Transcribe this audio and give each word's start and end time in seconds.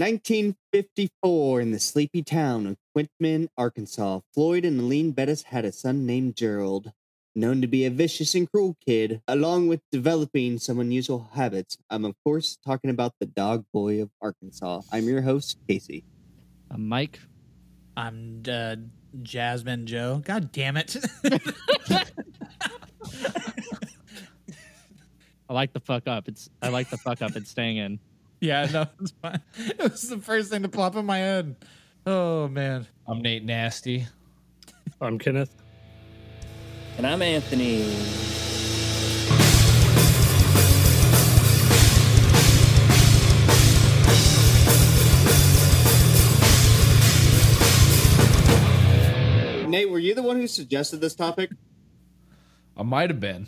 1954, 0.00 1.60
in 1.60 1.72
the 1.72 1.78
sleepy 1.78 2.22
town 2.22 2.66
of 2.66 2.78
Quitman, 2.94 3.50
Arkansas, 3.58 4.20
Floyd 4.32 4.64
and 4.64 4.80
Aline 4.80 5.10
Bettis 5.10 5.42
had 5.42 5.66
a 5.66 5.72
son 5.72 6.06
named 6.06 6.36
Gerald. 6.36 6.92
Known 7.34 7.60
to 7.60 7.66
be 7.66 7.84
a 7.84 7.90
vicious 7.90 8.34
and 8.34 8.50
cruel 8.50 8.78
kid, 8.82 9.20
along 9.28 9.68
with 9.68 9.82
developing 9.92 10.58
some 10.58 10.80
unusual 10.80 11.28
habits. 11.34 11.76
I'm, 11.90 12.06
of 12.06 12.14
course, 12.24 12.56
talking 12.64 12.88
about 12.88 13.12
the 13.20 13.26
dog 13.26 13.66
boy 13.74 14.00
of 14.00 14.08
Arkansas. 14.22 14.80
I'm 14.90 15.04
your 15.04 15.20
host, 15.20 15.58
Casey. 15.68 16.02
I'm 16.70 16.88
Mike. 16.88 17.20
I'm 17.94 18.42
uh, 18.50 18.76
Jasmine 19.22 19.86
Joe. 19.86 20.22
God 20.24 20.50
damn 20.50 20.78
it. 20.78 20.96
I 25.46 25.52
like 25.52 25.74
the 25.74 25.80
fuck 25.80 26.08
up. 26.08 26.26
It's 26.26 26.48
I 26.62 26.70
like 26.70 26.88
the 26.88 26.96
fuck 26.96 27.20
up. 27.20 27.36
It's 27.36 27.50
staying 27.50 27.76
in. 27.76 28.00
Yeah, 28.40 28.66
no, 28.72 28.86
it's 29.00 29.12
fine. 29.22 29.40
It 29.56 29.78
was 29.90 30.02
the 30.08 30.18
first 30.18 30.50
thing 30.50 30.62
to 30.62 30.68
pop 30.68 30.96
in 30.96 31.04
my 31.06 31.18
head. 31.18 31.56
Oh, 32.06 32.48
man. 32.48 32.86
I'm 33.06 33.20
Nate 33.20 33.44
Nasty. 33.44 34.06
I'm 35.00 35.18
Kenneth. 35.18 35.54
And 36.96 37.06
I'm 37.06 37.22
Anthony. 37.22 37.94
Nate, 49.68 49.88
were 49.88 50.00
you 50.00 50.14
the 50.16 50.22
one 50.22 50.36
who 50.36 50.48
suggested 50.48 51.00
this 51.00 51.14
topic? 51.14 51.50
I 52.76 52.82
might 52.82 53.08
have 53.08 53.20
been. 53.20 53.46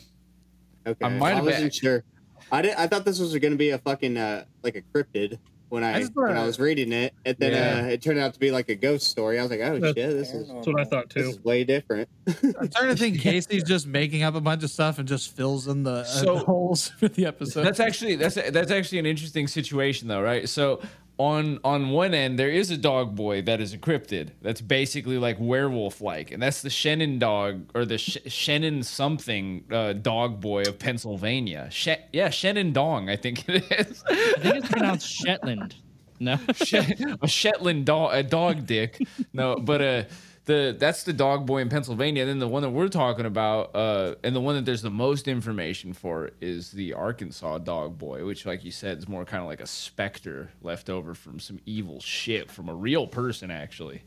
Okay, 0.86 1.04
I 1.04 1.08
might 1.08 1.30
have 1.34 1.44
been- 1.44 1.54
wasn't 1.54 1.74
sure. 1.74 2.04
I 2.52 2.62
did, 2.62 2.74
I 2.76 2.86
thought 2.86 3.04
this 3.04 3.18
was 3.18 3.32
going 3.38 3.52
to 3.52 3.58
be 3.58 3.70
a 3.70 3.78
fucking 3.78 4.16
uh, 4.16 4.44
like 4.62 4.76
a 4.76 4.82
cryptid 4.82 5.38
when 5.70 5.82
I, 5.82 5.96
I 6.00 6.04
thought- 6.04 6.14
when 6.28 6.36
I 6.36 6.44
was 6.44 6.60
reading 6.60 6.92
it, 6.92 7.14
and 7.24 7.34
then 7.38 7.52
Yeah. 7.52 7.86
uh, 7.86 7.90
it 7.92 8.02
turned 8.02 8.18
out 8.18 8.34
to 8.34 8.38
be 8.38 8.50
like 8.50 8.68
a 8.68 8.74
ghost 8.74 9.08
story. 9.08 9.38
I 9.38 9.42
was 9.42 9.50
like, 9.50 9.60
oh 9.60 9.78
That's- 9.78 9.94
shit, 9.94 10.10
this 10.10 10.34
is 10.34 10.48
That's 10.48 10.66
what 10.66 10.78
I 10.80 10.84
thought 10.84 11.08
this 11.08 11.24
too. 11.24 11.30
is 11.30 11.42
way 11.44 11.64
different. 11.64 12.08
I'm 12.26 12.70
starting 12.70 12.94
to 12.94 12.96
think 12.96 13.20
Casey's 13.22 13.64
just 13.64 13.86
making 13.86 14.22
up 14.22 14.34
a 14.34 14.40
bunch 14.40 14.62
of 14.64 14.70
stuff 14.70 14.98
and 14.98 15.08
just 15.08 15.34
fills 15.34 15.66
in 15.66 15.82
the 15.82 15.90
uh, 15.90 16.04
So- 16.04 16.36
holes 16.44 16.88
for 16.88 17.08
the 17.08 17.24
episode. 17.24 17.62
That's 17.64 17.80
actually 17.80 18.16
that's 18.16 18.34
that's 18.34 18.70
actually 18.70 18.98
an 18.98 19.06
interesting 19.06 19.48
situation 19.48 20.08
though, 20.08 20.20
right? 20.22 20.46
So 20.46 20.82
on 21.22 21.60
on 21.62 21.90
one 21.90 22.14
end 22.14 22.38
there 22.38 22.50
is 22.50 22.70
a 22.70 22.76
dog 22.76 23.14
boy 23.14 23.42
that 23.42 23.60
is 23.60 23.74
encrypted. 23.76 24.30
That's 24.42 24.60
basically 24.60 25.18
like 25.18 25.36
werewolf 25.38 26.00
like, 26.00 26.30
and 26.32 26.42
that's 26.42 26.62
the 26.62 26.70
Shannon 26.70 27.18
dog 27.18 27.70
or 27.74 27.84
the 27.84 27.98
Sh- 27.98 28.18
Shannon 28.26 28.82
something 28.82 29.64
uh, 29.70 29.92
dog 29.92 30.40
boy 30.40 30.62
of 30.62 30.78
Pennsylvania. 30.78 31.68
Sh- 31.70 32.02
yeah, 32.12 32.30
Shannon 32.30 32.72
Dong, 32.72 33.08
I 33.08 33.16
think 33.16 33.48
it 33.48 33.64
is. 33.70 34.02
I 34.08 34.14
think 34.40 34.56
it's 34.56 34.68
pronounced 34.68 35.08
Shetland. 35.08 35.76
No. 36.18 36.38
Shet- 36.54 37.00
a 37.20 37.28
Shetland 37.28 37.86
dog, 37.86 38.14
a 38.14 38.22
dog 38.22 38.66
dick. 38.66 39.00
No, 39.32 39.56
but 39.56 39.80
uh, 39.82 40.02
the 40.44 40.74
that's 40.78 41.04
the 41.04 41.12
dog 41.12 41.46
boy 41.46 41.60
in 41.60 41.68
Pennsylvania. 41.68 42.22
And 42.22 42.30
then 42.30 42.38
the 42.38 42.48
one 42.48 42.62
that 42.62 42.70
we're 42.70 42.88
talking 42.88 43.26
about, 43.26 43.74
uh, 43.74 44.16
and 44.24 44.34
the 44.34 44.40
one 44.40 44.56
that 44.56 44.64
there's 44.64 44.82
the 44.82 44.90
most 44.90 45.28
information 45.28 45.92
for 45.92 46.30
is 46.40 46.72
the 46.72 46.94
Arkansas 46.94 47.58
dog 47.58 47.98
boy, 47.98 48.24
which, 48.24 48.44
like 48.44 48.64
you 48.64 48.70
said, 48.70 48.98
is 48.98 49.08
more 49.08 49.24
kind 49.24 49.42
of 49.42 49.48
like 49.48 49.60
a 49.60 49.66
specter 49.66 50.50
left 50.62 50.90
over 50.90 51.14
from 51.14 51.38
some 51.38 51.60
evil 51.66 52.00
shit 52.00 52.50
from 52.50 52.68
a 52.68 52.74
real 52.74 53.06
person, 53.06 53.50
actually. 53.50 54.02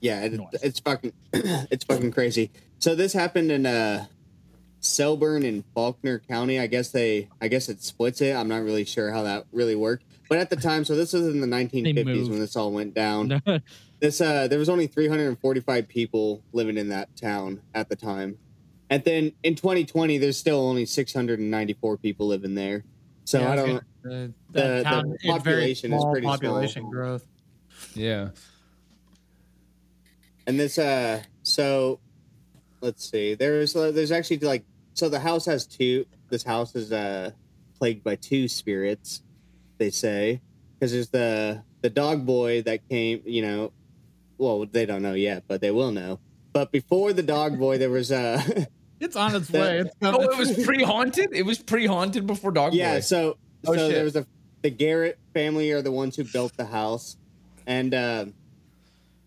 Yeah, 0.00 0.22
it, 0.22 0.40
it's 0.62 0.80
fucking 0.80 1.12
it's 1.32 1.84
fucking 1.84 2.12
crazy. 2.12 2.50
So 2.78 2.94
this 2.94 3.12
happened 3.12 3.50
in 3.50 3.66
uh 3.66 4.06
Cleburne 4.82 5.44
and 5.44 5.64
Faulkner 5.74 6.20
County. 6.20 6.60
I 6.60 6.66
guess 6.66 6.90
they 6.90 7.28
I 7.40 7.48
guess 7.48 7.68
it 7.68 7.82
splits 7.82 8.20
it. 8.20 8.34
I'm 8.34 8.48
not 8.48 8.62
really 8.62 8.84
sure 8.84 9.10
how 9.10 9.22
that 9.24 9.46
really 9.52 9.74
worked. 9.74 10.04
But 10.28 10.38
at 10.38 10.50
the 10.50 10.56
time, 10.56 10.84
so 10.84 10.96
this 10.96 11.12
was 11.12 11.26
in 11.26 11.40
the 11.40 11.46
1950s 11.46 12.28
when 12.28 12.40
this 12.40 12.56
all 12.56 12.72
went 12.72 12.94
down. 12.94 13.40
No. 14.00 14.06
This 14.06 14.20
uh 14.20 14.48
there 14.48 14.58
was 14.58 14.68
only 14.68 14.86
345 14.86 15.88
people 15.88 16.42
living 16.52 16.76
in 16.76 16.88
that 16.90 17.08
town 17.16 17.60
at 17.74 17.88
the 17.88 17.96
time. 17.96 18.38
And 18.90 19.02
then 19.04 19.32
in 19.42 19.54
2020 19.56 20.18
there's 20.18 20.36
still 20.36 20.60
only 20.60 20.86
694 20.86 21.96
people 21.98 22.26
living 22.26 22.54
there. 22.54 22.84
So 23.24 23.40
Yeah, 23.40 23.50
I 23.52 23.56
don't 23.56 23.82
the, 24.02 24.08
the- 24.08 24.32
the, 24.52 24.60
the 24.76 24.82
town, 24.84 25.12
it's 25.14 25.22
very 25.24 25.38
population 25.38 25.92
is 25.92 26.00
small 26.00 26.12
pretty 26.12 26.26
small. 26.26 26.36
population 26.38 26.90
growth. 26.90 27.26
Yeah. 27.94 28.28
And 30.46 30.60
this, 30.60 30.78
uh, 30.78 31.22
so 31.42 31.98
let's 32.80 33.10
see. 33.10 33.34
There's 33.34 33.74
uh, 33.74 33.90
there's 33.90 34.12
actually 34.12 34.38
like 34.38 34.64
so 34.94 35.08
the 35.08 35.18
house 35.20 35.44
has 35.46 35.66
two. 35.66 36.06
This 36.30 36.44
house 36.44 36.74
is 36.76 36.92
uh 36.92 37.32
plagued 37.78 38.04
by 38.04 38.14
two 38.16 38.46
spirits. 38.48 39.22
They 39.78 39.90
say 39.90 40.40
because 40.78 40.92
there's 40.92 41.08
the 41.10 41.64
the 41.82 41.90
dog 41.90 42.24
boy 42.24 42.62
that 42.62 42.88
came. 42.88 43.22
You 43.26 43.42
know, 43.42 43.72
well 44.38 44.66
they 44.66 44.86
don't 44.86 45.02
know 45.02 45.14
yet, 45.14 45.44
but 45.48 45.60
they 45.60 45.70
will 45.70 45.92
know. 45.92 46.18
But 46.52 46.72
before 46.72 47.12
the 47.12 47.22
dog 47.22 47.58
boy, 47.58 47.78
there 47.78 47.90
was 47.90 48.10
uh 48.12 48.42
It's 49.00 49.14
on 49.16 49.34
its 49.34 49.48
The- 49.48 49.58
way. 49.58 49.78
It's 49.80 49.90
Oh, 50.02 50.22
it 50.22 50.38
was 50.38 50.64
pre 50.64 50.82
haunted. 50.82 51.30
It 51.32 51.42
was 51.44 51.58
pre 51.58 51.86
haunted 51.86 52.26
before 52.26 52.50
dog 52.50 52.72
yeah. 52.74 52.94
boy. 52.94 53.00
So 53.00 53.36
Oh, 53.66 53.74
so 53.74 53.86
shit. 53.88 53.94
there 53.94 54.04
was 54.04 54.16
a 54.16 54.26
the 54.62 54.70
Garrett 54.70 55.18
family 55.34 55.70
are 55.72 55.82
the 55.82 55.92
ones 55.92 56.16
who 56.16 56.24
built 56.24 56.56
the 56.56 56.64
house, 56.66 57.16
and 57.66 57.92
uh, 57.94 58.24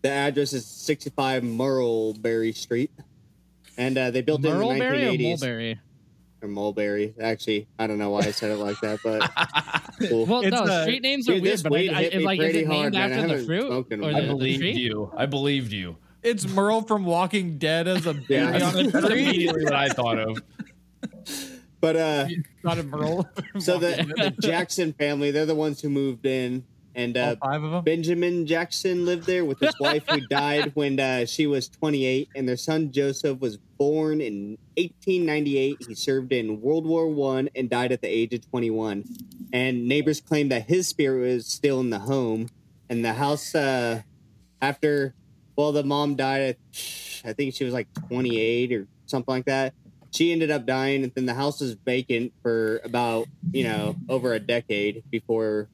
the 0.02 0.10
address 0.10 0.52
is 0.52 0.66
65 0.66 1.42
Murrelberry 1.44 2.54
Street. 2.54 2.90
And 3.78 3.96
uh, 3.96 4.10
they 4.10 4.20
built 4.22 4.44
it 4.44 4.48
in 4.48 4.58
the 4.58 4.64
Merleberry 4.64 5.06
or 5.08 5.12
1980s. 5.12 5.28
Mulberry? 5.40 5.80
Or 6.42 6.48
mulberry. 6.48 7.14
Actually, 7.20 7.66
I 7.78 7.86
don't 7.86 7.98
know 7.98 8.10
why 8.10 8.20
I 8.20 8.30
said 8.30 8.50
it 8.50 8.56
like 8.56 8.78
that, 8.80 9.00
but 9.04 9.30
cool. 10.08 10.26
Well, 10.26 10.40
It's, 10.42 10.50
no, 10.50 10.62
uh, 10.64 10.82
street 10.84 11.02
names 11.02 11.26
dude, 11.26 11.38
are 11.38 11.42
weird, 11.42 11.52
this 11.54 11.62
but 11.62 11.72
I, 11.72 11.76
weed 11.76 11.90
I, 11.92 12.02
hit 12.02 12.06
it's 12.06 12.16
me 12.16 12.24
like, 12.24 12.40
is 12.40 12.44
pretty 12.44 12.58
it 12.60 12.66
hard, 12.66 12.78
named 12.80 12.94
man. 12.94 13.02
I 13.02 13.04
after 13.14 13.22
the 13.22 13.28
haven't 13.28 13.46
fruit 13.46 13.66
smoked 13.66 13.92
in 13.92 14.00
or 14.00 14.02
while. 14.04 14.16
I 14.16 14.20
the, 14.20 14.26
the 14.26 14.32
believed 14.32 14.78
you. 14.78 15.12
I 15.16 15.26
believed 15.26 15.72
you. 15.72 15.96
It's 16.22 16.46
Merle 16.48 16.82
from 16.82 17.04
Walking 17.04 17.58
Dead 17.58 17.88
as 17.88 18.06
a 18.06 18.12
baby 18.14 18.34
Yeah. 18.34 18.44
on 18.68 18.78
a 18.78 18.88
That's 18.88 19.06
tree. 19.08 19.22
immediately 19.24 19.64
what 19.64 19.74
I 19.74 19.88
thought 19.88 20.18
of. 20.18 20.38
But 21.80 21.96
uh, 21.96 22.26
Not 22.62 22.78
a 22.78 22.82
Merle. 22.82 23.26
so 23.58 23.78
the, 23.78 24.32
the 24.36 24.46
Jackson 24.46 24.92
family, 24.92 25.30
they're 25.30 25.46
the 25.46 25.54
ones 25.54 25.80
who 25.80 25.88
moved 25.88 26.26
in, 26.26 26.64
and 27.00 27.16
uh, 27.16 27.36
five 27.36 27.62
of 27.62 27.70
them. 27.70 27.84
Benjamin 27.84 28.46
Jackson 28.46 29.06
lived 29.06 29.26
there 29.26 29.44
with 29.44 29.58
his 29.58 29.78
wife 29.80 30.04
who 30.08 30.20
died 30.30 30.72
when 30.74 31.00
uh, 31.00 31.24
she 31.24 31.46
was 31.46 31.68
28, 31.68 32.28
and 32.34 32.48
their 32.48 32.56
son 32.56 32.92
Joseph 32.92 33.40
was 33.40 33.56
born 33.56 34.20
in 34.20 34.58
1898. 34.76 35.78
He 35.88 35.94
served 35.94 36.32
in 36.32 36.60
World 36.60 36.86
War 36.86 37.08
One 37.08 37.48
and 37.54 37.70
died 37.70 37.92
at 37.92 38.02
the 38.02 38.08
age 38.08 38.34
of 38.34 38.48
21. 38.50 39.04
And 39.52 39.88
neighbors 39.88 40.20
claim 40.20 40.48
that 40.50 40.68
his 40.68 40.88
spirit 40.88 41.20
was 41.20 41.46
still 41.46 41.80
in 41.80 41.90
the 41.90 42.00
home, 42.00 42.48
and 42.88 43.04
the 43.04 43.14
house 43.14 43.54
uh, 43.54 44.02
after 44.60 45.14
well, 45.56 45.72
the 45.72 45.84
mom 45.84 46.16
died. 46.16 46.42
At, 46.42 46.56
I 47.24 47.32
think 47.34 47.54
she 47.54 47.64
was 47.64 47.74
like 47.74 47.88
28 48.08 48.72
or 48.72 48.86
something 49.06 49.34
like 49.34 49.44
that. 49.46 49.74
She 50.12 50.32
ended 50.32 50.50
up 50.50 50.66
dying, 50.66 51.04
and 51.04 51.12
then 51.14 51.26
the 51.26 51.34
house 51.34 51.60
was 51.60 51.74
vacant 51.74 52.32
for 52.42 52.80
about 52.84 53.26
you 53.52 53.64
know 53.64 53.96
over 54.08 54.32
a 54.32 54.40
decade 54.40 55.04
before 55.10 55.68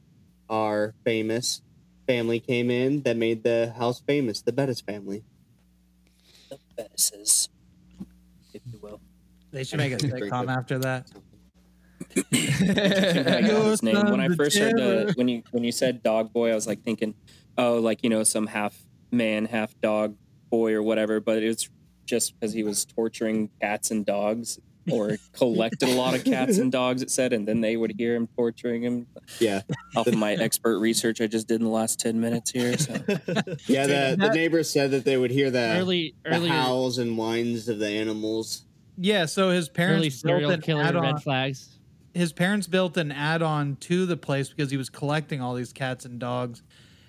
our 0.49 0.95
famous 1.05 1.63
family 2.07 2.41
came 2.41 2.71
in 2.71 3.03
that 3.03 3.17
made 3.17 3.43
the 3.43 3.73
house 3.77 4.01
famous, 4.01 4.43
the 4.43 4.53
Bettis 4.53 4.81
family. 4.81 5.25
The 6.49 6.59
Bettises, 6.77 7.49
if 8.55 8.63
you 8.71 8.79
will. 8.81 9.01
They 9.51 9.65
should 9.65 9.79
make 9.79 9.93
a 9.93 9.97
sitcom 9.97 10.55
after 10.55 10.79
that. 10.79 11.11
His 12.31 13.83
name. 13.83 14.11
When 14.11 14.21
I 14.21 14.29
first 14.29 14.59
heard 14.59 14.77
the 14.77 15.13
when 15.17 15.29
you 15.29 15.43
when 15.51 15.65
you 15.65 15.73
said 15.73 16.03
dog 16.03 16.33
boy, 16.33 16.51
I 16.51 16.55
was 16.55 16.67
like 16.67 16.83
thinking, 16.83 17.15
oh, 17.59 17.77
like 17.77 18.03
you 18.03 18.11
know, 18.11 18.23
some 18.23 18.47
half 18.47 18.85
man, 19.11 19.47
half 19.47 19.79
dog 19.81 20.17
boy 20.51 20.75
or 20.75 20.83
whatever. 20.83 21.21
But 21.21 21.43
it's 21.43 21.69
just 22.05 22.39
because 22.39 22.53
he 22.53 22.63
was 22.63 22.85
torturing 22.85 23.51
cats 23.61 23.91
and 23.91 24.07
dogs, 24.07 24.61
or 24.91 25.17
collected 25.33 25.89
a 25.89 25.95
lot 25.95 26.15
of 26.15 26.25
cats 26.25 26.59
and 26.59 26.71
dogs. 26.73 27.03
It 27.03 27.11
said, 27.11 27.33
and 27.33 27.47
then 27.47 27.61
they 27.61 27.77
would 27.77 27.93
hear 27.99 28.15
him 28.15 28.29
torturing 28.37 28.83
him. 28.83 29.07
Yeah, 29.41 29.63
Off 29.97 30.07
of 30.07 30.17
my 30.17 30.35
expert 30.35 30.79
research 30.79 31.21
I 31.21 31.27
just 31.27 31.49
did 31.49 31.57
in 31.61 31.65
the 31.65 31.73
last 31.73 31.99
ten 32.01 32.21
minutes 32.21 32.51
here. 32.51 32.77
So 32.79 32.93
yeah. 33.67 33.87
The, 33.87 34.17
the 34.19 34.31
neighbors 34.35 34.71
said 34.71 34.91
that 34.93 35.05
they 35.05 35.17
would 35.17 35.31
hear 35.31 35.51
the, 35.51 35.77
Early, 35.79 36.15
the 36.25 36.31
early, 36.31 36.49
howls 36.49 36.99
and 36.99 37.17
whines 37.17 37.69
of 37.69 37.79
the 37.79 37.89
animals. 37.89 38.63
Yeah, 38.99 39.27
so 39.27 39.51
his 39.51 39.69
parents 39.69 40.23
built 40.23 40.35
serial 40.37 40.51
an 40.51 40.61
killer 40.63 40.83
add-on. 40.83 41.03
red 41.03 41.23
flags. 41.23 41.79
his 42.15 42.33
parents 42.33 42.67
built 42.67 42.97
an 42.97 43.13
add-on 43.13 43.77
to 43.77 44.07
the 44.07 44.17
place 44.17 44.49
because 44.49 44.71
he 44.71 44.77
was 44.77 44.89
collecting 44.89 45.41
all 45.43 45.55
these 45.55 45.73
cats 45.73 46.05
and 46.07 46.19
dogs 46.19 46.63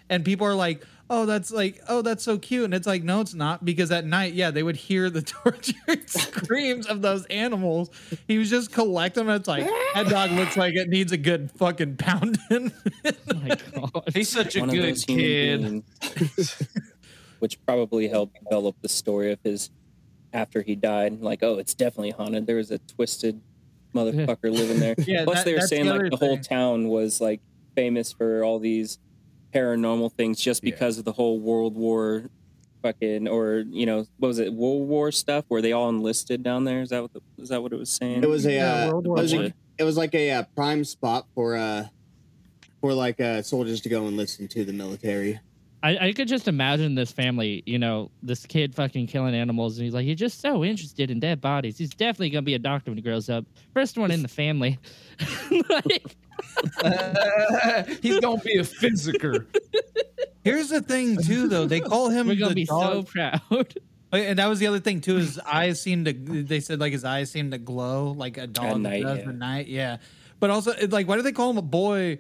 and 0.09 0.23
people 0.25 0.45
are 0.47 0.55
like 0.55 0.85
oh 1.09 1.25
that's 1.25 1.51
like 1.51 1.79
oh 1.87 2.01
that's 2.01 2.23
so 2.23 2.37
cute 2.37 2.65
and 2.65 2.73
it's 2.73 2.85
like 2.87 3.01
no 3.03 3.21
it's 3.21 3.33
not 3.33 3.63
because 3.63 3.91
at 3.91 4.05
night 4.05 4.33
yeah 4.33 4.51
they 4.51 4.61
would 4.63 4.75
hear 4.75 5.09
the 5.09 5.21
tortured 5.43 6.09
screams 6.09 6.85
of 6.85 7.01
those 7.01 7.25
animals 7.27 7.89
he 8.27 8.37
was 8.37 8.49
just 8.49 8.71
collecting 8.73 9.25
them 9.25 9.35
it's 9.35 9.47
like 9.47 9.65
that 9.93 10.07
dog 10.07 10.31
looks 10.31 10.57
like 10.57 10.75
it 10.75 10.89
needs 10.89 11.11
a 11.13 11.17
good 11.17 11.49
fucking 11.51 11.95
pounding 11.97 12.71
Oh 13.05 13.11
my 13.35 13.55
god. 13.73 14.03
He's 14.13 14.29
such 14.29 14.55
a 14.55 14.59
one 14.61 14.69
good 14.69 14.95
kid. 15.07 15.83
which 17.39 17.63
probably 17.65 18.07
helped 18.07 18.41
develop 18.43 18.75
the 18.81 18.89
story 18.89 19.31
of 19.31 19.39
his 19.43 19.69
after 20.33 20.61
he 20.61 20.75
died. 20.75 21.21
Like, 21.21 21.41
oh, 21.43 21.57
it's 21.57 21.73
definitely 21.73 22.11
haunted. 22.11 22.47
There 22.47 22.55
was 22.57 22.71
a 22.71 22.79
twisted 22.79 23.39
motherfucker 23.93 24.51
living 24.51 24.79
there. 24.79 24.95
Yeah, 24.97 25.23
Plus, 25.23 25.37
that- 25.39 25.45
they 25.45 25.53
were 25.53 25.61
saying 25.61 25.85
the 25.85 25.91
like 25.91 25.99
other 26.01 26.09
the 26.09 26.17
whole 26.17 26.37
town 26.37 26.89
was 26.89 27.21
like 27.21 27.39
famous 27.75 28.11
for 28.11 28.43
all 28.43 28.59
these 28.59 28.97
paranormal 29.57 30.11
things 30.13 30.39
just 30.41 30.63
Yeah. 30.63 30.71
because 30.71 30.97
of 30.97 31.05
the 31.05 31.11
whole 31.11 31.39
World 31.39 31.75
War 31.75 32.29
fucking 32.83 33.27
or 33.27 33.63
you 33.69 33.85
know 33.85 34.05
what 34.17 34.27
was 34.27 34.39
it 34.39 34.53
World 34.53 34.87
War 34.87 35.11
stuff 35.11 35.45
where 35.47 35.61
they 35.61 35.71
all 35.71 35.89
enlisted 35.89 36.43
down 36.43 36.63
there? 36.63 36.81
Is 36.81 36.89
that 36.89 37.01
what 37.01 37.13
the, 37.13 37.21
is 37.39 37.49
that 37.49 37.61
what 37.61 37.73
it 37.73 37.79
was 37.79 37.89
saying? 37.89 38.23
It 38.23 38.29
was 38.29 38.45
a 38.45 38.53
Yeah, 38.53 38.85
uh, 38.85 38.91
World 38.91 39.05
it 39.05 39.09
War 39.09 39.17
was 39.17 39.33
a, 39.33 39.53
it 39.77 39.83
was 39.83 39.97
like 39.97 40.13
a 40.15 40.31
uh, 40.31 40.43
prime 40.55 40.83
spot 40.83 41.25
for 41.33 41.55
uh 41.55 41.85
for 42.81 42.93
like 42.93 43.19
uh 43.19 43.41
soldiers 43.41 43.81
to 43.81 43.89
go 43.89 44.05
and 44.07 44.15
listen 44.15 44.47
to 44.49 44.63
the 44.63 44.73
military. 44.73 45.39
I, 45.83 46.07
I 46.07 46.13
could 46.13 46.27
just 46.27 46.47
imagine 46.47 46.95
this 46.95 47.11
family, 47.11 47.61
you 47.65 47.77
know, 47.77 48.09
this 48.23 48.45
kid 48.45 48.73
fucking 48.73 49.07
killing 49.07 49.35
animals, 49.35 49.77
and 49.77 49.85
he's 49.85 49.93
like, 49.93 50.05
he's 50.05 50.17
just 50.17 50.41
so 50.41 50.63
interested 50.63 51.11
in 51.11 51.19
dead 51.19 51.39
bodies. 51.39 51.77
He's 51.77 51.91
definitely 51.91 52.31
gonna 52.31 52.41
be 52.41 52.55
a 52.55 52.59
doctor 52.59 52.91
when 52.91 52.97
he 52.97 53.03
grows 53.03 53.29
up. 53.29 53.45
First 53.73 53.97
one 53.97 54.09
in 54.09 54.23
the 54.23 54.27
family. 54.27 54.79
like, 55.69 56.15
He's 58.01 58.19
gonna 58.19 58.41
be 58.41 58.57
a 58.57 58.63
physiker. 58.63 59.45
Here's 60.43 60.69
the 60.69 60.81
thing 60.81 61.21
too, 61.21 61.47
though. 61.47 61.65
They 61.65 61.81
call 61.81 62.09
him 62.09 62.27
we're 62.27 62.35
gonna 62.35 62.49
the 62.49 62.55
be 62.55 62.65
so 62.65 63.03
proud. 63.03 63.41
Oh, 64.13 64.15
and 64.15 64.39
that 64.39 64.47
was 64.47 64.59
the 64.59 64.67
other 64.67 64.79
thing 64.79 65.01
too. 65.01 65.15
His 65.15 65.37
eyes 65.39 65.81
seemed 65.81 66.05
to. 66.05 66.13
They 66.13 66.61
said 66.61 66.79
like 66.79 66.93
his 66.93 67.03
eyes 67.03 67.29
seemed 67.29 67.51
to 67.51 67.57
glow 67.57 68.11
like 68.11 68.37
a 68.37 68.47
dog 68.47 68.79
night, 68.79 69.03
does 69.03 69.17
yeah. 69.17 69.27
at 69.27 69.35
night. 69.35 69.67
Yeah, 69.67 69.97
but 70.39 70.49
also 70.49 70.71
like, 70.87 71.09
why 71.09 71.17
do 71.17 71.23
they 71.23 71.33
call 71.33 71.49
him 71.49 71.57
a 71.57 71.61
boy? 71.61 72.19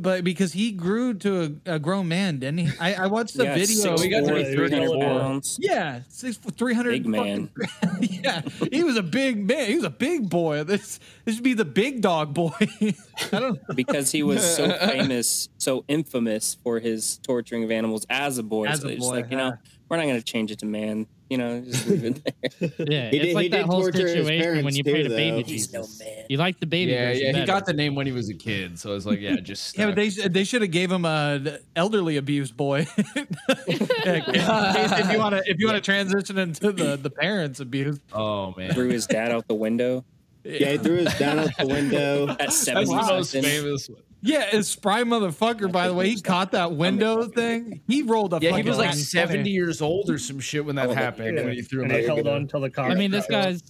But 0.00 0.24
because 0.24 0.52
he 0.52 0.72
grew 0.72 1.14
to 1.14 1.58
a, 1.66 1.74
a 1.74 1.78
grown 1.78 2.08
man, 2.08 2.38
didn't 2.38 2.58
he? 2.58 2.70
I, 2.78 2.94
I 2.94 3.06
watched 3.06 3.36
the 3.36 3.44
Yeah, 3.44 3.54
video. 3.54 3.96
six 3.96 4.02
we 4.02 4.08
got 4.08 4.20
to 4.20 4.26
four, 4.26 4.34
be 4.36 4.44
300 4.44 5.00
pounds. 5.00 5.58
Yeah, 5.60 6.00
six 6.08 6.36
three 6.36 6.74
hundred. 6.74 6.90
Big 7.02 7.06
man. 7.06 7.50
yeah, 8.00 8.42
he 8.70 8.84
was 8.84 8.96
a 8.96 9.02
big 9.02 9.46
man. 9.46 9.68
He 9.68 9.74
was 9.76 9.84
a 9.84 9.90
big 9.90 10.28
boy. 10.28 10.64
This 10.64 11.00
this 11.24 11.36
should 11.36 11.44
be 11.44 11.54
the 11.54 11.64
big 11.64 12.02
dog 12.02 12.34
boy. 12.34 12.52
I 12.60 12.94
don't. 13.40 13.58
because 13.74 14.12
he 14.12 14.22
was 14.22 14.42
so 14.56 14.70
famous, 14.86 15.48
so 15.58 15.84
infamous 15.88 16.56
for 16.62 16.78
his 16.80 17.18
torturing 17.18 17.64
of 17.64 17.70
animals 17.70 18.06
as 18.10 18.38
a 18.38 18.42
boy. 18.42 18.66
As 18.66 18.80
so 18.80 18.88
a 18.88 18.92
it's 18.92 19.00
boy, 19.00 19.10
like, 19.16 19.30
you 19.30 19.36
know, 19.36 19.52
we're 19.88 19.96
not 19.96 20.04
going 20.04 20.16
to 20.18 20.24
change 20.24 20.50
it 20.50 20.58
to 20.60 20.66
man. 20.66 21.06
You 21.28 21.38
know, 21.38 21.60
just 21.60 21.88
leave 21.88 22.04
it 22.04 22.22
there. 22.24 22.70
Yeah, 22.88 23.10
He 23.10 23.16
it's 23.16 23.26
did- 23.26 23.34
like 23.34 23.42
he 23.44 23.48
that 23.48 23.56
did 23.56 23.66
whole 23.66 23.82
situation 23.82 24.64
when 24.64 24.76
you 24.76 24.84
too, 24.84 24.92
pray 24.92 25.02
to 25.02 25.08
baby 25.08 25.42
though. 25.42 25.48
He's 25.48 25.72
no 25.72 25.80
Jesus. 25.82 26.06
You 26.28 26.36
like 26.38 26.60
the 26.60 26.66
baby 26.66 26.92
Yeah, 26.92 27.06
version 27.08 27.26
yeah. 27.34 27.40
He 27.40 27.46
got 27.46 27.66
the 27.66 27.72
name 27.72 27.94
when 27.96 28.06
he 28.06 28.12
was 28.12 28.28
a 28.30 28.34
kid, 28.34 28.78
so 28.78 28.94
it's 28.94 29.06
like, 29.06 29.18
yeah, 29.20 29.36
just 29.42 29.76
Yeah, 29.76 29.86
but 29.86 29.96
they 29.96 30.08
they 30.10 30.44
should 30.44 30.62
have 30.62 30.70
gave 30.70 30.90
him 30.92 31.04
uh, 31.04 31.38
a 31.44 31.58
elderly 31.74 32.16
abuse 32.16 32.52
boy. 32.52 32.86
Yeah, 33.16 34.14
in 34.14 34.22
case 34.22 34.92
if 35.00 35.12
you 35.12 35.18
want 35.18 35.34
to 35.34 35.42
if 35.50 35.58
you 35.58 35.66
want 35.66 35.76
to 35.76 35.80
transition 35.80 36.38
into 36.38 36.70
the 36.72 36.96
the 36.96 37.10
parents 37.10 37.60
abuse. 37.60 37.98
Oh 38.12 38.54
man, 38.56 38.72
Threw 38.72 38.88
his 38.88 39.06
dad 39.06 39.32
out 39.32 39.48
the 39.48 39.54
window 39.54 40.04
Yeah, 40.46 40.72
he 40.72 40.78
threw 40.78 40.96
his 40.96 41.14
dad 41.18 41.38
out 41.38 41.50
the 41.58 41.66
window. 41.66 42.28
at 42.30 42.38
that's 42.38 42.58
the 42.60 42.64
70 42.86 42.94
most 42.94 43.32
famous. 43.32 43.88
one. 43.88 44.02
Yeah, 44.22 44.48
it's 44.52 44.68
spry 44.68 45.02
motherfucker. 45.04 45.70
By 45.70 45.86
the 45.88 45.94
way, 45.94 46.08
he 46.08 46.20
caught 46.20 46.52
that 46.52 46.72
window 46.72 47.24
thing. 47.28 47.80
He 47.86 48.02
rolled 48.02 48.34
up. 48.34 48.42
Yeah, 48.42 48.56
he 48.56 48.62
was 48.62 48.78
like 48.78 48.94
seventy 48.94 49.38
20. 49.40 49.50
years 49.50 49.82
old 49.82 50.10
or 50.10 50.18
some 50.18 50.40
shit 50.40 50.64
when 50.64 50.76
that 50.76 50.88
Oh, 50.88 50.94
happened. 50.94 51.36
Yeah, 51.36 51.44
When 51.44 51.52
he 51.54 51.62
threw 51.62 51.82
him 51.84 51.90
and 51.90 52.00
he 52.00 52.08
out 52.08 52.16
held 52.16 52.26
on 52.28 52.48
till 52.48 52.60
the 52.60 52.70
car. 52.70 52.90
I 52.90 52.94
mean, 52.94 53.10
this 53.10 53.26
guy's 53.26 53.62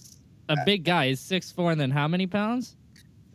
a 0.49 0.55
big 0.65 0.83
guy. 0.83 1.09
He's 1.09 1.19
six 1.19 1.51
four, 1.51 1.71
and 1.71 1.79
then 1.79 1.91
how 1.91 2.07
many 2.07 2.25
pounds? 2.27 2.75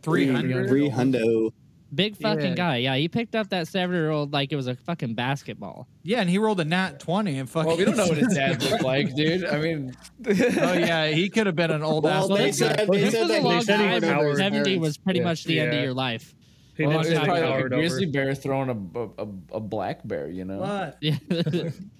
three 0.01 0.27
hundred. 0.29 0.67
Three 0.67 0.89
hundo. 0.89 1.51
Big 1.93 2.17
fucking 2.17 2.41
Yeah. 2.51 2.55
guy. 2.55 2.77
Yeah, 2.77 2.95
he 2.95 3.07
picked 3.07 3.35
up 3.35 3.49
that 3.49 3.67
seven 3.67 3.95
year 3.95 4.09
old 4.09 4.33
like 4.33 4.51
it 4.51 4.55
was 4.55 4.67
a 4.67 4.75
fucking 4.75 5.13
basketball. 5.15 5.87
Yeah, 6.03 6.21
and 6.21 6.29
he 6.29 6.37
rolled 6.37 6.59
a 6.59 6.65
nat 6.65 6.99
twenty 6.99 7.37
and 7.37 7.49
fucking. 7.49 7.67
Well, 7.67 7.77
we 7.77 7.85
don't 7.85 7.97
know 7.97 8.07
what 8.07 8.17
his 8.17 8.33
dad 8.35 8.63
looked 8.63 8.83
like, 8.83 9.13
dude. 9.15 9.45
I 9.45 9.59
mean, 9.59 9.95
oh 10.25 10.31
yeah, 10.73 11.07
he 11.09 11.29
could 11.29 11.45
have 11.45 11.55
been 11.55 11.71
an 11.71 11.83
old 11.83 12.03
Well, 12.05 12.31
ass. 12.31 12.37
they 12.39 12.51
said- 12.51 12.87
they 12.91 12.99
this 13.01 13.13
said 13.13 13.21
was 13.27 13.31
a 13.31 13.41
long 13.41 13.63
time. 13.63 13.91
was 13.93 14.03
ago. 14.03 14.19
over 14.19 14.35
Seventy 14.37 14.63
parents. 14.63 14.81
was 14.81 14.97
pretty 14.97 15.19
Yeah. 15.19 15.25
much 15.25 15.43
the 15.43 15.59
end 15.59 15.73
of 15.73 15.83
your 15.83 15.93
life. 15.93 16.33
He 16.75 16.87
Well, 16.87 16.93
didn't 16.93 17.01
it's 17.01 17.09
say 17.09 17.13
it's 17.15 17.19
he 17.21 17.25
probably 17.27 17.41
probably 17.43 17.61
like 17.63 17.65
a 17.71 17.75
grizzly 17.75 18.03
over. 18.05 18.11
bear 18.13 18.33
throwing 18.35 18.69
a, 18.69 18.99
a, 18.99 19.25
a, 19.25 19.57
a 19.57 19.59
black 19.59 19.99
bear, 20.07 20.27
you 20.29 20.43
know? 20.45 20.57
What? 20.57 20.97
Yeah. 21.01 21.17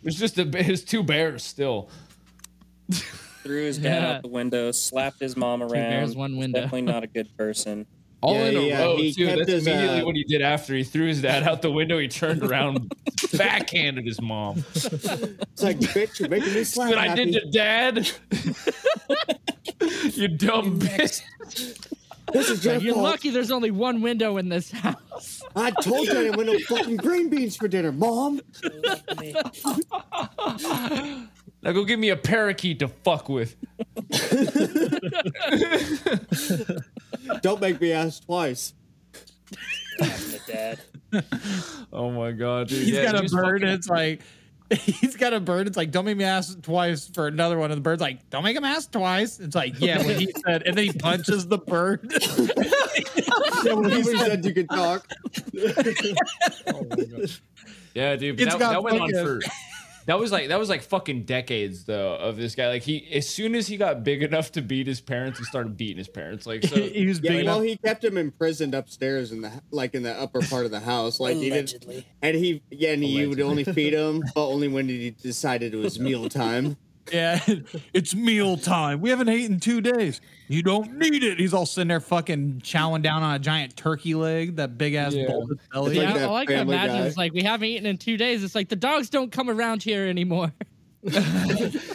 It's 0.03 0.17
just 0.17 0.39
a 0.39 0.49
it's 0.51 0.81
two 0.83 1.03
bears 1.03 1.43
still. 1.43 1.89
Threw 3.43 3.63
his 3.65 3.77
dad 3.79 4.01
Yeah. 4.01 4.11
out 4.15 4.21
the 4.23 4.29
window, 4.29 4.71
slapped 4.71 5.19
his 5.19 5.37
mom 5.37 5.61
around. 5.61 5.71
bears, 5.71 6.15
one 6.15 6.37
window. 6.37 6.61
Definitely 6.61 6.81
not 6.91 7.03
a 7.03 7.07
good 7.07 7.35
person. 7.37 7.85
All 8.23 8.35
Yeah, 8.35 8.45
in 8.45 8.55
a 8.55 8.61
yeah, 8.61 8.79
row 8.79 8.95
he 8.95 9.13
too. 9.13 9.25
That's 9.25 9.49
his, 9.49 9.67
immediately 9.67 9.99
uh, 9.99 10.05
what 10.05 10.15
he 10.15 10.23
did 10.23 10.41
after 10.41 10.73
he 10.73 10.85
threw 10.85 11.07
his 11.07 11.21
dad 11.21 11.43
out 11.43 11.61
the 11.61 11.69
window. 11.71 11.99
He 11.99 12.07
turned 12.07 12.41
around, 12.41 12.89
backhanded 13.37 14.05
his 14.05 14.21
mom. 14.21 14.63
It's 14.75 15.61
like, 15.61 15.77
bitch, 15.79 16.21
you're 16.21 16.29
making 16.29 16.53
me 16.53 16.63
slap. 16.63 16.87
What 16.89 16.99
I 16.99 17.13
did 17.15 17.33
to 17.33 17.51
dad. 17.51 18.09
you 20.15 20.29
dumb 20.29 20.79
bitch. 20.79 21.21
This 22.31 22.49
is 22.49 22.63
your 22.63 22.77
You're 22.77 22.93
fault. 22.93 23.03
lucky 23.03 23.29
there's 23.29 23.51
only 23.51 23.71
one 23.71 23.99
window 24.01 24.37
in 24.37 24.47
this 24.47 24.71
house. 24.71 25.43
I 25.57 25.71
told 25.71 26.07
you 26.07 26.13
I 26.13 26.23
didn't 26.23 26.37
want 26.37 26.47
no 26.47 26.57
fucking 26.59 26.95
green 26.95 27.29
beans 27.29 27.57
for 27.57 27.67
dinner, 27.67 27.91
mom. 27.91 28.39
Now 31.61 31.71
go 31.73 31.83
give 31.83 31.99
me 31.99 32.09
a 32.09 32.15
parakeet 32.15 32.79
to 32.79 32.87
fuck 32.87 33.27
with. 33.27 33.55
Don't 37.41 37.61
make 37.61 37.79
me 37.81 37.91
ask 37.91 38.25
twice. 38.25 38.73
The 39.99 40.39
dad. 40.47 40.79
Oh 41.93 42.09
my 42.11 42.31
god, 42.31 42.67
dude. 42.69 42.79
He's 42.83 42.89
Yeah, 42.95 43.11
got 43.11 43.15
a 43.23 43.29
bird. 43.29 43.61
fucking- 43.61 43.67
It's 43.75 43.87
like 43.89 44.21
he's 44.71 45.15
got 45.15 45.33
a 45.33 45.39
bird. 45.39 45.67
It's 45.67 45.77
like 45.77 45.91
don't 45.91 46.05
make 46.05 46.17
me 46.17 46.23
ask 46.23 46.59
twice 46.63 47.07
for 47.07 47.27
another 47.27 47.59
one. 47.59 47.69
And 47.71 47.77
the 47.77 47.83
bird's 47.83 48.01
like 48.01 48.27
don't 48.31 48.43
make 48.43 48.57
him 48.57 48.63
ask 48.63 48.91
twice. 48.91 49.39
It's 49.39 49.55
like 49.55 49.79
yeah, 49.79 49.97
what 50.03 50.15
he 50.15 50.31
said, 50.45 50.63
and 50.63 50.75
then 50.75 50.85
he 50.85 50.93
punches 50.93 51.47
the 51.47 51.57
bird. 51.59 52.11
Yeah, 53.65 53.73
when 53.75 53.89
he 53.91 54.03
said 54.03 54.43
you 54.45 54.53
could 54.53 54.69
talk. 54.69 55.07
Oh 56.67 56.85
yeah, 57.93 58.15
dude. 58.15 58.35
but 58.37 58.43
It's 58.47 58.55
That, 58.55 58.59
that 58.71 58.83
went 58.83 58.99
on 58.99 59.09
fucking- 59.11 59.25
for. 59.25 59.39
That 60.05 60.19
was 60.19 60.31
like 60.31 60.49
that 60.49 60.59
was 60.59 60.69
like 60.69 60.81
fucking 60.81 61.23
decades 61.23 61.85
though 61.85 62.15
of 62.15 62.35
this 62.37 62.55
guy. 62.55 62.67
Like 62.67 62.83
he, 62.83 63.07
as 63.13 63.27
soon 63.29 63.55
as 63.55 63.67
he 63.67 63.77
got 63.77 64.03
big 64.03 64.21
enough 64.23 64.51
to 64.53 64.61
beat 64.61 64.87
his 64.87 64.99
parents, 65.01 65.39
he 65.39 65.45
started 65.45 65.77
beating 65.77 65.97
his 65.97 66.07
parents. 66.09 66.45
Like 66.45 66.63
so, 66.65 66.75
he 66.81 67.05
was 67.05 67.19
Yeah, 67.21 67.31
big 67.31 67.45
well, 67.45 67.57
enough. 67.61 67.67
he 67.69 67.77
kept 67.77 68.03
him 68.03 68.17
imprisoned 68.17 68.75
upstairs 68.75 69.31
in 69.31 69.41
the 69.41 69.51
like 69.71 69.95
in 69.95 70.03
the 70.03 70.13
upper 70.13 70.41
part 70.41 70.65
of 70.65 70.71
the 70.71 70.79
house. 70.81 71.19
Like 71.19 71.35
he 71.37 71.49
did, 71.49 71.53
Allegedly. 71.53 72.05
and 72.21 72.35
he 72.35 72.61
yeah, 72.69 72.91
and 72.91 73.03
he 73.03 73.25
would 73.25 73.39
only 73.41 73.63
feed 73.63 73.93
him, 73.93 74.23
but 74.35 74.47
only 74.47 74.67
when 74.67 74.87
he 74.89 75.11
decided 75.11 75.73
it 75.73 75.77
was 75.77 75.99
meal 75.99 76.27
time. 76.29 76.77
Yeah, 77.11 77.39
it's 77.93 78.15
meal 78.15 78.55
time. 78.57 79.01
We 79.01 79.09
haven't 79.09 79.29
eaten 79.29 79.55
in 79.55 79.59
two 79.59 79.81
days. 79.81 80.21
You 80.47 80.63
don't 80.63 80.97
need 80.97 81.23
it. 81.23 81.39
He's 81.39 81.53
all 81.53 81.65
sitting 81.65 81.89
there 81.89 81.99
fucking 81.99 82.61
chowing 82.63 83.01
down 83.01 83.23
on 83.23 83.35
a 83.35 83.39
giant 83.39 83.75
turkey 83.75 84.15
leg, 84.15 84.55
that 84.55 84.77
big 84.77 84.93
ass 84.93 85.13
Yeah. 85.13 85.27
bulbous 85.27 85.57
belly. 85.71 85.97
Like 85.97 86.07
yeah, 86.07 86.13
that 86.13 86.29
I 86.29 86.45
can 86.45 86.59
imagine 86.59 86.97
Guy. 86.97 87.05
it's 87.07 87.17
like 87.17 87.33
we 87.33 87.43
haven't 87.43 87.67
eaten 87.67 87.85
in 87.85 87.97
two 87.97 88.15
days. 88.17 88.43
It's 88.43 88.55
like 88.55 88.69
the 88.69 88.75
dogs 88.75 89.09
don't 89.09 89.31
come 89.31 89.49
around 89.49 89.83
here 89.83 90.05
anymore. 90.07 90.53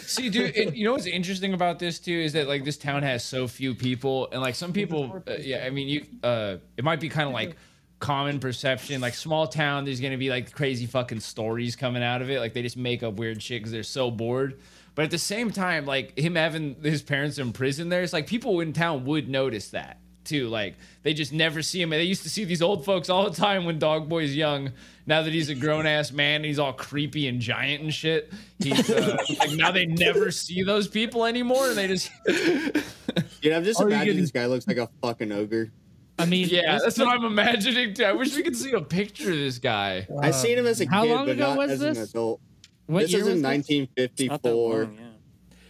See, 0.01 0.29
dude, 0.29 0.55
and 0.55 0.75
you 0.77 0.85
know 0.85 0.91
what's 0.93 1.07
interesting 1.07 1.53
about 1.53 1.79
this 1.79 1.99
too 1.99 2.11
is 2.13 2.33
that 2.33 2.47
like 2.47 2.63
this 2.63 2.77
town 2.77 3.01
has 3.03 3.23
so 3.23 3.47
few 3.47 3.73
people, 3.73 4.27
and 4.31 4.41
like 4.41 4.53
some 4.55 4.71
people, 4.73 5.23
uh, 5.27 5.33
yeah, 5.39 5.63
I 5.65 5.71
mean, 5.71 5.87
you, 5.87 6.05
uh, 6.23 6.57
it 6.77 6.83
might 6.83 6.99
be 6.99 7.09
kind 7.09 7.27
of 7.27 7.33
like 7.33 7.55
common 7.99 8.39
perception, 8.39 9.01
like 9.01 9.15
small 9.15 9.47
town. 9.47 9.85
There's 9.85 9.99
gonna 9.99 10.17
be 10.17 10.29
like 10.29 10.51
crazy 10.51 10.85
fucking 10.85 11.21
stories 11.21 11.75
coming 11.75 12.03
out 12.03 12.21
of 12.21 12.29
it, 12.29 12.39
like 12.39 12.53
they 12.53 12.61
just 12.61 12.77
make 12.77 13.01
up 13.01 13.15
weird 13.15 13.41
shit 13.41 13.61
because 13.61 13.71
they're 13.71 13.81
so 13.83 14.11
bored. 14.11 14.59
But 14.99 15.05
at 15.05 15.11
the 15.11 15.17
same 15.17 15.49
time, 15.51 15.85
like 15.85 16.19
him 16.19 16.35
having 16.35 16.75
his 16.83 17.01
parents 17.01 17.37
in 17.37 17.53
prison, 17.53 17.87
there, 17.87 18.01
it's 18.01 18.11
like 18.11 18.27
people 18.27 18.59
in 18.59 18.73
town 18.73 19.05
would 19.05 19.29
notice 19.29 19.69
that 19.69 19.97
too. 20.25 20.49
Like 20.49 20.75
they 21.03 21.13
just 21.13 21.31
never 21.31 21.61
see 21.61 21.81
him. 21.81 21.91
They 21.91 22.03
used 22.03 22.23
to 22.23 22.29
see 22.29 22.43
these 22.43 22.61
old 22.61 22.83
folks 22.83 23.09
all 23.09 23.29
the 23.29 23.33
time 23.33 23.63
when 23.63 23.79
Dog 23.79 24.09
Boy's 24.09 24.35
young. 24.35 24.73
Now 25.05 25.21
that 25.21 25.31
he's 25.31 25.47
a 25.47 25.55
grown 25.55 25.85
ass 25.85 26.11
man, 26.11 26.35
and 26.35 26.45
he's 26.45 26.59
all 26.59 26.73
creepy 26.73 27.29
and 27.29 27.39
giant 27.39 27.81
and 27.81 27.93
shit. 27.93 28.33
He's 28.61 28.89
uh, 28.89 29.15
like 29.39 29.51
now 29.51 29.71
they 29.71 29.85
never 29.85 30.31
see 30.31 30.63
those 30.63 30.89
people 30.89 31.23
anymore, 31.23 31.69
and 31.69 31.77
they 31.77 31.87
just 31.87 32.11
Dude, 32.27 33.53
I'm 33.53 33.63
just 33.63 33.79
Are 33.79 33.87
imagining 33.87 34.05
getting- 34.05 34.19
this 34.19 34.31
guy 34.31 34.47
looks 34.47 34.67
like 34.67 34.79
a 34.79 34.89
fucking 35.01 35.31
ogre. 35.31 35.71
I 36.17 36.25
mean, 36.25 36.49
yeah. 36.49 36.77
That's 36.77 36.97
what 36.97 37.07
I'm 37.07 37.23
imagining. 37.23 37.93
Too. 37.93 38.03
I 38.03 38.11
wish 38.11 38.35
we 38.35 38.43
could 38.43 38.57
see 38.57 38.73
a 38.73 38.81
picture 38.81 39.31
of 39.31 39.37
this 39.37 39.59
guy. 39.59 40.09
I 40.21 40.31
seen 40.31 40.57
him 40.57 40.67
as 40.67 40.81
a 40.81 40.89
how 40.89 41.03
kid, 41.03 41.11
long 41.11 41.25
but 41.27 41.31
ago 41.37 41.47
not 41.47 41.57
was 41.57 41.71
as 41.71 41.81
an 41.97 42.03
adult. 42.03 42.41
What 42.89 43.01
this 43.03 43.11
year 43.11 43.21
is 43.21 43.27
in 43.27 43.33
was 43.33 43.41
this? 43.41 43.67
That 43.67 44.29
1954. 44.29 44.83
long, 44.83 44.93
yeah. 44.95 44.99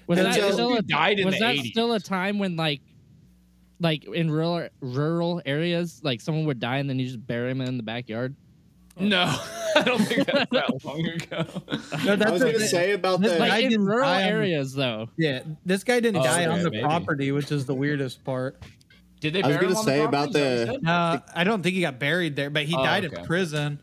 Was 0.07 0.17
And 0.19 0.27
that 0.27 0.35
so- 0.35 0.51
still 0.51 0.75
a, 0.77 0.81
died 0.81 1.19
in 1.19 1.25
was 1.25 1.35
the 1.35 1.39
that 1.41 1.55
80s. 1.57 1.65
still 1.71 1.93
a 1.93 1.99
time 1.99 2.39
when 2.39 2.55
like 2.55 2.81
like 3.81 4.03
in 4.05 4.29
rural 4.29 4.67
rural 4.81 5.41
areas 5.45 6.01
like 6.03 6.19
someone 6.21 6.45
would 6.45 6.59
die 6.59 6.77
and 6.77 6.89
then 6.89 6.99
you 6.99 7.05
just 7.05 7.25
bury 7.25 7.49
them 7.49 7.61
in 7.61 7.77
the 7.77 7.83
backyard? 7.83 8.35
No, 8.99 9.21
I 9.77 9.83
don't 9.83 9.99
think 9.99 10.25
that's 10.27 10.49
that 10.51 10.83
long 10.83 11.05
ago. 11.07 11.45
No, 11.67 11.77
that's 11.77 12.03
I 12.05 12.15
that's 12.15 12.31
was 12.31 12.41
gonna 12.43 12.57
thing. 12.59 12.67
say 12.67 12.91
about 12.91 13.21
This 13.21 13.31
the 13.33 13.39
Like 13.39 13.63
in 13.71 13.81
rural 13.81 14.01
die 14.09 14.23
on- 14.23 14.29
areas 14.29 14.73
though. 14.73 15.09
Yeah, 15.17 15.41
this 15.65 15.83
guy 15.85 15.99
didn't 16.01 16.19
Oh, 16.21 16.23
die 16.23 16.47
on 16.47 16.63
the 16.63 16.71
maybe. 16.71 16.83
property, 16.83 17.31
which 17.31 17.51
is 17.51 17.65
the 17.65 17.73
weirdest 17.75 18.23
part. 18.25 18.61
Did 19.21 19.33
they? 19.33 19.43
I 19.43 19.47
was 19.47 19.55
gonna 19.57 19.67
on 19.67 19.73
the 19.73 19.83
say 19.83 19.99
about 20.03 20.31
property? 20.33 20.39
The- 20.65 20.71
what 20.73 20.81
you 20.83 20.89
uh, 20.89 21.19
I 21.35 21.43
don't 21.45 21.61
think 21.63 21.75
he 21.75 21.81
got 21.81 21.99
buried 21.99 22.35
there, 22.35 22.49
but 22.49 22.63
he 22.65 22.75
Oh, 22.75 22.83
died 22.83 23.05
okay. 23.05 23.19
in 23.21 23.25
prison. 23.25 23.79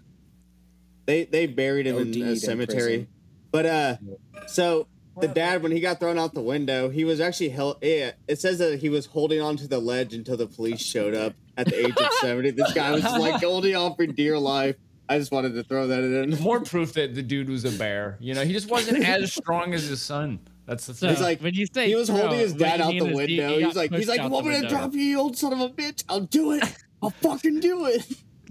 they 1.07 1.25
they 1.25 1.47
buried 1.47 1.87
him 1.87 1.97
OD'd 1.97 2.17
in 2.17 2.23
in 2.23 2.29
a 2.29 2.37
cemetery. 2.37 3.07
Prison. 3.53 3.99
But 4.33 4.41
uh, 4.41 4.47
so 4.49 4.87
the 5.21 5.29
dad 5.29 5.63
when 5.63 5.73
he 5.73 5.81
got 5.81 5.99
thrown 6.01 6.19
out 6.19 6.35
the 6.35 6.43
window, 6.43 6.89
he 6.91 7.05
was 7.05 7.21
actually 7.21 7.49
held. 7.51 7.79
Yeah, 7.83 8.13
it 8.29 8.39
says 8.39 8.59
that 8.59 8.79
he 8.81 8.89
was 8.89 9.07
holding 9.07 9.41
onto 9.41 9.67
the 9.67 9.79
ledge 9.79 10.15
until 10.15 10.37
the 10.37 10.47
police 10.47 10.81
showed 10.81 11.15
up 11.15 11.35
at 11.57 11.67
the 11.67 11.87
age 11.87 11.97
of 11.97 12.13
seventy. 12.21 12.51
This 12.51 12.73
guy 12.73 12.93
was 12.93 13.03
like 13.03 13.43
holding 13.43 13.75
on 13.77 13.95
for 13.95 14.07
dear 14.07 14.39
life. 14.39 14.77
I 15.09 15.19
just 15.19 15.31
wanted 15.31 15.55
to 15.55 15.63
throw 15.63 15.87
that 15.87 16.03
in. 16.03 16.31
More 16.43 16.61
proof 16.61 16.95
that 16.95 17.15
the 17.15 17.23
dude 17.23 17.49
was 17.49 17.65
a 17.65 17.71
bear. 17.79 18.17
You 18.21 18.35
know, 18.35 18.45
he 18.45 18.53
just 18.53 18.69
wasn't 18.69 19.05
as 19.05 19.33
strong 19.33 19.73
as 19.73 19.85
his 19.85 20.03
son. 20.03 20.41
That's 20.67 20.85
the 20.87 20.95
So 20.95 21.07
thing. 21.07 21.15
He's 21.15 21.23
like- 21.25 21.41
when 21.43 21.55
you 21.55 21.65
say 21.73 21.87
He 21.87 21.95
was 21.95 22.09
throw, 22.09 22.17
holding 22.19 22.41
his 22.41 22.53
dad 22.53 22.81
out 22.81 22.91
the 22.91 22.97
is 22.97 23.05
he- 23.05 23.15
window. 23.15 23.27
he 23.55 23.61
got 23.61 23.67
he's 23.69 23.77
like, 23.77 23.95
he's 23.95 24.09
like, 24.09 24.19
out 24.19 24.33
"Want 24.33 24.47
the 24.47 24.51
me 24.51 24.61
to 24.63 24.69
drop 24.69 24.93
you, 24.95 25.01
you 25.01 25.21
old 25.21 25.39
son 25.39 25.53
of 25.53 25.61
a 25.61 25.69
bitch? 25.71 26.03
I'll 26.09 26.23
do 26.23 26.51
it. 26.55 26.65
I'll 27.01 27.11
fucking 27.11 27.61
do 27.61 27.87
it." 27.87 28.05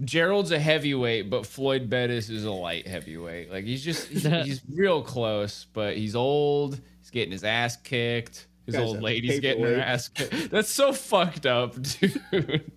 Gerald's 0.04 0.50
a 0.50 0.58
heavyweight, 0.58 1.30
but 1.30 1.46
Floyd 1.46 1.88
Bettis 1.88 2.28
is 2.28 2.44
a 2.44 2.50
light 2.50 2.86
heavyweight. 2.86 3.50
Like 3.50 3.64
he's 3.64 3.82
just 3.84 4.08
he's, 4.08 4.22
he's 4.44 4.62
real 4.72 5.02
close, 5.02 5.66
but 5.72 5.96
he's 5.96 6.14
old. 6.14 6.80
He's 7.00 7.10
getting 7.10 7.32
his 7.32 7.44
ass 7.44 7.76
kicked. 7.76 8.46
His 8.66 8.74
Guy's 8.74 8.84
old 8.84 8.96
a 8.98 9.00
lady's 9.00 9.40
getting 9.40 9.62
her 9.64 9.76
ass 9.80 10.08
kicked. 10.08 10.50
That's 10.50 10.68
so 10.68 10.92
fucked 10.92 11.46
up, 11.46 11.74
dude. 12.00 12.72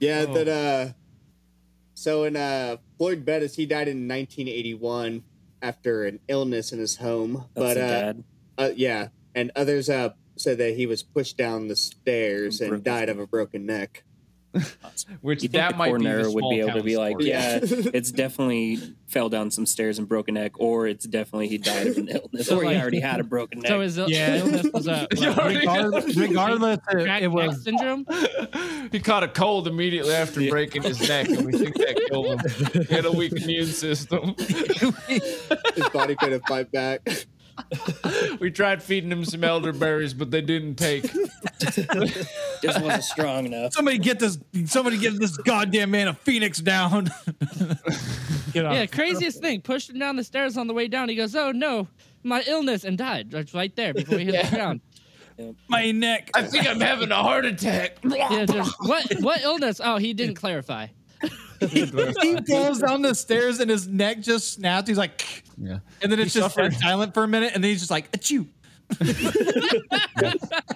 Yeah, 0.00 0.26
Oh. 0.28 0.34
that 0.34 0.48
uh 0.48 0.92
so 1.94 2.24
in 2.24 2.36
uh 2.36 2.78
Floyd 2.98 3.24
Bettis, 3.24 3.54
he 3.56 3.66
died 3.66 3.88
in 3.88 4.08
1981 4.08 5.22
after 5.62 6.04
an 6.04 6.18
illness 6.28 6.72
in 6.72 6.78
his 6.80 6.96
home. 6.96 7.44
That's 7.54 7.66
but 7.66 7.74
the 7.74 7.84
uh, 7.84 7.88
dad. 7.88 8.24
uh 8.58 8.70
yeah, 8.74 9.08
and 9.34 9.52
others 9.54 9.88
uh 9.88 10.10
said 10.36 10.58
that 10.58 10.74
he 10.74 10.86
was 10.86 11.02
pushed 11.02 11.36
down 11.36 11.68
the 11.68 11.76
stairs 11.76 12.60
and 12.60 12.82
died 12.82 13.08
of 13.08 13.18
a 13.18 13.26
broken 13.26 13.64
neck. 13.66 14.02
Which 15.22 15.42
You 15.42 15.48
that 15.50 15.72
the 15.72 15.76
might 15.76 15.86
be 15.96 16.04
the 16.04 16.10
coroner 16.10 16.30
would 16.30 16.50
be 16.50 16.60
able 16.60 16.72
to 16.74 16.82
be 16.82 16.96
like, 16.96 17.12
story. 17.14 17.28
yeah, 17.30 17.58
it's 17.62 18.10
definitely 18.12 18.78
fell 19.06 19.28
down 19.28 19.50
some 19.50 19.66
stairs 19.66 19.98
and 19.98 20.08
broke 20.08 20.28
a 20.28 20.32
neck, 20.32 20.52
or 20.60 20.86
it's 20.86 21.06
definitely 21.06 21.48
he 21.48 21.58
died 21.58 21.86
of 21.88 21.96
an 21.98 22.08
illness, 22.08 22.46
So, 22.46 22.58
or 22.60 22.64
he 22.70 22.76
already 22.76 23.00
had 23.00 23.20
a 23.20 23.24
broken 23.24 23.60
neck. 23.60 23.68
So 23.68 23.80
his 23.80 23.96
il- 23.98 24.10
Yeah. 24.10 24.36
illness 24.36 24.66
was 24.72 24.86
a 24.86 25.06
what, 25.16 25.44
regardless, 25.46 26.16
regardless 26.16 26.78
it, 26.78 26.82
cracked 26.84 27.22
it 27.22 27.28
was 27.28 27.62
syndrome. 27.64 28.06
he 28.92 29.00
caught 29.00 29.22
a 29.22 29.28
cold 29.28 29.66
immediately 29.68 30.12
after 30.14 30.46
breaking 30.48 30.82
his 30.82 31.06
neck, 31.08 31.28
and 31.28 31.46
we 31.46 31.52
think 31.52 31.76
that 31.76 31.96
killed 32.10 32.26
him. 32.26 32.84
He 32.88 32.94
had 32.94 33.04
a 33.06 33.12
weak 33.12 33.32
immune 33.32 33.66
system. 33.66 34.34
His 34.38 35.88
body 35.92 36.14
couldn't 36.16 36.46
fight 36.46 36.70
back. 36.72 37.00
we 38.40 38.50
tried 38.50 38.82
feeding 38.82 39.10
him 39.10 39.24
some 39.24 39.44
elderberries, 39.44 40.14
but 40.14 40.30
they 40.30 40.40
didn't 40.40 40.76
take. 40.76 41.02
just 41.60 42.80
wasn't 42.80 43.04
strong 43.04 43.46
enough. 43.46 43.72
somebody 43.72 43.98
get 43.98 44.18
this 44.18 44.38
somebody 44.66 44.98
get 44.98 45.18
this 45.18 45.36
goddamn 45.38 45.90
man 45.90 46.08
a 46.08 46.14
phoenix 46.14 46.60
down. 46.60 47.04
Get 48.52 48.66
off. 48.66 48.74
Yeah, 48.74 48.86
craziest 48.86 49.40
thing. 49.40 49.62
Pushed 49.62 49.90
him 49.90 49.98
down 49.98 50.16
the 50.16 50.24
stairs 50.24 50.58
on 50.58 50.66
the 50.66 50.74
way 50.74 50.86
down. 50.86 51.08
He 51.08 51.14
goes, 51.14 51.34
"Oh 51.34 51.52
no, 51.52 51.88
my 52.22 52.42
illness," 52.46 52.84
and 52.84 52.98
died 52.98 53.30
just 53.30 53.54
right 53.54 53.74
there 53.76 53.94
before 53.94 54.18
he 54.18 54.26
hit 54.26 54.50
the 54.50 54.56
ground. 54.56 54.80
my 55.68 55.90
neck. 55.90 56.30
I 56.34 56.42
think 56.42 56.66
I'm 56.66 56.80
having 56.80 57.10
a 57.10 57.22
heart 57.22 57.46
attack. 57.46 57.96
Yeah, 58.04 58.44
just, 58.44 58.74
what 58.80 59.06
what 59.20 59.40
illness? 59.42 59.80
Oh, 59.82 59.96
he 59.96 60.12
didn't 60.12 60.34
clarify. 60.34 60.88
He 61.70 62.36
falls 62.48 62.78
down 62.80 63.02
the 63.02 63.14
stairs 63.14 63.60
and 63.60 63.70
his 63.70 63.86
neck 63.88 64.20
just 64.20 64.52
snaps. 64.54 64.88
He's 64.88 64.98
like, 64.98 65.44
Yeah. 65.56 65.78
and 66.02 66.10
then 66.12 66.18
it's 66.20 66.34
He 66.34 66.40
just 66.40 66.54
suffered- 66.54 66.74
silent 66.74 67.14
for 67.14 67.24
a 67.24 67.28
minute, 67.28 67.52
and 67.54 67.62
then 67.62 67.70
he's 67.70 67.80
just 67.80 67.90
like, 67.90 68.10
achoo. 68.12 68.46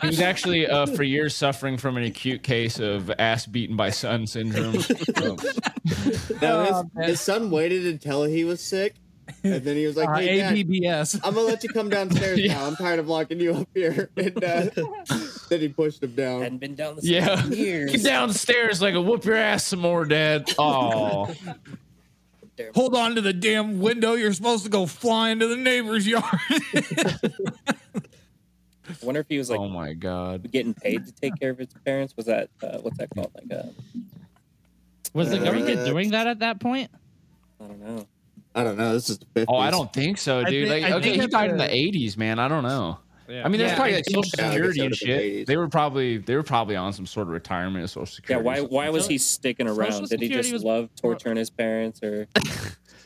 He 0.00 0.07
was 0.07 0.21
actually 0.21 0.66
uh, 0.66 0.87
for 0.87 1.02
years 1.02 1.35
suffering 1.35 1.76
from 1.76 1.97
an 1.97 2.05
acute 2.05 2.43
case 2.43 2.78
of 2.78 3.11
ass 3.19 3.47
beaten 3.47 3.76
by 3.76 3.90
sun 3.90 4.26
syndrome. 4.26 4.76
Um, 5.16 5.37
No, 6.43 6.64
his, 6.64 6.73
Oh, 6.75 6.90
his 7.02 7.21
son 7.21 7.50
waited 7.50 7.87
until 7.87 8.25
he 8.25 8.45
was 8.45 8.61
sick, 8.61 8.95
and 9.45 9.62
then 9.62 9.76
he 9.76 9.87
was 9.87 9.97
like, 9.97 10.09
Uh, 10.11 10.21
Dad, 10.21 10.55
ABBS. 10.57 11.21
I'm 11.23 11.35
gonna 11.35 11.47
let 11.47 11.62
you 11.62 11.69
come 11.69 11.88
downstairs 11.88 12.38
Yeah. 12.43 12.55
now. 12.55 12.66
I'm 12.66 12.76
tired 12.76 12.99
of 12.99 13.09
locking 13.09 13.38
you 13.40 13.55
up 13.55 13.69
here." 13.75 14.11
And 14.16 14.43
uh, 14.45 14.66
then 15.48 15.60
he 15.60 15.68
pushed 15.68 16.02
him 16.02 16.14
down. 16.14 16.42
Hadn't 16.42 16.58
been 16.58 16.74
down 16.74 16.96
the 16.96 17.02
stairs 17.02 17.24
yeah, 17.26 17.44
years. 17.54 17.92
get 17.92 18.02
downstairs 18.04 18.80
like 18.82 18.94
a 18.94 19.00
whoop 19.00 19.24
your 19.24 19.36
ass 19.36 19.64
some 19.64 19.80
more, 19.80 20.04
Dad. 20.04 20.52
Oh, 20.58 21.32
Hold 22.74 22.94
on 22.96 23.14
to 23.16 23.20
the 23.20 23.34
damn 23.34 23.80
window. 23.80 24.14
You're 24.14 24.32
supposed 24.32 24.64
to 24.64 24.70
go 24.70 24.86
fly 24.86 25.28
into 25.30 25.46
the 25.46 25.56
neighbor's 25.56 26.06
yard. 26.06 26.24
I 28.88 28.94
wonder 29.02 29.20
if 29.20 29.26
he 29.28 29.36
was 29.38 29.50
like 29.50 29.58
oh 29.58 29.68
my 29.68 29.92
God. 29.94 30.50
getting 30.50 30.72
paid 30.72 31.04
to 31.06 31.12
take 31.12 31.38
care 31.40 31.50
of 31.50 31.58
his 31.58 31.68
parents. 31.84 32.16
Was 32.16 32.26
that 32.26 32.48
uh, 32.62 32.78
what's 32.78 32.96
that 32.98 33.08
called? 33.14 33.30
Like, 33.34 33.58
uh, 33.58 33.68
Was 35.12 35.30
the 35.30 35.40
Uh, 35.40 35.44
government 35.44 35.84
doing 35.84 36.10
that 36.12 36.26
at 36.26 36.38
that 36.38 36.60
point? 36.60 36.90
I 37.60 37.66
don't 37.66 37.80
know. 37.80 38.06
I 38.54 38.64
don't 38.64 38.76
know. 38.78 38.92
This 38.94 39.10
is 39.10 39.18
the 39.18 39.26
50s. 39.26 39.44
Oh, 39.48 39.56
I 39.56 39.70
don't 39.70 39.92
think 39.92 40.16
so, 40.18 40.38
I 40.40 40.44
dude. 40.44 40.68
think- 40.68 40.82
like, 40.84 40.92
I 40.92 40.96
okay, 40.96 41.10
think 41.10 41.22
he 41.22 41.28
died 41.28 41.50
in 41.50 41.58
the 41.58 41.64
'80s, 41.64 42.16
man. 42.16 42.38
I 42.38 42.48
don't 42.48 42.62
know. 42.62 42.98
I 43.28 43.49
mean, 43.49 43.59
there's 43.59 43.71
Yeah, 43.73 43.76
probably 43.76 43.95
like 43.95 44.04
Social 44.04 44.23
Yeah, 44.38 44.50
Security 44.50 44.80
and 44.87 44.95
shit. 44.97 45.23
80s. 45.23 45.47
They 45.47 45.56
were 45.56 45.68
probably 45.68 46.18
they 46.18 46.37
were 46.37 46.42
probably 46.42 46.76
on 46.76 46.92
some 46.92 47.06
sort 47.06 47.26
of 47.28 47.33
retirement 47.33 47.85
of 47.85 47.90
Social 47.90 48.06
security. 48.06 48.45
Yeah, 48.49 48.61
why 48.62 48.66
why 48.66 48.90
was 48.90 49.06
he 49.06 49.18
sticking 49.18 49.66
Social 49.68 49.80
around? 49.83 50.09
Did 50.09 50.21
he 50.21 50.28
just 50.28 50.52
was- 50.52 50.62
love 50.64 50.90
torturing 50.97 51.37
his 51.37 51.50
parents, 51.50 52.00
or 52.02 52.26
like, 52.37 52.47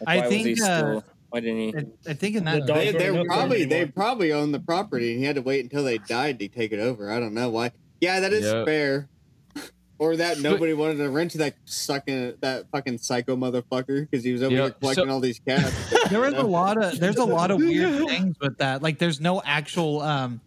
I 0.07 0.17
why 0.19 0.23
was 0.27 0.31
he 0.35 0.43
think, 0.45 0.61
uh, 0.61 0.79
still? 0.79 1.05
Why 1.31 1.41
didn't 1.41 1.59
he? 1.59 1.75
I, 1.77 2.11
I 2.11 2.15
think 2.15 2.37
in 2.37 2.45
that 2.45 2.67
dog- 2.67 2.77
They, 2.77 2.85
Don't 2.93 2.99
they 2.99 2.99
go 2.99 3.05
to 3.07 3.13
were 3.13 3.19
no 3.19 3.25
probably 3.25 3.59
farm 3.61 3.69
they 3.71 3.87
probably 3.87 4.33
owned 4.33 4.53
the 4.55 4.61
property, 4.61 5.11
and 5.13 5.21
he 5.21 5.27
had 5.27 5.37
to 5.37 5.43
wait 5.43 5.63
until 5.65 5.85
they 5.85 5.99
died 5.99 6.39
to 6.41 6.49
take 6.49 6.73
it 6.73 6.81
over. 6.81 7.11
I 7.11 7.21
don't 7.21 7.35
know 7.35 7.51
why. 7.51 7.71
Yeah, 8.01 8.21
that 8.21 8.33
is 8.33 8.45
Yep. 8.45 8.67
fair. 8.67 9.09
Or 10.01 10.17
that 10.17 10.41
nobody 10.41 10.73
wanted 10.73 10.97
to 10.97 11.11
rent 11.11 11.33
to 11.33 11.39
that 11.39 11.57
sucking 11.67 12.33
that 12.41 12.65
fucking 12.73 12.97
psycho 12.97 13.37
motherfucker 13.37 14.09
because 14.11 14.25
he 14.25 14.33
was 14.33 14.43
over 14.43 14.55
Yep. 14.55 14.63
here 14.65 14.71
collecting 14.81 15.05
So- 15.05 15.11
all 15.13 15.21
these 15.21 15.39
cats. 15.47 15.75
there 16.11 16.21
was 16.21 16.33
a 16.33 16.43
lot 16.43 16.83
of 16.83 16.99
there's 16.99 17.17
a 17.19 17.25
lot 17.25 17.51
of 17.51 17.59
weird 17.61 18.09
things 18.09 18.37
with 18.41 18.57
that. 18.59 18.83
Like 18.83 18.99
there's 18.99 19.21
no 19.21 19.43
actual 19.45 20.01
um 20.01 20.41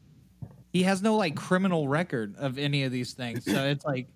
he 0.71 0.81
has 0.83 1.03
no 1.03 1.15
like 1.17 1.35
criminal 1.35 1.87
record 1.87 2.35
of 2.37 2.57
any 2.57 2.83
of 2.83 2.91
these 2.91 3.13
things. 3.13 3.45
So 3.45 3.63
it's 3.67 3.85
like 3.85 4.07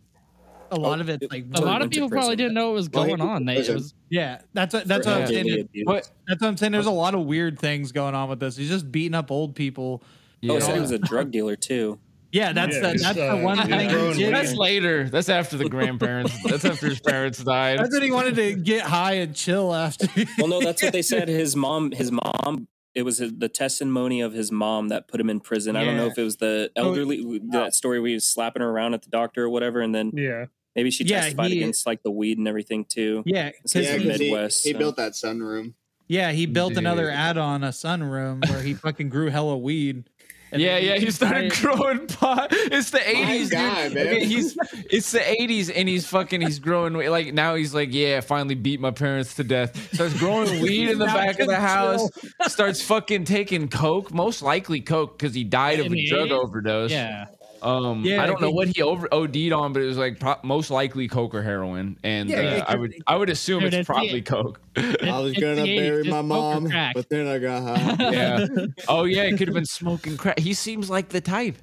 a 0.71 0.75
lot 0.75 0.99
of 1.01 1.07
it's 1.07 1.31
like 1.31 1.45
A 1.53 1.61
lot 1.61 1.83
of 1.83 1.91
people 1.91 2.09
probably 2.09 2.35
didn't 2.35 2.55
know 2.55 2.69
what 2.69 2.73
was 2.73 2.89
Well, 2.89 3.03
he 3.03 3.09
going 3.11 3.19
went 3.19 3.31
on. 3.31 3.45
They, 3.45 3.57
it 3.57 3.69
was 3.71 3.93
yeah, 4.09 4.41
that's 4.53 4.73
what 4.73 4.87
that's 4.87 5.05
for 5.05 5.13
what 5.13 5.21
I'm 5.21 5.27
saying. 5.27 5.69
But 5.85 6.09
That's 6.27 6.41
what 6.41 6.47
I'm 6.47 6.57
saying. 6.57 6.71
There's 6.71 6.87
a 6.87 6.91
lot 6.91 7.13
of 7.13 7.25
weird 7.27 7.59
things 7.59 7.91
going 7.91 8.15
on 8.15 8.27
with 8.27 8.39
this. 8.39 8.57
He's 8.57 8.69
just 8.69 8.91
beating 8.91 9.13
up 9.13 9.29
old 9.29 9.53
people. 9.53 10.01
Oh, 10.49 10.55
he 10.55 10.61
said 10.61 10.73
he 10.73 10.81
was 10.81 10.89
a 10.91 10.97
drug 10.97 11.29
dealer 11.29 11.55
too. 11.55 11.99
Yeah, 12.31 12.51
that's 12.53 12.75
Yeah, 12.75 12.93
the, 12.93 12.99
that's 12.99 13.17
uh, 13.17 13.35
the 13.37 13.41
one 13.43 13.57
he's 13.57 13.67
thing. 13.67 13.89
growing 13.89 14.17
did. 14.17 14.33
That's 14.33 14.53
later. 14.53 15.09
That's 15.09 15.29
after 15.29 15.57
the 15.57 15.69
grandparents. 15.69 16.33
That's 16.43 16.65
after 16.65 16.87
his 16.87 16.99
parents 16.99 17.43
died. 17.43 17.79
That's 17.79 17.93
what 17.93 18.03
he 18.03 18.11
wanted 18.11 18.35
to 18.35 18.53
get 18.55 18.81
high 18.83 19.13
and 19.13 19.35
chill 19.35 19.73
after. 19.73 20.07
Well, 20.37 20.47
no, 20.47 20.59
that's 20.59 20.81
what 20.83 20.91
they 20.93 21.01
said. 21.01 21.27
His 21.29 21.55
mom, 21.55 21.91
his 21.91 22.11
mom. 22.11 22.67
It 22.93 23.03
was 23.03 23.19
the 23.19 23.47
testimony 23.49 24.21
of 24.21 24.33
his 24.33 24.51
mom 24.51 24.87
that 24.89 25.07
put 25.07 25.21
him 25.21 25.29
in 25.29 25.39
prison. 25.39 25.75
I 25.75 25.83
don't 25.85 25.97
know 25.97 26.07
if 26.07 26.17
it 26.17 26.23
was 26.23 26.37
the 26.37 26.71
Oh, 26.75 26.87
elderly 26.87 27.39
that 27.51 27.75
story 27.75 27.99
where 27.99 28.07
he 28.09 28.13
was 28.15 28.27
slapping 28.27 28.61
her 28.63 28.69
around 28.69 28.93
at 28.95 29.03
the 29.03 29.09
doctor 29.09 29.43
or 29.45 29.49
whatever, 29.49 29.81
and 29.81 29.93
then 29.93 30.11
Yeah. 30.15 30.45
maybe 30.75 30.89
she 30.89 31.03
Yeah, 31.03 31.21
testified 31.21 31.51
he- 31.51 31.57
against 31.61 31.85
like 31.85 32.01
the 32.03 32.09
weed 32.11 32.39
and 32.39 32.47
everything 32.47 32.85
too. 32.85 33.21
yeah, 33.27 33.51
It's 33.63 33.73
because 33.73 33.85
yeah, 33.87 33.97
the 33.97 34.09
'cause 34.09 34.19
he, 34.19 34.31
Midwest, 34.31 34.63
he 34.63 34.71
so. 34.73 34.79
built 34.79 34.95
that 34.97 35.11
sunroom. 35.13 35.73
yeah, 36.07 36.31
he 36.31 36.47
built 36.47 36.71
Dude. 36.71 36.79
another 36.79 37.09
add-on, 37.11 37.63
a 37.63 37.69
sunroom 37.69 38.49
where 38.49 38.61
he 38.63 38.73
fucking 38.73 39.09
grew 39.09 39.29
hella 39.29 39.57
weed. 39.57 40.09
And 40.51 40.61
yeah, 40.61 40.77
yeah, 40.77 40.97
he 40.97 41.11
started 41.11 41.51
growing 41.53 42.07
pot. 42.07 42.49
It's 42.51 42.89
the 42.89 43.07
eighties, 43.07 43.49
guy, 43.49 43.87
dude. 43.87 43.95
man. 43.95 44.07
Okay, 44.07 44.25
he's 44.25 44.57
it's 44.89 45.11
the 45.11 45.29
eighties, 45.29 45.69
and 45.69 45.89
he's 45.89 46.07
fucking 46.07 46.41
he's 46.41 46.59
growing 46.59 46.93
like 46.93 47.33
now 47.33 47.55
he's 47.55 47.73
like, 47.73 47.89
yeah, 47.91 48.17
I 48.17 48.21
finally 48.21 48.55
beat 48.55 48.79
my 48.79 48.91
parents 48.91 49.35
to 49.35 49.43
death. 49.43 49.93
Starts 49.93 50.17
growing 50.17 50.61
weed 50.61 50.89
in 50.89 50.99
the 50.99 51.05
back 51.05 51.39
of 51.39 51.47
the 51.47 51.53
can 51.53 51.61
house. 51.61 52.09
Starts 52.47 52.81
fucking 52.81 53.25
taking 53.25 53.67
coke, 53.67 54.13
most 54.13 54.41
likely 54.41 54.81
coke, 54.81 55.17
because 55.17 55.33
he 55.33 55.43
died 55.43 55.79
of 55.79 55.91
a 55.91 56.07
drug 56.07 56.31
overdose. 56.31 56.91
yeah. 56.91 57.25
Um, 57.61 58.03
Yeah, 58.05 58.21
I 58.23 58.25
don't 58.27 58.39
know 58.41 58.51
what 58.51 58.67
he 58.69 58.81
over 58.81 59.07
OD'd 59.13 59.51
on, 59.51 59.73
but 59.73 59.81
it 59.81 59.85
was 59.85 59.97
like 59.97 60.19
pro- 60.19 60.35
most 60.43 60.69
likely 60.71 61.07
coke 61.07 61.33
or 61.35 61.41
heroin, 61.41 61.97
and 62.03 62.29
Yeah, 62.29 62.37
uh, 62.37 62.41
yeah, 62.57 62.65
I 62.67 62.75
would 62.75 62.93
I 63.07 63.15
would 63.15 63.29
assume 63.29 63.59
Dude, 63.61 63.73
it's 63.73 63.77
it's 63.77 63.87
the- 63.87 63.93
probably 63.93 64.21
coke. 64.21 64.61
I 64.77 65.19
was 65.19 65.33
gonna 65.33 65.63
bury 65.63 66.03
my 66.03 66.21
mom, 66.21 66.69
but 66.93 67.09
then 67.09 67.27
I 67.27 67.39
got 67.39 67.63
high. 67.63 67.95
yeah. 68.11 68.45
Oh 68.87 69.03
yeah, 69.05 69.23
it 69.23 69.37
could 69.37 69.47
have 69.47 69.55
been 69.55 69.65
smoking 69.65 70.17
crack. 70.17 70.39
He 70.39 70.53
seems 70.53 70.89
like 70.89 71.09
the 71.09 71.21
type. 71.21 71.57